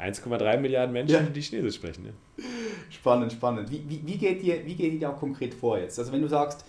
1,3 0.00 0.56
Milliarden 0.58 0.92
Menschen, 0.92 1.14
ja. 1.14 1.22
die 1.22 1.40
Chinesisch 1.40 1.76
sprechen. 1.76 2.06
Ja. 2.06 2.44
Spannend, 2.90 3.32
spannend. 3.32 3.70
Wie, 3.70 3.82
wie, 3.88 4.02
wie, 4.04 4.16
geht 4.16 4.42
ihr, 4.42 4.64
wie 4.66 4.74
geht 4.74 4.94
ihr 4.94 5.00
da 5.00 5.10
konkret 5.10 5.54
vor 5.54 5.78
jetzt? 5.78 5.98
Also 5.98 6.12
wenn 6.12 6.22
du 6.22 6.28
sagst, 6.28 6.64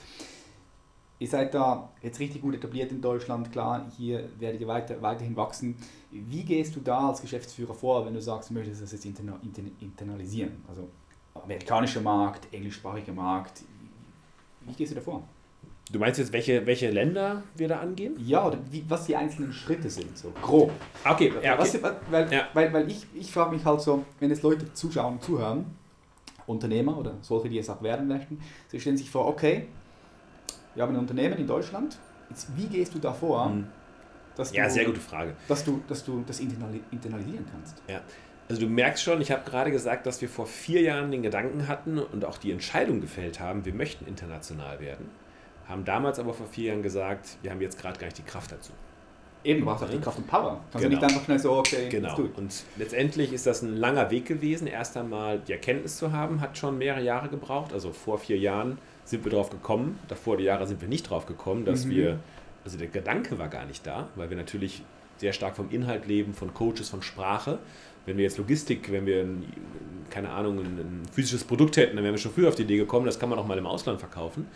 Ihr 1.20 1.28
seid 1.28 1.54
da 1.56 1.90
jetzt 2.04 2.20
richtig 2.20 2.44
gut 2.44 2.54
etabliert 2.54 2.92
in 2.92 3.02
Deutschland, 3.02 3.52
klar, 3.52 3.88
hier 3.98 4.30
werdet 4.38 4.62
ihr 4.62 4.68
weiter, 4.68 5.02
weiterhin 5.02 5.36
wachsen. 5.36 5.76
Wie 6.12 6.44
gehst 6.44 6.76
du 6.76 6.80
da 6.80 7.10
als 7.10 7.22
Geschäftsführer 7.22 7.74
vor, 7.74 8.06
wenn 8.06 8.14
du 8.14 8.22
sagst, 8.22 8.52
du 8.52 8.54
möchtest 8.54 8.84
das 8.84 8.92
jetzt 8.92 9.06
interna 9.06 9.40
internalisieren? 9.80 10.64
Also 10.70 10.88
amerikanischer 11.34 12.02
Markt, 12.02 12.54
englischsprachiger 12.54 13.14
Markt, 13.14 13.64
wie 14.62 14.74
gehst 14.74 14.92
du 14.92 14.96
da 14.96 15.02
vor? 15.02 15.28
Du 15.92 16.00
meinst 16.00 16.20
jetzt, 16.20 16.34
welche, 16.34 16.66
welche 16.66 16.92
Länder 16.92 17.44
wir 17.56 17.70
da 17.70 17.80
angehen? 17.80 18.16
Ja, 18.18 18.46
oder 18.46 18.58
wie, 18.70 18.84
was 18.90 19.06
die 19.06 19.16
einzelnen 19.16 19.54
Schritte 19.54 19.90
sind, 19.90 20.18
so 20.18 20.34
grob. 20.42 20.72
Okay, 21.06 21.32
ja, 21.42 21.58
okay. 21.58 21.80
Was, 21.82 22.02
weil, 22.12 22.32
ja. 22.32 22.48
weil, 22.54 22.74
weil 22.74 22.92
ich, 22.92 23.06
ich 23.14 23.32
frage 23.32 23.56
mich 23.56 23.64
halt 23.64 23.80
so, 23.80 24.04
wenn 24.20 24.30
jetzt 24.30 24.44
Leute 24.44 24.74
zuschauen 24.74 25.14
und 25.14 25.24
zuhören, 25.24 25.66
Unternehmer 26.46 26.98
oder 26.98 27.14
solche, 27.22 27.50
die 27.50 27.60
es 27.60 27.70
auch 27.70 27.82
werden 27.82 28.08
möchten, 28.08 28.40
sie 28.70 28.80
stellen 28.80 28.98
sich 28.98 29.10
vor, 29.10 29.28
okay, 29.28 29.68
wir 30.76 30.84
haben 30.84 30.94
ein 30.94 31.00
Unternehmen 31.00 31.38
in 31.38 31.48
Deutschland. 31.48 31.98
Jetzt, 32.30 32.56
wie 32.58 32.68
gehst 32.68 32.94
du 32.94 33.00
da 33.00 33.14
vor, 33.14 33.48
mhm. 33.50 33.68
dass 34.36 34.52
du, 34.52 34.58
ja, 34.58 34.70
sehr 34.70 34.86
gute 34.86 35.00
Frage. 35.00 35.36
Dass 35.48 35.64
du, 35.64 35.82
dass 35.88 36.04
du 36.04 36.24
das 36.28 36.40
internalisieren 36.40 37.46
kannst? 37.52 37.82
Ja. 37.88 38.02
Also 38.50 38.62
du 38.62 38.68
merkst 38.68 39.04
schon, 39.04 39.20
ich 39.20 39.32
habe 39.32 39.50
gerade 39.50 39.72
gesagt, 39.72 40.06
dass 40.06 40.22
wir 40.22 40.30
vor 40.30 40.48
vier 40.48 40.82
Jahren 40.82 41.12
den 41.12 41.22
Gedanken 41.22 41.68
hatten 41.68 42.00
und 42.00 42.24
auch 42.24 42.38
die 42.38 42.52
Entscheidung 42.52 43.02
gefällt 43.02 43.40
haben, 43.40 43.66
wir 43.66 43.74
möchten 43.74 44.06
international 44.06 44.80
werden. 44.80 45.10
Haben 45.68 45.84
damals 45.86 46.20
aber 46.20 46.34
vor 46.34 46.48
vier 46.48 46.70
Jahren 46.70 46.82
gesagt, 46.84 47.38
wir 47.42 47.52
haben 47.52 47.62
jetzt 47.62 47.80
gerade 47.80 48.00
gar 48.00 48.08
nicht 48.08 48.18
die 48.18 48.24
Kraft 48.24 48.52
dazu. 48.52 48.72
eben, 49.44 49.60
du 49.62 49.66
brauchst 49.66 49.84
auch 49.84 49.90
die 49.90 50.00
Kraft 50.00 50.18
und 50.18 50.28
Power. 50.28 50.60
Kannst 50.72 50.86
Genau. 50.88 50.90
du 50.90 50.90
nicht 50.90 51.04
einfach 51.04 51.24
schnell 51.26 51.40
so, 51.40 51.54
okay, 51.58 51.88
Genau. 51.90 52.16
Und 52.36 52.64
letztendlich 52.76 53.32
ist 53.32 53.46
das 53.46 53.62
ein 53.62 53.78
langer 53.78 54.10
Weg 54.12 54.26
gewesen, 54.26 54.68
erst 54.68 54.98
einmal 54.98 55.40
die 55.40 55.54
Erkenntnis 55.54 55.96
zu 55.98 56.12
haben, 56.12 56.42
hat 56.42 56.58
schon 56.58 56.78
mehrere 56.78 57.02
Jahre 57.02 57.30
gebraucht. 57.30 57.72
Also 57.72 57.94
vor 57.94 58.18
vier 58.18 58.38
Jahren 58.38 58.78
sind 59.06 59.24
wir 59.24 59.32
drauf 59.32 59.50
gekommen, 59.50 60.00
davor 60.10 60.36
die 60.38 60.44
Jahre 60.44 60.68
sind 60.68 60.82
wir 60.82 60.88
nicht 60.90 61.10
drauf 61.10 61.26
gekommen, 61.28 61.64
dass 61.64 61.86
Mhm. 61.86 61.90
wir, 61.92 62.20
also 62.66 62.78
der 62.78 62.88
Gedanke 62.88 63.38
war 63.40 63.48
gar 63.48 63.66
nicht 63.66 63.86
da, 63.88 64.10
weil 64.16 64.30
wir 64.30 64.36
natürlich 64.38 64.84
sehr 65.18 65.32
stark 65.34 65.56
vom 65.56 65.70
Inhalt 65.70 66.08
leben, 66.08 66.34
von 66.34 66.54
Coaches, 66.54 66.90
von 66.90 67.02
Sprache. 67.02 67.60
Wenn 68.06 68.18
wir 68.18 68.24
jetzt 68.24 68.38
Logistik, 68.38 68.92
wenn 68.92 69.06
wir, 69.06 69.22
ein, 69.22 69.46
keine 70.10 70.30
Ahnung, 70.30 70.60
ein 70.60 71.02
physisches 71.14 71.44
Produkt 71.46 71.78
hätten, 71.78 71.96
dann 71.96 72.04
wären 72.04 72.14
wir 72.14 72.20
schon 72.20 72.32
früher 72.34 72.50
auf 72.50 72.56
die 72.56 72.64
Idee 72.64 72.78
gekommen, 72.78 73.06
das 73.06 73.18
kann 73.20 73.30
man 73.30 73.40
auch 73.40 73.46
mal 73.48 73.58
im 73.58 73.66
Ausland 73.66 74.00
verkaufen. 74.00 74.48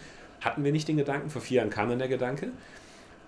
Hatten 0.41 0.63
wir 0.63 0.71
nicht 0.71 0.87
den 0.87 0.97
Gedanken, 0.97 1.29
vor 1.29 1.41
vier 1.41 1.57
Jahren 1.57 1.69
kam 1.69 1.89
dann 1.89 1.99
der 1.99 2.07
Gedanke. 2.07 2.51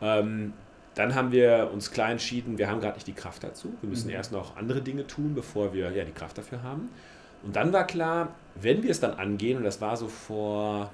Ähm, 0.02 0.54
dann 0.96 1.16
haben 1.16 1.32
wir 1.32 1.70
uns 1.74 1.92
klar 1.92 2.12
entschieden, 2.12 2.58
wir 2.58 2.70
haben 2.70 2.80
gerade 2.80 2.96
nicht 2.96 3.08
die 3.08 3.14
Kraft 3.14 3.44
dazu. 3.44 3.74
Wir 3.82 3.90
müssen 3.90 4.08
Mhm. 4.08 4.14
erst 4.16 4.32
noch 4.32 4.58
andere 4.58 4.82
Dinge 4.82 5.08
tun, 5.08 5.34
bevor 5.34 5.74
wir 5.74 5.92
ja, 5.92 6.04
die 6.04 6.12
Kraft 6.12 6.38
dafür 6.38 6.62
haben. 6.62 6.90
Und 7.44 7.56
dann 7.56 7.74
war 7.74 7.86
klar, 7.88 8.36
wenn 8.56 8.84
wir 8.84 8.92
es 8.92 9.00
dann 9.00 9.14
angehen, 9.14 9.58
und 9.58 9.64
das 9.64 9.82
war 9.82 9.98
so 9.98 10.08
vor, 10.08 10.92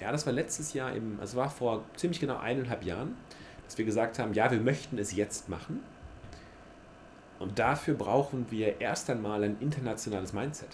ja, 0.00 0.12
das 0.12 0.26
war 0.26 0.32
letztes 0.32 0.72
Jahr, 0.72 0.92
im, 0.92 1.18
also 1.20 1.36
war 1.36 1.50
vor 1.50 1.84
ziemlich 1.96 2.20
genau 2.20 2.38
eineinhalb 2.38 2.84
Jahren, 2.84 3.16
dass 3.64 3.76
wir 3.76 3.84
gesagt 3.84 4.18
haben, 4.18 4.32
ja, 4.32 4.50
wir 4.50 4.60
möchten 4.60 4.98
es 4.98 5.14
jetzt 5.14 5.48
machen. 5.48 5.82
Und 7.38 7.58
dafür 7.58 7.94
brauchen 7.94 8.46
wir 8.50 8.80
erst 8.80 9.10
einmal 9.10 9.44
ein 9.44 9.56
internationales 9.60 10.32
Mindset. 10.32 10.70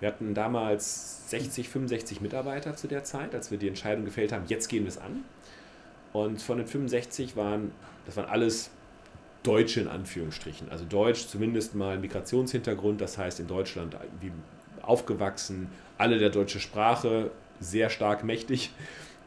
Wir 0.00 0.08
hatten 0.08 0.34
damals 0.34 1.28
60, 1.30 1.68
65 1.68 2.20
Mitarbeiter 2.20 2.76
zu 2.76 2.86
der 2.86 3.04
Zeit, 3.04 3.34
als 3.34 3.50
wir 3.50 3.58
die 3.58 3.68
Entscheidung 3.68 4.04
gefällt 4.04 4.32
haben, 4.32 4.44
jetzt 4.46 4.68
gehen 4.68 4.84
wir 4.84 4.88
es 4.88 4.98
an. 4.98 5.24
Und 6.12 6.40
von 6.40 6.58
den 6.58 6.66
65 6.66 7.36
waren, 7.36 7.72
das 8.06 8.16
waren 8.16 8.28
alles 8.28 8.70
Deutsche 9.42 9.80
in 9.80 9.88
Anführungsstrichen. 9.88 10.70
Also 10.70 10.84
Deutsch, 10.84 11.26
zumindest 11.26 11.74
mal 11.74 11.98
Migrationshintergrund, 11.98 13.00
das 13.00 13.18
heißt 13.18 13.40
in 13.40 13.46
Deutschland 13.46 13.94
irgendwie 13.94 14.32
aufgewachsen, 14.82 15.68
alle 15.96 16.18
der 16.18 16.30
deutsche 16.30 16.60
Sprache, 16.60 17.30
sehr 17.60 17.90
stark 17.90 18.24
mächtig. 18.24 18.72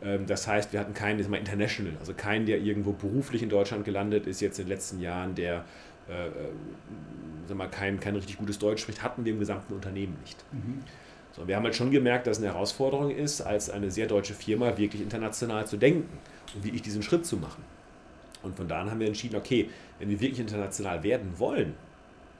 Ähm, 0.04 0.26
Das 0.26 0.48
heißt, 0.48 0.74
wir 0.74 0.80
hatten 0.80 0.94
keinen, 0.94 1.20
jetzt 1.20 1.30
mal 1.30 1.38
international, 1.38 1.94
also 2.00 2.14
keinen, 2.14 2.46
der 2.46 2.60
irgendwo 2.60 2.94
beruflich 2.94 3.44
in 3.44 3.50
Deutschland 3.50 3.86
gelandet 3.86 4.26
ist, 4.28 4.42
jetzt 4.42 4.58
in 4.60 4.66
den 4.66 4.70
letzten 4.70 5.00
Jahren, 5.00 5.36
der 5.36 5.66
äh, 6.12 6.28
äh, 6.28 6.32
sag 7.48 7.58
mal, 7.58 7.68
kein, 7.68 8.00
kein 8.00 8.16
richtig 8.16 8.38
gutes 8.38 8.60
Deutsch 8.60 8.82
spricht, 8.82 9.02
hatten 9.02 9.26
wir 9.26 9.34
im 9.34 9.40
gesamten 9.40 9.74
Unternehmen 9.74 10.18
nicht. 10.22 10.44
Mhm. 10.52 10.84
So, 11.32 11.48
wir 11.48 11.56
haben 11.56 11.64
halt 11.64 11.76
schon 11.76 11.92
gemerkt, 11.92 12.28
dass 12.28 12.38
es 12.38 12.44
eine 12.44 12.54
Herausforderung 12.54 13.10
ist, 13.10 13.42
als 13.42 13.70
eine 13.70 13.90
sehr 13.90 14.08
deutsche 14.08 14.34
Firma 14.34 14.78
wirklich 14.78 15.02
international 15.02 15.66
zu 15.66 15.78
denken 15.78 16.20
und 16.54 16.64
wirklich 16.64 16.82
diesen 16.82 17.02
Schritt 17.02 17.26
zu 17.26 17.38
machen. 17.38 17.64
Und 18.44 18.56
von 18.58 18.68
da 18.68 18.82
an 18.82 18.92
haben 18.92 19.00
wir 19.00 19.08
entschieden, 19.08 19.36
okay, 19.38 19.70
wenn 20.00 20.10
wir 20.10 20.20
wirklich 20.20 20.40
international 20.40 21.04
werden 21.04 21.34
wollen, 21.38 21.76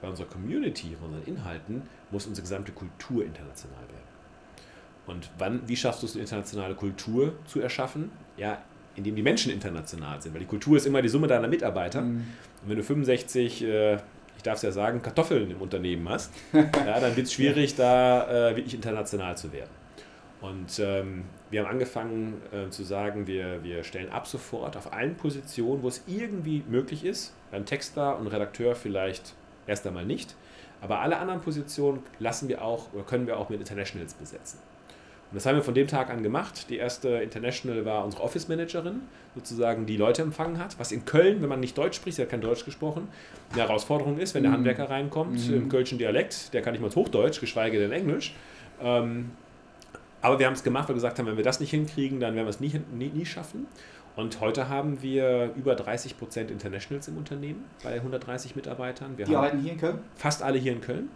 bei 0.02 0.08
unserer 0.08 0.26
Community, 0.26 0.96
bei 1.00 1.06
unseren 1.06 1.24
Inhalten, 1.24 1.82
muss 2.10 2.26
unsere 2.26 2.42
gesamte 2.42 2.72
Kultur 2.72 3.24
international 3.24 3.80
werden. 3.88 4.12
Und 5.06 5.30
wann, 5.38 5.66
wie 5.66 5.76
schaffst 5.76 6.02
du 6.02 6.06
es, 6.06 6.14
eine 6.14 6.22
internationale 6.22 6.74
Kultur 6.74 7.34
zu 7.46 7.60
erschaffen? 7.60 8.10
Ja, 8.36 8.62
indem 8.94 9.16
die 9.16 9.22
Menschen 9.22 9.52
international 9.52 10.20
sind, 10.20 10.34
weil 10.34 10.40
die 10.40 10.46
Kultur 10.46 10.76
ist 10.76 10.86
immer 10.86 11.00
die 11.00 11.08
Summe 11.08 11.26
deiner 11.26 11.48
Mitarbeiter. 11.48 12.02
Mhm. 12.02 12.26
Und 12.62 12.70
wenn 12.70 12.76
du 12.76 12.82
65, 12.82 13.64
äh, 13.64 13.94
ich 13.94 14.42
darf 14.42 14.56
es 14.56 14.62
ja 14.62 14.72
sagen, 14.72 15.02
Kartoffeln 15.02 15.50
im 15.50 15.60
Unternehmen 15.60 16.08
hast, 16.08 16.32
ja, 16.52 17.00
dann 17.00 17.16
wird 17.16 17.26
es 17.26 17.32
schwierig, 17.32 17.74
da 17.74 18.50
äh, 18.50 18.56
wirklich 18.56 18.74
international 18.74 19.36
zu 19.36 19.52
werden. 19.52 19.70
Und 20.40 20.80
ähm, 20.80 21.24
wir 21.50 21.60
haben 21.60 21.70
angefangen 21.70 22.42
äh, 22.52 22.68
zu 22.70 22.82
sagen, 22.82 23.28
wir, 23.28 23.62
wir 23.62 23.84
stellen 23.84 24.10
ab 24.10 24.26
sofort 24.26 24.76
auf 24.76 24.92
allen 24.92 25.14
Positionen, 25.14 25.82
wo 25.82 25.88
es 25.88 26.02
irgendwie 26.08 26.64
möglich 26.68 27.04
ist, 27.04 27.34
beim 27.52 27.64
Texter 27.64 28.18
und 28.18 28.26
Redakteur 28.26 28.74
vielleicht 28.74 29.34
erst 29.68 29.86
einmal 29.86 30.04
nicht, 30.04 30.34
aber 30.80 30.98
alle 30.98 31.18
anderen 31.18 31.40
Positionen 31.40 32.02
lassen 32.18 32.48
wir 32.48 32.62
auch 32.62 32.92
oder 32.92 33.04
können 33.04 33.28
wir 33.28 33.38
auch 33.38 33.50
mit 33.50 33.60
Internationals 33.60 34.14
besetzen. 34.14 34.58
Und 35.32 35.36
das 35.36 35.46
haben 35.46 35.56
wir 35.56 35.62
von 35.62 35.72
dem 35.72 35.86
Tag 35.88 36.10
an 36.10 36.22
gemacht. 36.22 36.68
Die 36.68 36.76
erste 36.76 37.08
International 37.08 37.86
war 37.86 38.04
unsere 38.04 38.22
Office 38.22 38.48
Managerin, 38.48 39.00
sozusagen 39.34 39.86
die 39.86 39.96
Leute 39.96 40.20
empfangen 40.20 40.58
hat, 40.58 40.78
was 40.78 40.92
in 40.92 41.06
Köln, 41.06 41.40
wenn 41.40 41.48
man 41.48 41.58
nicht 41.60 41.76
Deutsch 41.78 41.96
spricht, 41.96 42.16
sie 42.16 42.22
hat 42.22 42.28
kein 42.28 42.42
Deutsch 42.42 42.66
gesprochen, 42.66 43.08
eine 43.52 43.62
Herausforderung 43.62 44.18
ist, 44.18 44.34
wenn 44.34 44.42
der 44.42 44.50
Mhm. 44.52 44.56
Handwerker 44.56 44.90
reinkommt 44.90 45.48
Mhm. 45.48 45.54
im 45.54 45.68
kölschen 45.70 45.96
Dialekt, 45.96 46.52
der 46.52 46.60
kann 46.60 46.72
nicht 46.74 46.82
mal 46.82 46.94
Hochdeutsch, 46.94 47.40
geschweige 47.40 47.78
denn 47.78 47.92
Englisch. 47.92 48.34
Ähm, 48.82 49.30
aber 50.20 50.38
wir 50.38 50.44
haben 50.44 50.52
es 50.52 50.62
gemacht, 50.64 50.84
weil 50.84 50.96
wir 50.96 50.96
gesagt 50.96 51.18
haben, 51.18 51.26
wenn 51.26 51.38
wir 51.38 51.44
das 51.44 51.60
nicht 51.60 51.70
hinkriegen, 51.70 52.20
dann 52.20 52.34
werden 52.34 52.44
wir 52.44 52.50
es 52.50 52.60
nie, 52.60 52.78
nie, 52.92 53.08
nie 53.08 53.24
schaffen. 53.24 53.66
Und 54.14 54.40
heute 54.42 54.68
haben 54.68 55.00
wir 55.00 55.52
über 55.56 55.74
30 55.74 56.18
Prozent 56.18 56.50
Internationals 56.50 57.08
im 57.08 57.16
Unternehmen 57.16 57.64
bei 57.82 57.94
130 57.94 58.54
Mitarbeitern. 58.54 59.16
Wir 59.16 59.24
Die 59.24 59.34
arbeiten 59.34 59.60
hier 59.60 59.72
in 59.72 59.78
Köln? 59.78 59.98
fast 60.16 60.42
alle 60.42 60.58
hier 60.58 60.72
in 60.72 60.82
Köln. 60.82 61.08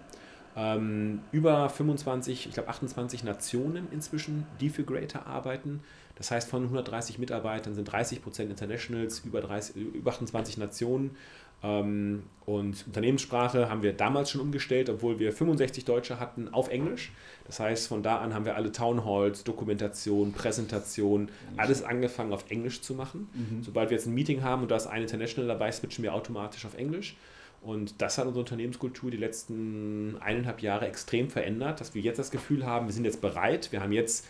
Ähm, 0.57 1.20
über 1.32 1.68
25, 1.68 2.46
ich 2.46 2.54
glaube 2.54 2.70
28 2.70 3.24
Nationen 3.24 3.88
inzwischen, 3.90 4.46
die 4.61 4.70
für 4.70 4.84
Greater 4.84 5.26
arbeiten. 5.26 5.82
Das 6.16 6.30
heißt, 6.30 6.48
von 6.48 6.62
130 6.62 7.18
Mitarbeitern 7.18 7.74
sind 7.74 7.84
30 7.84 8.22
Prozent 8.22 8.50
Internationals, 8.50 9.20
über, 9.20 9.42
30, 9.42 9.76
über 9.76 10.11
28 10.11 10.57
Nationen. 10.57 11.11
Ähm, 11.62 12.22
und 12.46 12.86
Unternehmenssprache 12.86 13.68
haben 13.68 13.82
wir 13.82 13.92
damals 13.92 14.30
schon 14.30 14.40
umgestellt, 14.40 14.88
obwohl 14.88 15.18
wir 15.18 15.32
65 15.32 15.84
Deutsche 15.84 16.20
hatten, 16.20 16.48
auf 16.52 16.68
Englisch. 16.68 17.12
Das 17.46 17.61
heißt, 17.61 17.88
von 17.88 18.02
da 18.02 18.18
an 18.18 18.34
haben 18.34 18.46
wir 18.46 18.57
alle 18.57 18.72
Town 18.72 19.04
Halls, 19.04 19.44
Dokumentation, 19.44 20.32
Präsentation, 20.32 21.28
alles 21.57 21.82
angefangen 21.82 22.32
auf 22.32 22.50
Englisch 22.50 22.80
zu 22.80 22.94
machen. 22.94 23.28
Mhm. 23.34 23.62
Sobald 23.62 23.90
wir 23.90 23.96
jetzt 23.96 24.07
ein 24.07 24.14
Meeting 24.14 24.42
haben 24.42 24.62
und 24.62 24.70
da 24.70 24.76
ist 24.76 24.86
ein 24.86 25.02
International 25.02 25.48
dabei, 25.48 25.70
switchen 25.70 26.02
wir 26.02 26.14
automatisch 26.14 26.64
auf 26.64 26.76
Englisch. 26.76 27.16
Und 27.67 28.01
das 28.01 28.17
hat 28.17 28.27
unsere 28.27 28.45
Unternehmenskultur 28.45 29.11
die 29.11 29.17
letzten 29.17 30.17
eineinhalb 30.21 30.62
Jahre 30.62 30.87
extrem 30.87 31.31
verändert, 31.31 31.81
dass 31.81 31.95
wir 31.95 32.01
jetzt 32.03 32.19
das 32.19 32.31
Gefühl 32.31 32.64
haben, 32.64 32.87
wir 32.87 32.93
sind 32.93 33.05
jetzt 33.05 33.21
bereit, 33.21 33.73
wir 33.73 33.81
haben 33.83 33.91
jetzt 33.91 34.25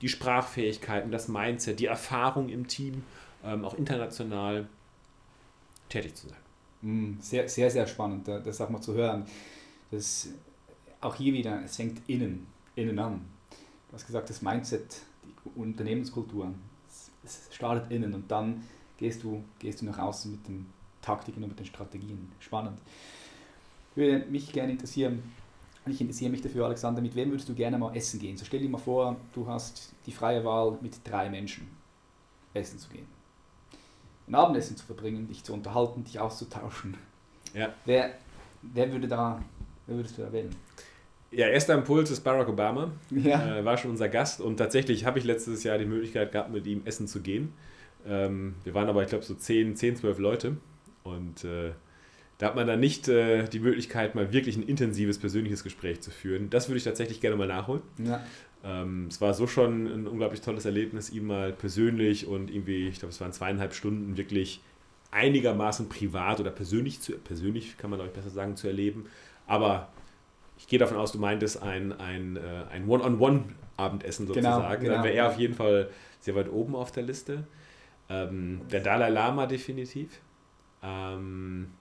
die 0.00 0.08
Sprachfähigkeiten, 0.08 1.10
das 1.10 1.28
Mindset, 1.28 1.78
die 1.78 1.84
Erfahrung 1.86 2.48
im 2.48 2.68
Team, 2.68 3.04
ähm, 3.44 3.66
auch 3.66 3.74
international 3.74 4.66
tätig 5.90 6.14
zu 6.14 6.28
sein. 6.28 6.38
Mm, 6.80 7.20
Sehr, 7.20 7.46
sehr, 7.50 7.70
sehr 7.70 7.86
spannend, 7.86 8.26
da- 8.26 8.38
das 8.40 8.58
auch 8.62 8.70
mal 8.70 8.80
zu 8.80 8.94
hören. 8.94 9.26
Das, 9.90 10.28
auch 11.02 11.16
hier 11.16 11.34
wieder, 11.34 11.62
es 11.62 11.76
fängt 11.76 12.00
innen, 12.08 12.46
innen 12.76 12.98
an. 12.98 13.20
Du 13.90 13.94
hast 13.94 14.06
gesagt, 14.06 14.30
das 14.30 14.40
Mindset, 14.40 15.02
die 15.44 15.60
Unternehmenskultur, 15.60 16.54
es, 17.24 17.40
startet 17.50 17.90
innen 17.90 18.14
und 18.14 18.30
dann 18.30 18.62
gehst 18.96 19.22
du, 19.22 19.44
gehst 19.58 19.82
du 19.82 19.84
nach 19.84 19.98
außen 19.98 20.30
mit 20.30 20.48
den 20.48 20.66
Taktiken 21.02 21.42
und 21.42 21.50
mit 21.50 21.58
den 21.58 21.66
Strategien. 21.66 22.30
Spannend. 22.38 22.78
Würde 23.94 24.24
mich 24.26 24.52
gerne 24.52 24.72
interessieren, 24.72 25.22
und 25.84 25.92
ich 25.92 26.00
interessiere 26.00 26.30
mich 26.30 26.42
dafür, 26.42 26.66
Alexander, 26.66 27.00
mit 27.00 27.14
wem 27.14 27.30
würdest 27.30 27.48
du 27.48 27.54
gerne 27.54 27.78
mal 27.78 27.94
essen 27.96 28.20
gehen? 28.20 28.36
So 28.36 28.44
stell 28.44 28.60
dir 28.60 28.68
mal 28.68 28.78
vor, 28.78 29.16
du 29.32 29.46
hast 29.46 29.92
die 30.06 30.12
freie 30.12 30.44
Wahl, 30.44 30.78
mit 30.80 30.96
drei 31.04 31.30
Menschen 31.30 31.68
essen 32.52 32.78
zu 32.78 32.90
gehen. 32.90 33.06
Ein 34.28 34.34
Abendessen 34.34 34.76
zu 34.76 34.84
verbringen, 34.84 35.26
dich 35.26 35.42
zu 35.42 35.52
unterhalten, 35.52 36.04
dich 36.04 36.18
auszutauschen. 36.20 36.96
Ja. 37.54 37.74
Wer, 37.84 38.14
wer 38.62 38.92
würde 38.92 39.08
da, 39.08 39.42
wer 39.86 39.96
würdest 39.96 40.18
du 40.18 40.22
da 40.22 40.32
wählen? 40.32 40.54
Ja, 41.32 41.46
erster 41.46 41.74
Impuls 41.74 42.10
ist 42.10 42.20
Barack 42.20 42.48
Obama. 42.48 42.90
Ja. 43.10 43.58
Äh, 43.58 43.64
war 43.64 43.76
schon 43.76 43.90
unser 43.90 44.08
Gast 44.08 44.40
und 44.40 44.56
tatsächlich 44.56 45.04
habe 45.04 45.18
ich 45.18 45.24
letztes 45.24 45.64
Jahr 45.64 45.78
die 45.78 45.86
Möglichkeit 45.86 46.32
gehabt, 46.32 46.50
mit 46.50 46.66
ihm 46.66 46.82
essen 46.84 47.08
zu 47.08 47.20
gehen. 47.20 47.52
Ähm, 48.06 48.54
wir 48.64 48.74
waren 48.74 48.88
aber, 48.88 49.02
ich 49.02 49.08
glaube, 49.08 49.24
so 49.24 49.34
10, 49.34 49.76
10, 49.76 49.96
12 49.96 50.18
Leute 50.18 50.56
und 51.02 51.44
äh, 51.44 51.72
da 52.38 52.46
hat 52.46 52.56
man 52.56 52.66
dann 52.66 52.80
nicht 52.80 53.08
äh, 53.08 53.44
die 53.48 53.60
Möglichkeit, 53.60 54.14
mal 54.14 54.32
wirklich 54.32 54.56
ein 54.56 54.62
intensives 54.62 55.18
persönliches 55.18 55.62
Gespräch 55.62 56.00
zu 56.00 56.10
führen. 56.10 56.48
Das 56.50 56.68
würde 56.68 56.78
ich 56.78 56.84
tatsächlich 56.84 57.20
gerne 57.20 57.36
mal 57.36 57.48
nachholen. 57.48 57.82
ja. 57.98 58.20
Ähm, 58.62 59.06
es 59.08 59.22
war 59.22 59.32
so 59.32 59.46
schon 59.46 59.86
ein 59.86 60.06
unglaublich 60.06 60.42
tolles 60.42 60.66
Erlebnis, 60.66 61.10
ihn 61.10 61.24
mal 61.24 61.50
persönlich 61.50 62.26
und 62.26 62.50
irgendwie, 62.50 62.88
ich 62.88 62.98
glaube, 62.98 63.10
es 63.12 63.18
waren 63.18 63.32
zweieinhalb 63.32 63.72
Stunden 63.72 64.18
wirklich 64.18 64.60
einigermaßen 65.12 65.88
privat 65.88 66.40
oder 66.40 66.50
persönlich 66.50 67.00
zu, 67.00 67.12
persönlich 67.12 67.78
kann 67.78 67.88
man 67.88 67.98
glaube 67.98 68.10
ich 68.10 68.14
besser 68.16 68.28
sagen, 68.28 68.56
zu 68.56 68.66
erleben. 68.66 69.06
Aber 69.46 69.88
ich 70.58 70.66
gehe 70.66 70.78
davon 70.78 70.98
aus, 70.98 71.10
du 71.12 71.18
meintest 71.18 71.62
ein, 71.62 71.92
ein, 71.98 72.36
äh, 72.36 72.40
ein 72.70 72.86
One-on-One-Abendessen 72.86 74.26
Genau, 74.26 74.34
sozusagen. 74.34 74.82
genau. 74.82 74.94
Dann 74.96 75.04
wäre 75.04 75.14
er 75.14 75.28
auf 75.28 75.38
jeden 75.38 75.54
Fall 75.54 75.88
sehr 76.20 76.34
weit 76.34 76.50
oben 76.52 76.74
auf 76.76 76.92
der 76.92 77.02
Liste. 77.04 77.44
Ähm, 78.10 78.60
der 78.70 78.80
Dalai 78.80 79.08
Lama 79.08 79.46
definitiv. 79.46 80.20
Ähm, 80.82 81.72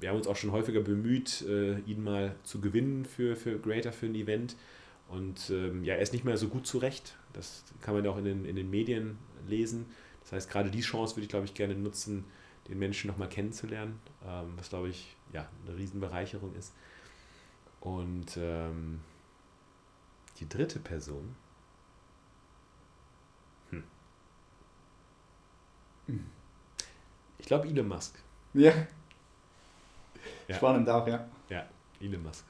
wir 0.00 0.08
haben 0.08 0.16
uns 0.16 0.26
auch 0.26 0.36
schon 0.36 0.52
häufiger 0.52 0.80
bemüht, 0.80 1.42
äh, 1.42 1.78
ihn 1.80 2.02
mal 2.02 2.34
zu 2.42 2.60
gewinnen 2.60 3.04
für, 3.04 3.36
für 3.36 3.58
Greater, 3.58 3.92
für 3.92 4.06
ein 4.06 4.14
Event. 4.14 4.56
Und 5.08 5.50
ähm, 5.50 5.84
ja, 5.84 5.94
er 5.94 6.02
ist 6.02 6.12
nicht 6.12 6.24
mehr 6.24 6.36
so 6.36 6.48
gut 6.48 6.66
zurecht. 6.66 7.16
Das 7.32 7.64
kann 7.80 7.94
man 7.94 8.04
ja 8.04 8.10
auch 8.10 8.18
in 8.18 8.24
den, 8.24 8.44
in 8.44 8.56
den 8.56 8.70
Medien 8.70 9.18
lesen. 9.46 9.86
Das 10.22 10.32
heißt, 10.32 10.50
gerade 10.50 10.70
die 10.70 10.80
Chance 10.80 11.16
würde 11.16 11.24
ich, 11.24 11.28
glaube 11.28 11.44
ich, 11.44 11.54
gerne 11.54 11.74
nutzen, 11.74 12.24
den 12.68 12.78
Menschen 12.78 13.08
nochmal 13.08 13.28
kennenzulernen, 13.28 13.98
ähm, 14.26 14.54
was, 14.56 14.68
glaube 14.68 14.88
ich, 14.88 15.16
ja, 15.32 15.48
eine 15.66 15.76
Riesenbereicherung 15.76 16.54
ist. 16.54 16.72
Und 17.80 18.36
ähm, 18.36 19.00
die 20.38 20.48
dritte 20.48 20.78
Person. 20.78 21.34
Hm. 23.70 23.82
Ich 27.38 27.46
glaube 27.46 27.68
Elon 27.68 27.88
Musk. 27.88 28.14
Ja. 28.54 28.72
Ja. 30.48 30.54
Spannend 30.56 30.88
auch, 30.88 31.06
ja. 31.06 31.26
Ja, 31.48 31.66
Elon 32.00 32.22
Musk. 32.22 32.44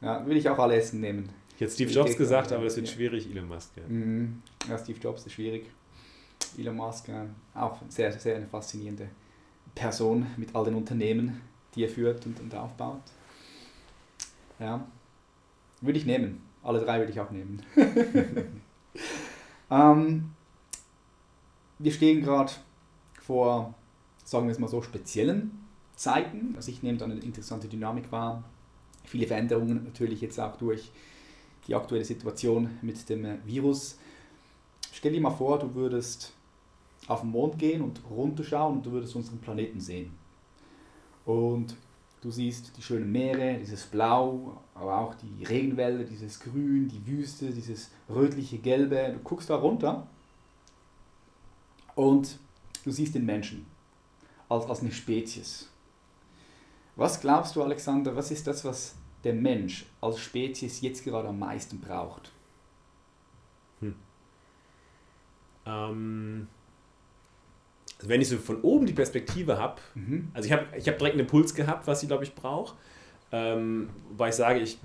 Ja, 0.00 0.24
will 0.26 0.36
ich 0.36 0.48
auch 0.48 0.58
alle 0.58 0.76
essen 0.76 1.00
nehmen. 1.00 1.28
Ich 1.54 1.60
hätte 1.60 1.72
Steve 1.72 1.90
Jobs 1.90 2.16
gesagt, 2.16 2.52
aber 2.52 2.64
das 2.64 2.76
wird 2.76 2.88
Ja. 2.88 2.94
schwierig, 2.94 3.30
Elon 3.30 3.48
Musk. 3.48 3.70
Ja. 3.76 3.82
Mhm. 3.88 4.42
Ja, 4.68 4.76
Steve 4.78 4.98
Jobs 4.98 5.24
ist 5.26 5.32
schwierig. 5.32 5.70
Elon 6.58 6.76
Musk, 6.76 7.08
ja, 7.08 7.26
auch 7.54 7.80
sehr, 7.88 8.12
sehr 8.12 8.36
eine 8.36 8.46
faszinierende 8.46 9.08
Person 9.74 10.26
mit 10.36 10.54
all 10.54 10.64
den 10.64 10.74
Unternehmen, 10.74 11.40
die 11.74 11.84
er 11.84 11.88
führt 11.88 12.26
und, 12.26 12.38
und 12.40 12.54
aufbaut. 12.54 13.02
Ja, 14.58 14.86
würde 15.80 15.98
ich 15.98 16.06
nehmen. 16.06 16.42
Alle 16.62 16.80
drei 16.80 16.98
würde 16.98 17.12
ich 17.12 17.20
auch 17.20 17.30
nehmen. 17.30 17.62
ähm, 19.70 20.30
wir 21.78 21.92
stehen 21.92 22.22
gerade 22.22 22.52
vor, 23.26 23.74
sagen 24.24 24.46
wir 24.46 24.52
es 24.52 24.58
mal 24.58 24.68
so, 24.68 24.82
speziellen 24.82 25.66
Zeiten. 25.96 26.54
Also 26.56 26.70
ich 26.70 26.82
nehme 26.82 26.98
da 26.98 27.04
eine 27.06 27.14
interessante 27.14 27.68
Dynamik 27.68 28.10
wahr. 28.12 28.44
Viele 29.04 29.26
Veränderungen 29.26 29.84
natürlich 29.84 30.20
jetzt 30.20 30.38
auch 30.40 30.56
durch 30.56 30.90
die 31.66 31.74
aktuelle 31.74 32.04
Situation 32.04 32.70
mit 32.82 33.08
dem 33.08 33.24
äh, 33.24 33.36
Virus. 33.44 33.98
Stell 34.92 35.12
dir 35.12 35.20
mal 35.20 35.30
vor, 35.30 35.58
du 35.58 35.74
würdest 35.74 36.32
auf 37.06 37.20
den 37.20 37.30
Mond 37.30 37.58
gehen 37.58 37.82
und 37.82 38.00
runterschauen 38.10 38.76
und 38.76 38.86
du 38.86 38.92
würdest 38.92 39.16
unseren 39.16 39.38
Planeten 39.38 39.80
sehen. 39.80 40.12
Und 41.24 41.76
du 42.22 42.30
siehst 42.30 42.76
die 42.76 42.82
schönen 42.82 43.10
Meere, 43.10 43.58
dieses 43.58 43.84
Blau, 43.84 44.60
aber 44.74 44.98
auch 44.98 45.14
die 45.14 45.44
Regenwälder, 45.44 46.04
dieses 46.04 46.40
Grün, 46.40 46.88
die 46.88 47.06
Wüste, 47.06 47.50
dieses 47.50 47.90
rötliche 48.08 48.58
Gelbe. 48.58 49.12
Du 49.14 49.20
guckst 49.20 49.50
da 49.50 49.56
runter 49.56 50.06
und 51.94 52.38
du 52.84 52.90
siehst 52.90 53.14
den 53.14 53.26
Menschen 53.26 53.66
als, 54.48 54.66
als 54.66 54.80
eine 54.80 54.92
Spezies. 54.92 55.70
Was 56.96 57.20
glaubst 57.20 57.56
du, 57.56 57.62
Alexander, 57.62 58.14
was 58.14 58.30
ist 58.30 58.46
das, 58.46 58.64
was 58.64 58.94
der 59.24 59.34
Mensch 59.34 59.86
als 60.00 60.20
Spezies 60.20 60.80
jetzt 60.80 61.02
gerade 61.02 61.28
am 61.28 61.38
meisten 61.38 61.80
braucht? 61.80 62.30
Ähm, 65.66 66.46
also 67.98 68.08
wenn 68.08 68.20
ich 68.20 68.28
so 68.28 68.36
von 68.38 68.60
oben 68.60 68.86
die 68.86 68.92
Perspektive 68.92 69.58
habe, 69.58 69.80
Mhm. 69.94 70.28
also 70.34 70.46
ich 70.46 70.52
habe 70.52 70.66
ich 70.76 70.86
hab 70.88 70.98
direkt 70.98 71.14
einen 71.14 71.20
Impuls 71.26 71.54
gehabt, 71.54 71.86
was 71.86 72.02
ich 72.02 72.08
glaube 72.08 72.24
ich 72.24 72.34
brauche. 72.34 72.76
Ähm, 73.32 73.88
wobei 74.10 74.28
ich 74.28 74.34
sage, 74.34 74.60
ich, 74.60 74.78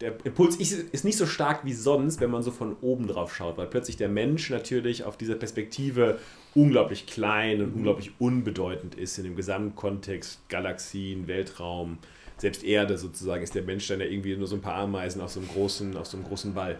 der 0.00 0.14
Impuls 0.24 0.56
ist, 0.56 1.04
nicht 1.04 1.18
so 1.18 1.26
stark 1.26 1.64
wie 1.64 1.72
sonst, 1.72 2.20
wenn 2.20 2.30
man 2.30 2.42
so 2.42 2.50
von 2.50 2.76
oben 2.80 3.06
drauf 3.06 3.34
schaut, 3.34 3.56
weil 3.56 3.66
plötzlich 3.66 3.96
der 3.96 4.08
Mensch 4.08 4.50
natürlich 4.50 5.04
auf 5.04 5.16
dieser 5.16 5.34
Perspektive 5.34 6.18
unglaublich 6.54 7.06
klein 7.06 7.60
und 7.60 7.70
Mhm. 7.70 7.76
unglaublich 7.76 8.12
unbedeutend 8.18 8.94
ist 8.94 9.18
in 9.18 9.24
dem 9.24 9.36
Gesamtkontext 9.36 10.48
Galaxien, 10.48 11.26
Weltraum, 11.26 11.98
selbst 12.36 12.64
Erde 12.64 12.98
sozusagen 12.98 13.42
ist 13.42 13.54
der 13.54 13.62
Mensch 13.62 13.86
dann 13.86 14.00
ja 14.00 14.06
irgendwie 14.06 14.36
nur 14.36 14.46
so 14.46 14.56
ein 14.56 14.60
paar 14.60 14.74
Ameisen 14.74 15.20
auf 15.20 15.30
so 15.30 15.40
einem 15.40 15.48
großen, 15.48 15.96
auf 15.96 16.06
so 16.06 16.16
einem 16.16 16.26
großen 16.26 16.54
Ball. 16.54 16.78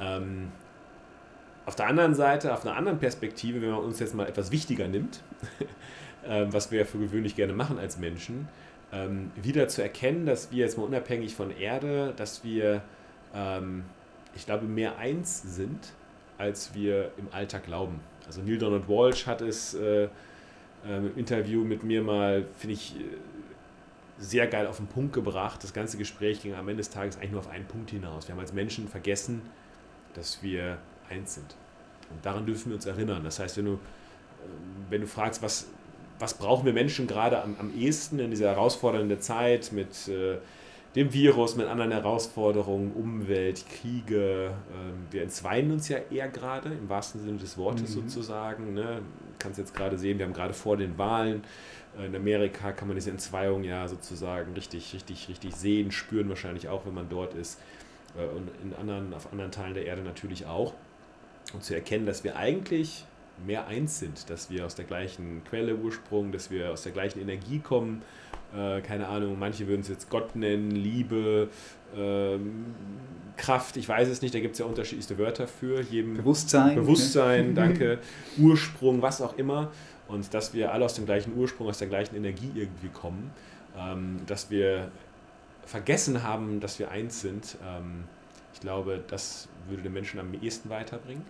Ähm, 0.00 0.48
auf 1.66 1.76
der 1.76 1.86
anderen 1.86 2.14
Seite, 2.14 2.52
auf 2.52 2.66
einer 2.66 2.76
anderen 2.76 2.98
Perspektive, 2.98 3.62
wenn 3.62 3.70
man 3.70 3.80
uns 3.80 4.00
jetzt 4.00 4.14
mal 4.14 4.26
etwas 4.26 4.50
wichtiger 4.50 4.88
nimmt, 4.88 5.22
ähm, 6.26 6.52
was 6.52 6.70
wir 6.72 6.80
ja 6.80 6.84
für 6.84 6.98
gewöhnlich 6.98 7.36
gerne 7.36 7.52
machen 7.52 7.78
als 7.78 7.98
Menschen, 7.98 8.48
ähm, 8.92 9.30
wieder 9.40 9.68
zu 9.68 9.82
erkennen, 9.82 10.26
dass 10.26 10.50
wir 10.50 10.58
jetzt 10.58 10.78
mal 10.78 10.84
unabhängig 10.84 11.34
von 11.34 11.50
Erde, 11.50 12.12
dass 12.16 12.44
wir, 12.44 12.82
ähm, 13.34 13.84
ich 14.34 14.46
glaube, 14.46 14.66
mehr 14.66 14.98
eins 14.98 15.42
sind, 15.42 15.92
als 16.38 16.74
wir 16.74 17.12
im 17.16 17.28
Alltag 17.32 17.64
glauben. 17.64 18.00
Also 18.26 18.42
Neil 18.42 18.58
Donald 18.58 18.88
Walsh 18.88 19.26
hat 19.26 19.42
es 19.42 19.74
äh, 19.74 20.08
ähm, 20.86 21.06
im 21.06 21.16
Interview 21.18 21.64
mit 21.64 21.82
mir 21.84 22.02
mal, 22.02 22.46
finde 22.58 22.74
ich, 22.74 22.96
äh, 22.96 23.02
sehr 24.18 24.46
geil 24.46 24.66
auf 24.66 24.76
den 24.76 24.86
Punkt 24.86 25.12
gebracht. 25.12 25.62
Das 25.64 25.72
ganze 25.72 25.96
Gespräch 25.96 26.42
ging 26.42 26.54
am 26.54 26.68
Ende 26.68 26.80
des 26.80 26.90
Tages 26.90 27.16
eigentlich 27.16 27.30
nur 27.30 27.40
auf 27.40 27.48
einen 27.48 27.66
Punkt 27.66 27.90
hinaus. 27.90 28.28
Wir 28.28 28.34
haben 28.34 28.40
als 28.40 28.52
Menschen 28.52 28.88
vergessen, 28.88 29.42
dass 30.14 30.42
wir 30.42 30.78
eins 31.08 31.34
sind. 31.34 31.56
Und 32.10 32.24
daran 32.24 32.44
dürfen 32.44 32.70
wir 32.70 32.76
uns 32.76 32.86
erinnern. 32.86 33.24
Das 33.24 33.38
heißt, 33.38 33.56
wenn 33.58 33.64
du, 33.66 33.72
ähm, 33.72 33.78
wenn 34.90 35.00
du 35.00 35.06
fragst, 35.06 35.42
was, 35.42 35.68
was 36.20 36.34
brauchen 36.34 36.64
wir 36.66 36.72
Menschen 36.72 37.06
gerade 37.08 37.42
am, 37.42 37.56
am 37.58 37.72
ehesten 37.76 38.18
in 38.20 38.30
dieser 38.30 38.50
herausfordernden 38.50 39.20
Zeit 39.20 39.72
mit 39.72 40.06
äh, 40.08 40.36
dem 40.94 41.12
Virus, 41.12 41.56
mit 41.56 41.66
anderen 41.66 41.92
Herausforderungen, 41.92 42.92
Umwelt, 42.92 43.64
Kriege. 43.68 44.50
Ähm, 44.72 45.06
wir 45.10 45.22
entzweien 45.22 45.70
uns 45.72 45.88
ja 45.88 45.98
eher 46.10 46.28
gerade, 46.28 46.68
im 46.70 46.88
wahrsten 46.88 47.20
Sinne 47.20 47.38
des 47.38 47.56
Wortes 47.56 47.90
Mhm. 47.96 48.02
sozusagen. 48.08 48.74
Ne? 48.74 48.82
Du 48.82 49.34
kannst 49.38 49.58
jetzt 49.58 49.74
gerade 49.74 49.96
sehen, 49.98 50.18
wir 50.18 50.26
haben 50.26 50.32
gerade 50.34 50.54
vor 50.54 50.76
den 50.76 50.98
Wahlen 50.98 51.42
äh, 51.98 52.06
in 52.06 52.14
Amerika 52.14 52.72
kann 52.72 52.88
man 52.88 52.96
diese 52.96 53.10
Entzweiung 53.10 53.64
ja 53.64 53.88
sozusagen 53.88 54.52
richtig, 54.54 54.92
richtig, 54.94 55.28
richtig 55.28 55.54
sehen, 55.56 55.90
spüren 55.90 56.28
wahrscheinlich 56.28 56.68
auch, 56.68 56.84
wenn 56.86 56.94
man 56.94 57.08
dort 57.08 57.34
ist. 57.34 57.58
Äh, 58.18 58.24
Und 58.36 58.48
in 58.62 58.74
anderen, 58.74 59.14
auf 59.14 59.32
anderen 59.32 59.52
Teilen 59.52 59.74
der 59.74 59.86
Erde 59.86 60.02
natürlich 60.02 60.44
auch. 60.46 60.74
Und 61.54 61.64
zu 61.64 61.74
erkennen, 61.74 62.06
dass 62.06 62.22
wir 62.24 62.36
eigentlich 62.36 63.04
mehr 63.46 63.66
eins 63.66 63.98
sind, 63.98 64.30
dass 64.30 64.50
wir 64.50 64.66
aus 64.66 64.74
der 64.74 64.84
gleichen 64.84 65.42
Quelle 65.44 65.76
Ursprung, 65.76 66.32
dass 66.32 66.50
wir 66.50 66.72
aus 66.72 66.82
der 66.82 66.92
gleichen 66.92 67.20
Energie 67.20 67.58
kommen. 67.58 68.02
Äh, 68.54 68.80
keine 68.80 69.08
Ahnung, 69.08 69.38
manche 69.38 69.68
würden 69.68 69.80
es 69.80 69.88
jetzt 69.88 70.10
Gott 70.10 70.34
nennen, 70.36 70.70
Liebe, 70.70 71.48
ähm, 71.96 72.74
Kraft, 73.36 73.76
ich 73.76 73.88
weiß 73.88 74.08
es 74.08 74.22
nicht, 74.22 74.34
da 74.34 74.40
gibt 74.40 74.52
es 74.52 74.58
ja 74.58 74.66
unterschiedlichste 74.66 75.18
Wörter 75.18 75.46
für. 75.46 75.80
Jedem 75.80 76.16
Bewusstsein. 76.16 76.74
Bewusstsein, 76.74 77.54
danke, 77.54 77.98
Ursprung, 78.38 79.02
was 79.02 79.22
auch 79.22 79.38
immer. 79.38 79.70
Und 80.08 80.34
dass 80.34 80.52
wir 80.52 80.72
alle 80.72 80.84
aus 80.84 80.94
dem 80.94 81.06
gleichen 81.06 81.36
Ursprung, 81.36 81.68
aus 81.68 81.78
der 81.78 81.88
gleichen 81.88 82.16
Energie 82.16 82.50
irgendwie 82.54 82.88
kommen. 82.88 83.30
Ähm, 83.78 84.20
dass 84.26 84.50
wir 84.50 84.90
vergessen 85.64 86.24
haben, 86.24 86.60
dass 86.60 86.78
wir 86.78 86.90
eins 86.90 87.20
sind. 87.20 87.56
Ähm, 87.64 88.04
ich 88.52 88.60
glaube, 88.60 89.02
das 89.06 89.48
würde 89.68 89.82
den 89.82 89.92
Menschen 89.92 90.18
am 90.18 90.34
ehesten 90.34 90.68
weiterbringen. 90.68 91.24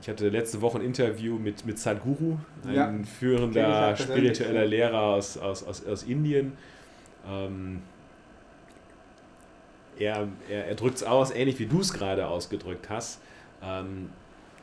Ich 0.00 0.08
hatte 0.08 0.28
letzte 0.28 0.60
Woche 0.60 0.78
ein 0.78 0.84
Interview 0.84 1.38
mit, 1.38 1.66
mit 1.66 1.78
Sadhguru, 1.78 2.38
ein 2.64 2.74
Ja, 2.74 2.92
führender 3.18 3.96
spiritueller. 3.96 4.64
Lehrer 4.64 5.02
aus, 5.02 5.36
aus, 5.36 5.64
aus, 5.64 5.84
aus 5.86 6.02
Indien. 6.04 6.52
Ähm, 7.28 7.82
er, 9.98 10.28
er, 10.48 10.66
er 10.66 10.74
drückt 10.76 10.96
es 10.96 11.02
aus, 11.02 11.30
ähnlich 11.32 11.58
wie 11.58 11.66
du 11.66 11.80
es 11.80 11.92
gerade 11.92 12.28
ausgedrückt 12.28 12.88
hast, 12.88 13.20
ähm, 13.62 14.10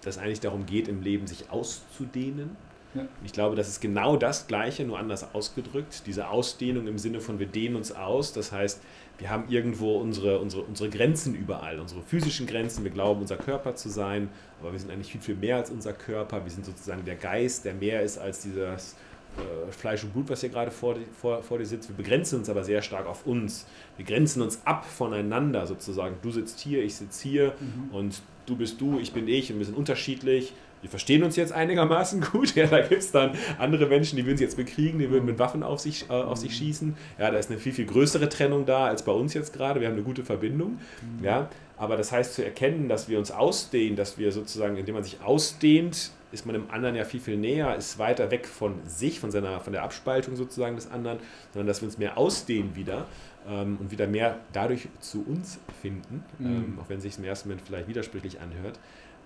dass 0.02 0.16
es 0.16 0.22
eigentlich 0.22 0.40
darum 0.40 0.66
geht, 0.66 0.88
im 0.88 1.02
Leben 1.02 1.28
sich 1.28 1.50
auszudehnen. 1.50 2.56
Ja. 2.96 3.06
Ich 3.24 3.34
glaube, 3.34 3.56
das 3.56 3.68
ist 3.68 3.82
genau 3.82 4.16
das 4.18 4.48
Gleiche, 4.48 4.84
nur 4.86 4.98
anders 4.98 5.34
ausgedrückt. 5.36 6.04
Diese 6.06 6.30
Ausdehnung 6.30 6.88
im 6.88 6.98
Sinne 6.98 7.20
von, 7.20 7.40
wir 7.40 7.48
dehnen 7.48 7.76
uns 7.76 7.92
aus. 7.92 8.34
Das 8.34 8.52
heißt, 8.52 8.82
wir 9.18 9.30
haben 9.30 9.46
irgendwo 9.50 9.98
unsere, 9.98 10.40
unsere, 10.40 10.64
unsere 10.64 10.90
Grenzen 10.90 11.36
überall, 11.36 11.80
unsere 11.80 12.02
physischen 12.02 12.48
Grenzen. 12.48 12.84
Wir 12.84 12.92
glauben, 12.92 13.22
unser 13.22 13.38
Körper 13.38 13.76
zu 13.76 13.90
sein, 13.90 14.30
aber 14.62 14.72
wir 14.72 14.80
sind 14.80 14.92
eigentlich 14.92 15.12
viel, 15.12 15.22
viel 15.22 15.36
mehr 15.36 15.58
als 15.58 15.70
unser 15.70 15.94
Körper. 15.94 16.44
Wir 16.44 16.52
sind 16.52 16.66
sozusagen 16.66 17.06
der 17.06 17.16
Geist, 17.16 17.66
der 17.66 17.74
mehr 17.74 18.02
ist 18.02 18.18
als 18.18 18.42
dieses 18.42 18.96
äh, 19.38 19.72
Fleisch 19.72 20.04
und 20.04 20.14
Blut, 20.14 20.30
was 20.30 20.42
hier 20.42 20.50
gerade 20.50 20.72
vor, 20.72 20.96
vor, 21.20 21.44
vor 21.44 21.58
dir 21.58 21.66
sitzt. 21.66 21.90
Wir 21.90 21.96
begrenzen 21.98 22.40
uns 22.40 22.50
aber 22.50 22.64
sehr 22.64 22.82
stark 22.82 23.06
auf 23.08 23.26
uns. 23.26 23.66
Wir 23.98 24.06
grenzen 24.06 24.42
uns 24.42 24.62
ab 24.66 24.86
voneinander 24.86 25.68
sozusagen. 25.68 26.16
Du 26.22 26.32
sitzt 26.32 26.60
hier, 26.60 26.84
ich 26.84 26.96
sitze 26.96 27.24
hier 27.28 27.54
Mhm. 27.60 27.96
und 27.96 28.22
du 28.46 28.56
bist 28.56 28.80
du, 28.80 29.00
ich 29.00 29.12
bin 29.14 29.28
ich 29.28 29.52
und 29.52 29.60
wir 29.60 29.66
sind 29.66 29.78
unterschiedlich. 29.78 30.54
Wir 30.86 30.92
verstehen 30.92 31.24
uns 31.24 31.36
jetzt 31.36 31.52
einigermaßen 31.52 32.22
gut. 32.22 32.54
Ja, 32.56 32.68
da 32.68 32.80
gibt 32.82 33.02
es 33.02 33.12
dann 33.12 33.32
andere 33.58 33.88
Menschen, 33.88 34.18
die 34.18 34.26
würden 34.28 34.38
sich 34.38 34.46
jetzt 34.46 34.56
bekriegen, 34.56 35.00
die 35.00 35.10
würden 35.10 35.26
mit 35.26 35.40
Waffen 35.40 35.64
auf 35.64 35.80
sich, 35.80 36.08
äh, 36.12 36.14
auf 36.14 36.38
sich 36.38 36.56
schießen. 36.56 36.96
Ja, 37.18 37.32
da 37.32 37.40
ist 37.40 37.50
eine 37.50 37.60
viel, 37.60 37.74
viel 37.74 37.88
größere 37.88 38.30
Trennung 38.30 38.68
da 38.68 38.86
als 38.86 39.02
bei 39.04 39.12
uns 39.12 39.34
jetzt 39.34 39.52
gerade. 39.52 39.82
Wir 39.82 39.88
haben 39.88 39.96
eine 39.96 40.04
gute 40.04 40.24
Verbindung. 40.24 40.78
Ja, 41.24 41.50
aber 41.76 41.98
das 41.98 42.12
heißt 42.12 42.36
zu 42.36 42.46
erkennen, 42.46 42.88
dass 42.88 43.10
wir 43.10 43.18
uns 43.18 43.32
ausdehnen, 43.32 43.96
dass 43.96 44.20
wir 44.20 44.32
sozusagen, 44.32 44.78
indem 44.78 44.94
man 44.94 45.04
sich 45.04 45.22
ausdehnt, 45.24 46.12
ist 46.32 46.46
man 46.46 46.54
dem 46.54 46.70
anderen 46.70 46.96
ja 46.96 47.04
viel, 47.04 47.20
viel 47.20 47.38
näher, 47.38 47.76
ist 47.76 47.98
weiter 47.98 48.30
weg 48.30 48.46
von 48.46 48.76
sich, 48.86 49.20
von, 49.20 49.32
seiner, 49.32 49.60
von 49.62 49.74
der 49.74 49.82
Abspaltung 49.82 50.36
sozusagen 50.36 50.76
des 50.76 50.92
anderen, 50.92 51.18
sondern 51.52 51.66
dass 51.68 51.82
wir 51.82 51.88
uns 51.88 51.98
mehr 51.98 52.16
ausdehnen 52.18 52.76
wieder 52.76 53.08
ähm, 53.50 53.78
und 53.80 53.90
wieder 53.90 54.06
mehr 54.06 54.38
dadurch 54.54 54.88
zu 55.00 55.26
uns 55.28 55.58
finden, 55.82 56.24
Mhm. 56.38 56.46
ähm, 56.46 56.80
auch 56.80 56.90
wenn 56.90 56.98
es 56.98 57.04
sich 57.04 57.18
im 57.18 57.24
ersten 57.24 57.50
Moment 57.50 57.66
vielleicht 57.66 57.88
widersprüchlich 57.88 58.40
anhört. 58.40 58.80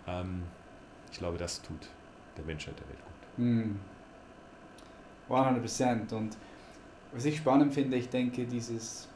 Ähm, 0.07 0.43
ich 1.11 1.17
glaube, 1.17 1.37
das 1.37 1.61
tut 1.61 1.89
der 2.37 2.45
Menschheit 2.45 2.79
der 2.79 2.87
Welt 2.87 2.99
gut. 3.03 3.45
Mm. 3.45 3.79
100%. 5.29 6.13
Und 6.13 6.37
was 7.11 7.25
ich 7.25 7.37
spannend 7.37 7.73
finde, 7.73 7.97
ich 7.97 8.09
denke, 8.09 8.45
dieses, 8.45 9.07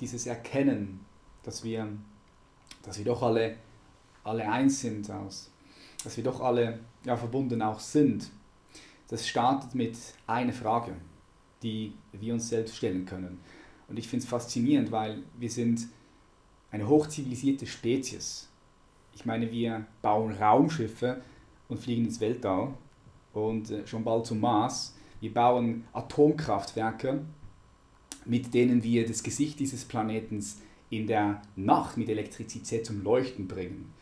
dieses 0.00 0.26
Erkennen, 0.26 1.04
dass 1.42 1.64
wir, 1.64 1.88
dass 2.82 2.98
wir 2.98 3.04
doch 3.04 3.22
alle, 3.22 3.56
alle 4.24 4.50
eins 4.50 4.80
sind, 4.80 5.10
aus, 5.10 5.50
dass 6.04 6.16
wir 6.16 6.24
doch 6.24 6.40
alle 6.40 6.80
ja, 7.04 7.16
verbunden 7.16 7.62
auch 7.62 7.80
sind, 7.80 8.30
das 9.08 9.28
startet 9.28 9.74
mit 9.74 9.96
einer 10.26 10.52
Frage, 10.52 10.94
die 11.62 11.92
wir 12.12 12.34
uns 12.34 12.48
selbst 12.48 12.76
stellen 12.76 13.04
können. 13.04 13.40
Und 13.88 13.98
ich 13.98 14.08
finde 14.08 14.24
es 14.24 14.30
faszinierend, 14.30 14.90
weil 14.90 15.22
wir 15.38 15.50
sind 15.50 15.86
eine 16.70 16.88
hochzivilisierte 16.88 17.66
Spezies. 17.66 18.48
Ich 19.14 19.24
meine, 19.24 19.50
wir 19.50 19.86
bauen 20.00 20.32
Raumschiffe 20.32 21.22
und 21.68 21.78
fliegen 21.78 22.04
ins 22.04 22.20
Weltall 22.20 22.74
und 23.32 23.70
äh, 23.70 23.86
schon 23.86 24.04
bald 24.04 24.26
zum 24.26 24.40
Mars. 24.40 24.96
Wir 25.20 25.32
bauen 25.32 25.84
Atomkraftwerke, 25.92 27.20
mit 28.24 28.52
denen 28.54 28.82
wir 28.82 29.06
das 29.06 29.22
Gesicht 29.22 29.60
dieses 29.60 29.84
Planetens 29.84 30.60
in 30.90 31.06
der 31.06 31.42
Nacht 31.56 31.96
mit 31.96 32.08
Elektrizität 32.08 32.84
zum 32.84 33.02
Leuchten 33.02 33.48
bringen. 33.48 33.92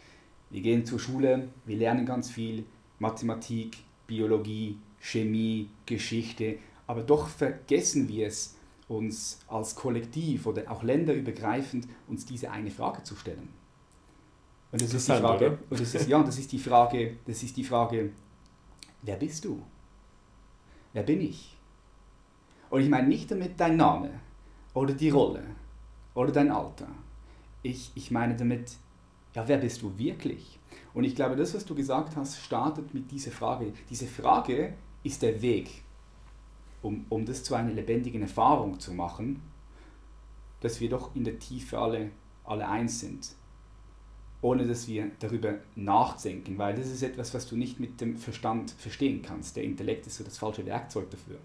Wir 0.51 0.63
gehen 0.63 0.85
zur 0.85 0.99
Schule, 0.99 1.49
wir 1.65 1.77
lernen 1.77 2.07
ganz 2.07 2.31
viel, 2.31 2.65
Mathematik, 2.99 3.79
Biologie, 4.07 4.79
Chemie, 4.99 5.69
Geschichte, 5.87 6.59
aber 6.87 7.03
doch 7.03 7.29
vergessen 7.29 8.09
wir 8.09 8.27
es, 8.27 8.57
uns 8.89 9.39
als 9.47 9.77
Kollektiv 9.77 10.47
oder 10.47 10.69
auch 10.69 10.83
länderübergreifend 10.83 11.87
uns 12.09 12.27
diese 12.27 12.51
eine 12.51 12.73
Frage 12.73 13.05
zu 13.05 13.15
stellen. 13.15 13.60
Und 14.73 14.81
das 14.81 14.95
ist 14.95 15.09
die 15.09 15.13
Frage, 15.13 15.59
und 15.69 15.81
das 15.81 15.95
ist, 15.95 16.09
ja, 16.09 16.23
das 16.23 16.39
ist 16.39 16.53
die 16.53 16.59
Frage, 16.59 17.17
das 17.27 17.43
ist 17.43 17.57
die 17.57 17.65
Frage, 17.65 18.11
wer 19.03 19.17
bist 19.17 19.45
du? 19.45 19.61
Wer 20.93 21.03
bin 21.03 21.21
ich? 21.21 21.57
Und 22.69 22.83
ich 22.83 22.89
meine 22.89 23.09
nicht 23.09 23.31
damit 23.31 23.59
dein 23.59 23.77
Name 23.77 24.21
oder 24.75 24.95
die 24.95 25.11
Rolle 25.11 25.43
oder 26.15 26.31
dein 26.31 26.53
Alter. 26.53 26.87
Ich, 27.63 27.91
ich 27.97 28.13
meine 28.13 28.37
damit, 28.37 28.77
ja, 29.35 29.47
wer 29.49 29.59
bist 29.59 29.83
du 29.83 29.99
wirklich? 29.99 30.59
Und 30.95 31.03
ich 31.03 31.17
glaube, 31.17 31.35
das, 31.35 31.53
was 31.53 31.65
du 31.65 31.75
gesagt 31.75 32.15
hast, 32.15 32.39
startet 32.39 32.95
mit 32.95 33.11
dieser 33.11 33.33
Frage. 33.33 33.73
Diese 33.91 34.07
Frage 34.07 34.75
ist 35.03 35.23
der 35.23 35.43
Weg, 35.43 35.83
um, 36.83 37.07
um 37.09 37.27
das 37.27 37.43
zu 37.43 37.57
einer 37.57 37.73
lebendigen 37.73 38.23
Erfahrung 38.23 38.79
zu 38.79 38.93
machen, 38.93 39.43
dass 40.61 40.81
wir 40.81 40.89
doch 40.89 41.15
in 41.17 41.25
der 41.25 41.41
Tiefe 41.41 41.79
alle, 41.79 42.11
alle 42.45 42.69
eins 42.69 43.01
sind 43.01 43.35
ohne 44.43 44.67
dass 44.67 44.89
wir 44.89 45.11
darüber 45.19 45.59
nachdenken, 45.77 46.57
weil 46.59 46.75
das 46.75 46.89
ist 46.89 47.03
etwas, 47.03 47.35
was 47.35 47.47
du 47.47 47.57
nicht 47.57 47.79
mit 47.79 48.01
dem 48.01 48.17
Verstand 48.17 48.71
verstehen 48.71 49.23
kannst. 49.23 49.57
Der 49.57 49.65
Intellekt 49.65 50.07
ist 50.07 50.17
so 50.17 50.25
das 50.25 50.39
falsche 50.39 50.65
Werkzeug 50.65 51.11
dafür. 51.11 51.39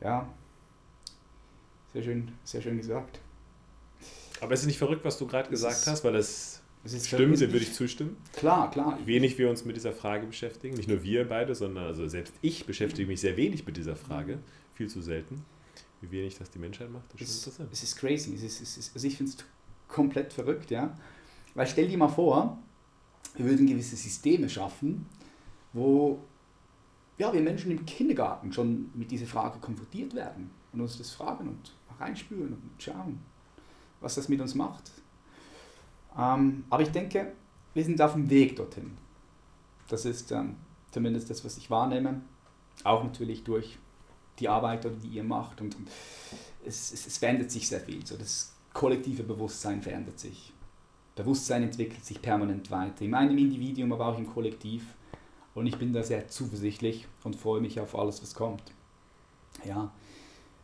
Ja, 0.00 0.28
sehr 1.92 2.02
schön, 2.02 2.32
sehr 2.42 2.62
schön 2.62 2.78
gesagt. 2.78 3.20
Aber 4.40 4.52
es 4.54 4.60
ist 4.60 4.66
nicht 4.66 4.78
verrückt, 4.78 5.04
was 5.04 5.18
du 5.18 5.26
gerade 5.26 5.50
gesagt 5.50 5.76
ist, 5.76 5.86
hast, 5.86 6.04
weil 6.04 6.14
das, 6.14 6.62
das 6.82 7.06
stimmt, 7.06 7.40
dem 7.40 7.52
würde 7.52 7.64
ich 7.64 7.74
zustimmen. 7.74 8.16
Klar, 8.32 8.70
klar. 8.70 8.98
Wenig 9.04 9.38
wir 9.38 9.48
uns 9.50 9.64
mit 9.64 9.76
dieser 9.76 9.92
Frage 9.92 10.26
beschäftigen. 10.26 10.74
Nicht 10.74 10.88
nur 10.88 11.02
wir 11.02 11.28
beide, 11.28 11.54
sondern 11.54 11.84
also 11.84 12.08
selbst 12.08 12.34
ich 12.40 12.66
beschäftige 12.66 13.06
mich 13.06 13.20
sehr 13.20 13.36
wenig 13.36 13.66
mit 13.66 13.76
dieser 13.76 13.94
Frage. 13.94 14.38
Viel 14.74 14.88
zu 14.88 15.02
selten. 15.02 15.44
Wie 16.00 16.10
wenig 16.10 16.38
das 16.38 16.50
die 16.50 16.58
Menschheit 16.58 16.90
macht, 16.90 17.04
das 17.12 17.20
ist 17.20 17.28
es, 17.28 17.36
interessant. 17.36 17.68
Es 17.72 17.82
ist 17.84 17.96
crazy. 17.96 18.34
Es 18.34 18.42
ist, 18.42 18.60
es 18.60 18.76
ist, 18.76 18.94
also 18.94 19.06
ich 19.06 19.16
finde 19.16 19.30
es 19.30 19.38
komplett 19.86 20.32
verrückt, 20.32 20.72
ja. 20.72 20.96
Weil 21.54 21.66
stell 21.66 21.88
dir 21.88 21.98
mal 21.98 22.08
vor, 22.08 22.58
wir 23.34 23.46
würden 23.46 23.66
gewisse 23.66 23.96
Systeme 23.96 24.48
schaffen, 24.48 25.06
wo 25.72 26.18
ja, 27.18 27.32
wir 27.32 27.40
Menschen 27.40 27.70
im 27.70 27.84
Kindergarten 27.86 28.52
schon 28.52 28.90
mit 28.94 29.10
dieser 29.10 29.26
Frage 29.26 29.58
konfrontiert 29.60 30.14
werden 30.14 30.50
und 30.72 30.80
uns 30.80 30.98
das 30.98 31.10
fragen 31.10 31.48
und 31.48 31.74
reinspüren 32.00 32.54
und 32.54 32.82
schauen, 32.82 33.20
was 34.00 34.14
das 34.14 34.28
mit 34.28 34.40
uns 34.40 34.54
macht. 34.54 34.90
Ähm, 36.18 36.64
aber 36.68 36.82
ich 36.82 36.90
denke, 36.90 37.32
wir 37.74 37.84
sind 37.84 38.00
auf 38.00 38.14
dem 38.14 38.28
Weg 38.28 38.56
dorthin. 38.56 38.96
Das 39.88 40.04
ist 40.04 40.32
ähm, 40.32 40.56
zumindest 40.90 41.30
das, 41.30 41.44
was 41.44 41.56
ich 41.56 41.70
wahrnehme. 41.70 42.22
Auch 42.84 43.04
natürlich 43.04 43.44
durch 43.44 43.78
die 44.38 44.48
Arbeit, 44.48 44.86
die 45.02 45.08
ihr 45.08 45.24
macht. 45.24 45.60
Und, 45.60 45.76
und 45.76 45.88
es, 46.64 46.92
es, 46.92 47.06
es 47.06 47.18
verändert 47.18 47.50
sich 47.50 47.68
sehr 47.68 47.80
viel. 47.80 48.04
So 48.06 48.16
das 48.16 48.54
kollektive 48.72 49.22
Bewusstsein 49.22 49.82
verändert 49.82 50.18
sich. 50.18 50.52
Bewusstsein 51.14 51.62
entwickelt 51.62 52.04
sich 52.04 52.22
permanent 52.22 52.70
weiter, 52.70 53.04
in 53.04 53.10
meinem 53.10 53.36
Individuum, 53.36 53.92
aber 53.92 54.06
auch 54.06 54.18
im 54.18 54.26
Kollektiv. 54.26 54.84
Und 55.54 55.66
ich 55.66 55.76
bin 55.76 55.92
da 55.92 56.02
sehr 56.02 56.28
zuversichtlich 56.28 57.06
und 57.24 57.36
freue 57.36 57.60
mich 57.60 57.78
auf 57.78 57.96
alles, 57.98 58.22
was 58.22 58.34
kommt. 58.34 58.62
Ja, 59.66 59.92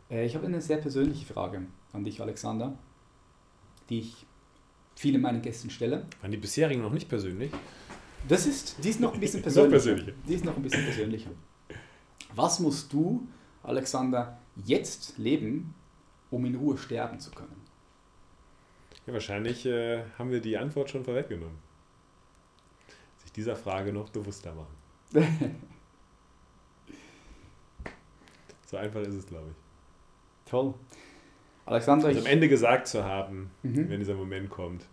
äh, 0.09 0.25
ich 0.25 0.35
habe 0.35 0.47
eine 0.47 0.61
sehr 0.61 0.77
persönliche 0.77 1.31
Frage 1.31 1.61
an 1.93 2.03
dich, 2.03 2.21
Alexander, 2.21 2.73
die 3.89 3.99
ich 3.99 4.25
vielen 4.95 5.21
meinen 5.21 5.41
Gästen 5.41 5.69
stelle. 5.69 6.05
Waren 6.21 6.31
die 6.31 6.37
bisherigen 6.37 6.81
noch 6.81 6.91
nicht 6.91 7.07
persönlich? 7.07 7.51
Das 8.27 8.45
ist, 8.47 8.83
die 8.83 8.89
ist 8.89 8.99
noch 8.99 9.13
ein 9.13 9.19
bisschen 9.19 9.41
persönlicher. 9.43 9.71
persönlicher. 9.71 10.13
Die 10.27 10.33
ist 10.33 10.45
noch 10.45 10.55
ein 10.55 10.63
bisschen 10.63 10.83
persönlicher. 10.83 11.29
Was 12.35 12.59
musst 12.59 12.91
du, 12.91 13.27
Alexander, 13.63 14.39
jetzt 14.65 15.17
leben, 15.17 15.73
um 16.31 16.45
in 16.45 16.55
Ruhe 16.55 16.77
sterben 16.77 17.19
zu 17.19 17.31
können? 17.31 17.58
Ja, 19.09 19.13
wahrscheinlich 19.13 19.65
äh, 19.65 20.03
haben 20.19 20.29
wir 20.29 20.39
die 20.39 20.55
Antwort 20.55 20.91
schon 20.91 21.03
vorweggenommen. 21.03 21.57
Sich 23.17 23.31
dieser 23.31 23.55
Frage 23.55 23.91
noch 23.91 24.09
bewusster 24.09 24.53
machen. 24.53 24.75
so 28.67 28.77
einfach 28.77 29.01
ist 29.01 29.15
es, 29.15 29.25
glaube 29.25 29.47
ich. 29.49 29.55
Toll. 30.51 30.75
Alexander, 31.65 32.09
also 32.09 32.19
am 32.19 32.27
Ende 32.27 32.47
gesagt 32.47 32.85
zu 32.85 33.03
haben, 33.03 33.49
mhm. 33.63 33.89
wenn 33.89 33.99
dieser 33.99 34.13
Moment 34.13 34.51
kommt, 34.51 34.85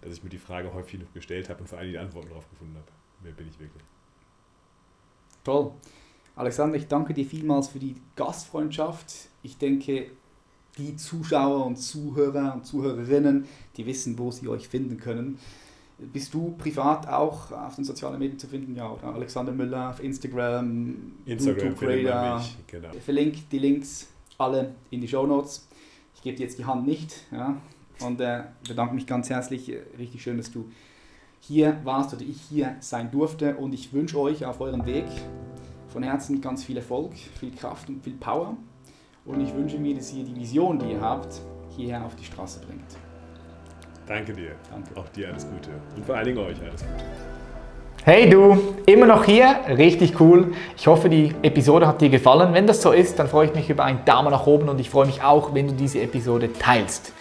dass 0.00 0.12
ich 0.12 0.24
mir 0.24 0.30
die 0.30 0.38
Frage 0.38 0.74
häufig 0.74 0.98
genug 0.98 1.14
gestellt 1.14 1.48
habe 1.48 1.60
und 1.60 1.68
vor 1.68 1.78
allem 1.78 1.92
die 1.92 1.98
Antworten 1.98 2.30
darauf 2.30 2.50
gefunden 2.50 2.74
habe. 2.74 2.90
Wer 3.20 3.30
bin 3.30 3.46
ich 3.46 3.60
wirklich? 3.60 3.84
Toll. 5.44 5.70
Alexander, 6.34 6.76
ich 6.78 6.88
danke 6.88 7.14
dir 7.14 7.26
vielmals 7.26 7.68
für 7.68 7.78
die 7.78 7.94
Gastfreundschaft. 8.16 9.28
Ich 9.44 9.56
denke, 9.56 10.10
die 10.78 10.96
Zuschauer 10.96 11.66
und 11.66 11.76
Zuhörer 11.76 12.54
und 12.54 12.66
Zuhörerinnen, 12.66 13.46
die 13.76 13.86
wissen, 13.86 14.18
wo 14.18 14.30
sie 14.30 14.48
euch 14.48 14.68
finden 14.68 14.98
können. 14.98 15.38
Bist 15.98 16.34
du 16.34 16.54
privat 16.58 17.06
auch 17.06 17.52
auf 17.52 17.76
den 17.76 17.84
sozialen 17.84 18.18
Medien 18.18 18.38
zu 18.38 18.48
finden? 18.48 18.74
Ja, 18.74 18.90
oder 18.90 19.14
Alexander 19.14 19.52
Müller 19.52 19.90
auf 19.90 20.02
Instagram, 20.02 20.96
Instagram 21.26 21.76
Creator. 21.76 22.38
Mich, 22.38 22.56
genau. 22.66 22.88
Verlinkt 23.04 23.52
die 23.52 23.58
Links 23.58 24.08
alle 24.38 24.74
in 24.90 25.00
die 25.00 25.08
Show 25.08 25.26
Notes. 25.26 25.68
Ich 26.16 26.22
gebe 26.22 26.36
dir 26.36 26.44
jetzt 26.44 26.58
die 26.58 26.64
Hand 26.64 26.86
nicht 26.86 27.14
ja, 27.30 27.56
und 28.00 28.20
äh, 28.20 28.44
bedanke 28.66 28.94
mich 28.94 29.06
ganz 29.06 29.30
herzlich. 29.30 29.70
Richtig 29.98 30.22
schön, 30.22 30.38
dass 30.38 30.50
du 30.50 30.70
hier 31.40 31.80
warst 31.84 32.14
oder 32.14 32.22
ich 32.22 32.40
hier 32.48 32.76
sein 32.80 33.10
durfte 33.10 33.56
und 33.56 33.72
ich 33.72 33.92
wünsche 33.92 34.18
euch 34.18 34.44
auf 34.44 34.60
eurem 34.60 34.86
Weg 34.86 35.06
von 35.88 36.02
Herzen 36.02 36.40
ganz 36.40 36.64
viel 36.64 36.76
Erfolg, 36.76 37.12
viel 37.38 37.50
Kraft 37.50 37.88
und 37.88 38.02
viel 38.02 38.14
Power. 38.14 38.56
Und 39.24 39.40
ich 39.40 39.54
wünsche 39.54 39.78
mir, 39.78 39.94
dass 39.94 40.12
ihr 40.12 40.24
die 40.24 40.34
Vision, 40.34 40.78
die 40.78 40.92
ihr 40.92 41.00
habt, 41.00 41.40
hierher 41.76 42.04
auf 42.04 42.16
die 42.16 42.24
Straße 42.24 42.60
bringt. 42.66 42.82
Danke 44.06 44.32
dir. 44.32 44.56
Danke. 44.68 44.98
Auch 44.98 45.08
dir 45.10 45.28
alles 45.28 45.46
Gute. 45.48 45.70
Und 45.96 46.04
vor 46.04 46.16
allen 46.16 46.26
Dingen 46.26 46.38
euch 46.38 46.60
alles 46.60 46.82
Gute. 46.82 47.04
Hey 48.04 48.28
du, 48.28 48.74
immer 48.84 49.06
noch 49.06 49.24
hier, 49.24 49.60
richtig 49.68 50.18
cool. 50.20 50.52
Ich 50.76 50.88
hoffe, 50.88 51.08
die 51.08 51.32
Episode 51.42 51.86
hat 51.86 52.00
dir 52.00 52.08
gefallen. 52.08 52.52
Wenn 52.52 52.66
das 52.66 52.82
so 52.82 52.90
ist, 52.90 53.16
dann 53.20 53.28
freue 53.28 53.46
ich 53.46 53.54
mich 53.54 53.70
über 53.70 53.84
einen 53.84 54.04
Daumen 54.04 54.32
nach 54.32 54.44
oben 54.44 54.68
und 54.68 54.80
ich 54.80 54.90
freue 54.90 55.06
mich 55.06 55.22
auch, 55.22 55.54
wenn 55.54 55.68
du 55.68 55.74
diese 55.74 56.00
Episode 56.00 56.52
teilst. 56.52 57.12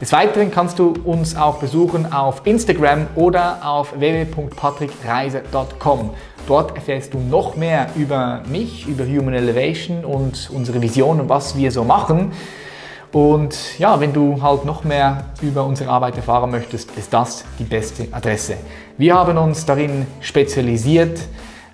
Des 0.00 0.12
Weiteren 0.12 0.50
kannst 0.50 0.78
du 0.78 0.94
uns 1.04 1.36
auch 1.36 1.56
besuchen 1.56 2.10
auf 2.12 2.42
Instagram 2.44 3.06
oder 3.14 3.60
auf 3.64 3.98
www.patrickreiser.com. 3.98 6.10
Dort 6.46 6.76
erfährst 6.76 7.14
du 7.14 7.18
noch 7.18 7.56
mehr 7.56 7.88
über 7.96 8.42
mich, 8.46 8.86
über 8.86 9.06
Human 9.06 9.32
Elevation 9.32 10.04
und 10.04 10.50
unsere 10.52 10.82
Vision 10.82 11.20
und 11.20 11.30
was 11.30 11.56
wir 11.56 11.70
so 11.70 11.82
machen. 11.82 12.32
Und 13.10 13.78
ja, 13.78 13.98
wenn 13.98 14.12
du 14.12 14.42
halt 14.42 14.66
noch 14.66 14.84
mehr 14.84 15.24
über 15.40 15.64
unsere 15.64 15.88
Arbeit 15.88 16.16
erfahren 16.16 16.50
möchtest, 16.50 16.90
ist 16.98 17.14
das 17.14 17.46
die 17.58 17.64
beste 17.64 18.08
Adresse. 18.12 18.58
Wir 18.98 19.14
haben 19.14 19.38
uns 19.38 19.64
darin 19.64 20.06
spezialisiert, 20.20 21.18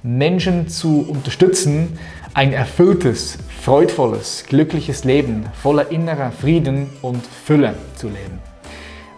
Menschen 0.04 0.68
zu 0.68 1.06
unterstützen, 1.08 1.98
ein 2.34 2.52
erfülltes, 2.52 3.38
freudvolles, 3.60 4.44
glückliches 4.48 5.04
Leben 5.04 5.46
voller 5.60 5.90
innerer 5.90 6.30
Frieden 6.30 6.90
und 7.02 7.24
Fülle 7.26 7.74
zu 7.96 8.08
leben. 8.08 8.40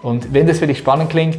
Und 0.03 0.33
wenn 0.35 0.47
das 0.47 0.59
für 0.59 0.67
dich 0.67 0.79
spannend 0.79 1.11
klingt, 1.11 1.39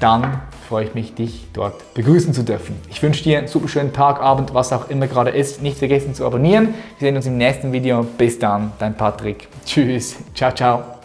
dann 0.00 0.40
freue 0.68 0.84
ich 0.84 0.94
mich, 0.94 1.14
dich 1.14 1.46
dort 1.52 1.94
begrüßen 1.94 2.32
zu 2.32 2.42
dürfen. 2.42 2.76
Ich 2.88 3.02
wünsche 3.02 3.22
dir 3.22 3.38
einen 3.38 3.48
super 3.48 3.68
schönen 3.68 3.92
Tag, 3.92 4.20
Abend, 4.20 4.54
was 4.54 4.72
auch 4.72 4.88
immer 4.88 5.08
gerade 5.08 5.30
ist. 5.30 5.62
Nicht 5.62 5.78
vergessen 5.78 6.14
zu 6.14 6.24
abonnieren. 6.24 6.74
Wir 6.98 7.08
sehen 7.08 7.16
uns 7.16 7.26
im 7.26 7.36
nächsten 7.36 7.72
Video. 7.72 8.06
Bis 8.16 8.38
dann, 8.38 8.72
dein 8.78 8.96
Patrick. 8.96 9.48
Tschüss. 9.66 10.16
Ciao, 10.34 10.52
ciao. 10.52 10.99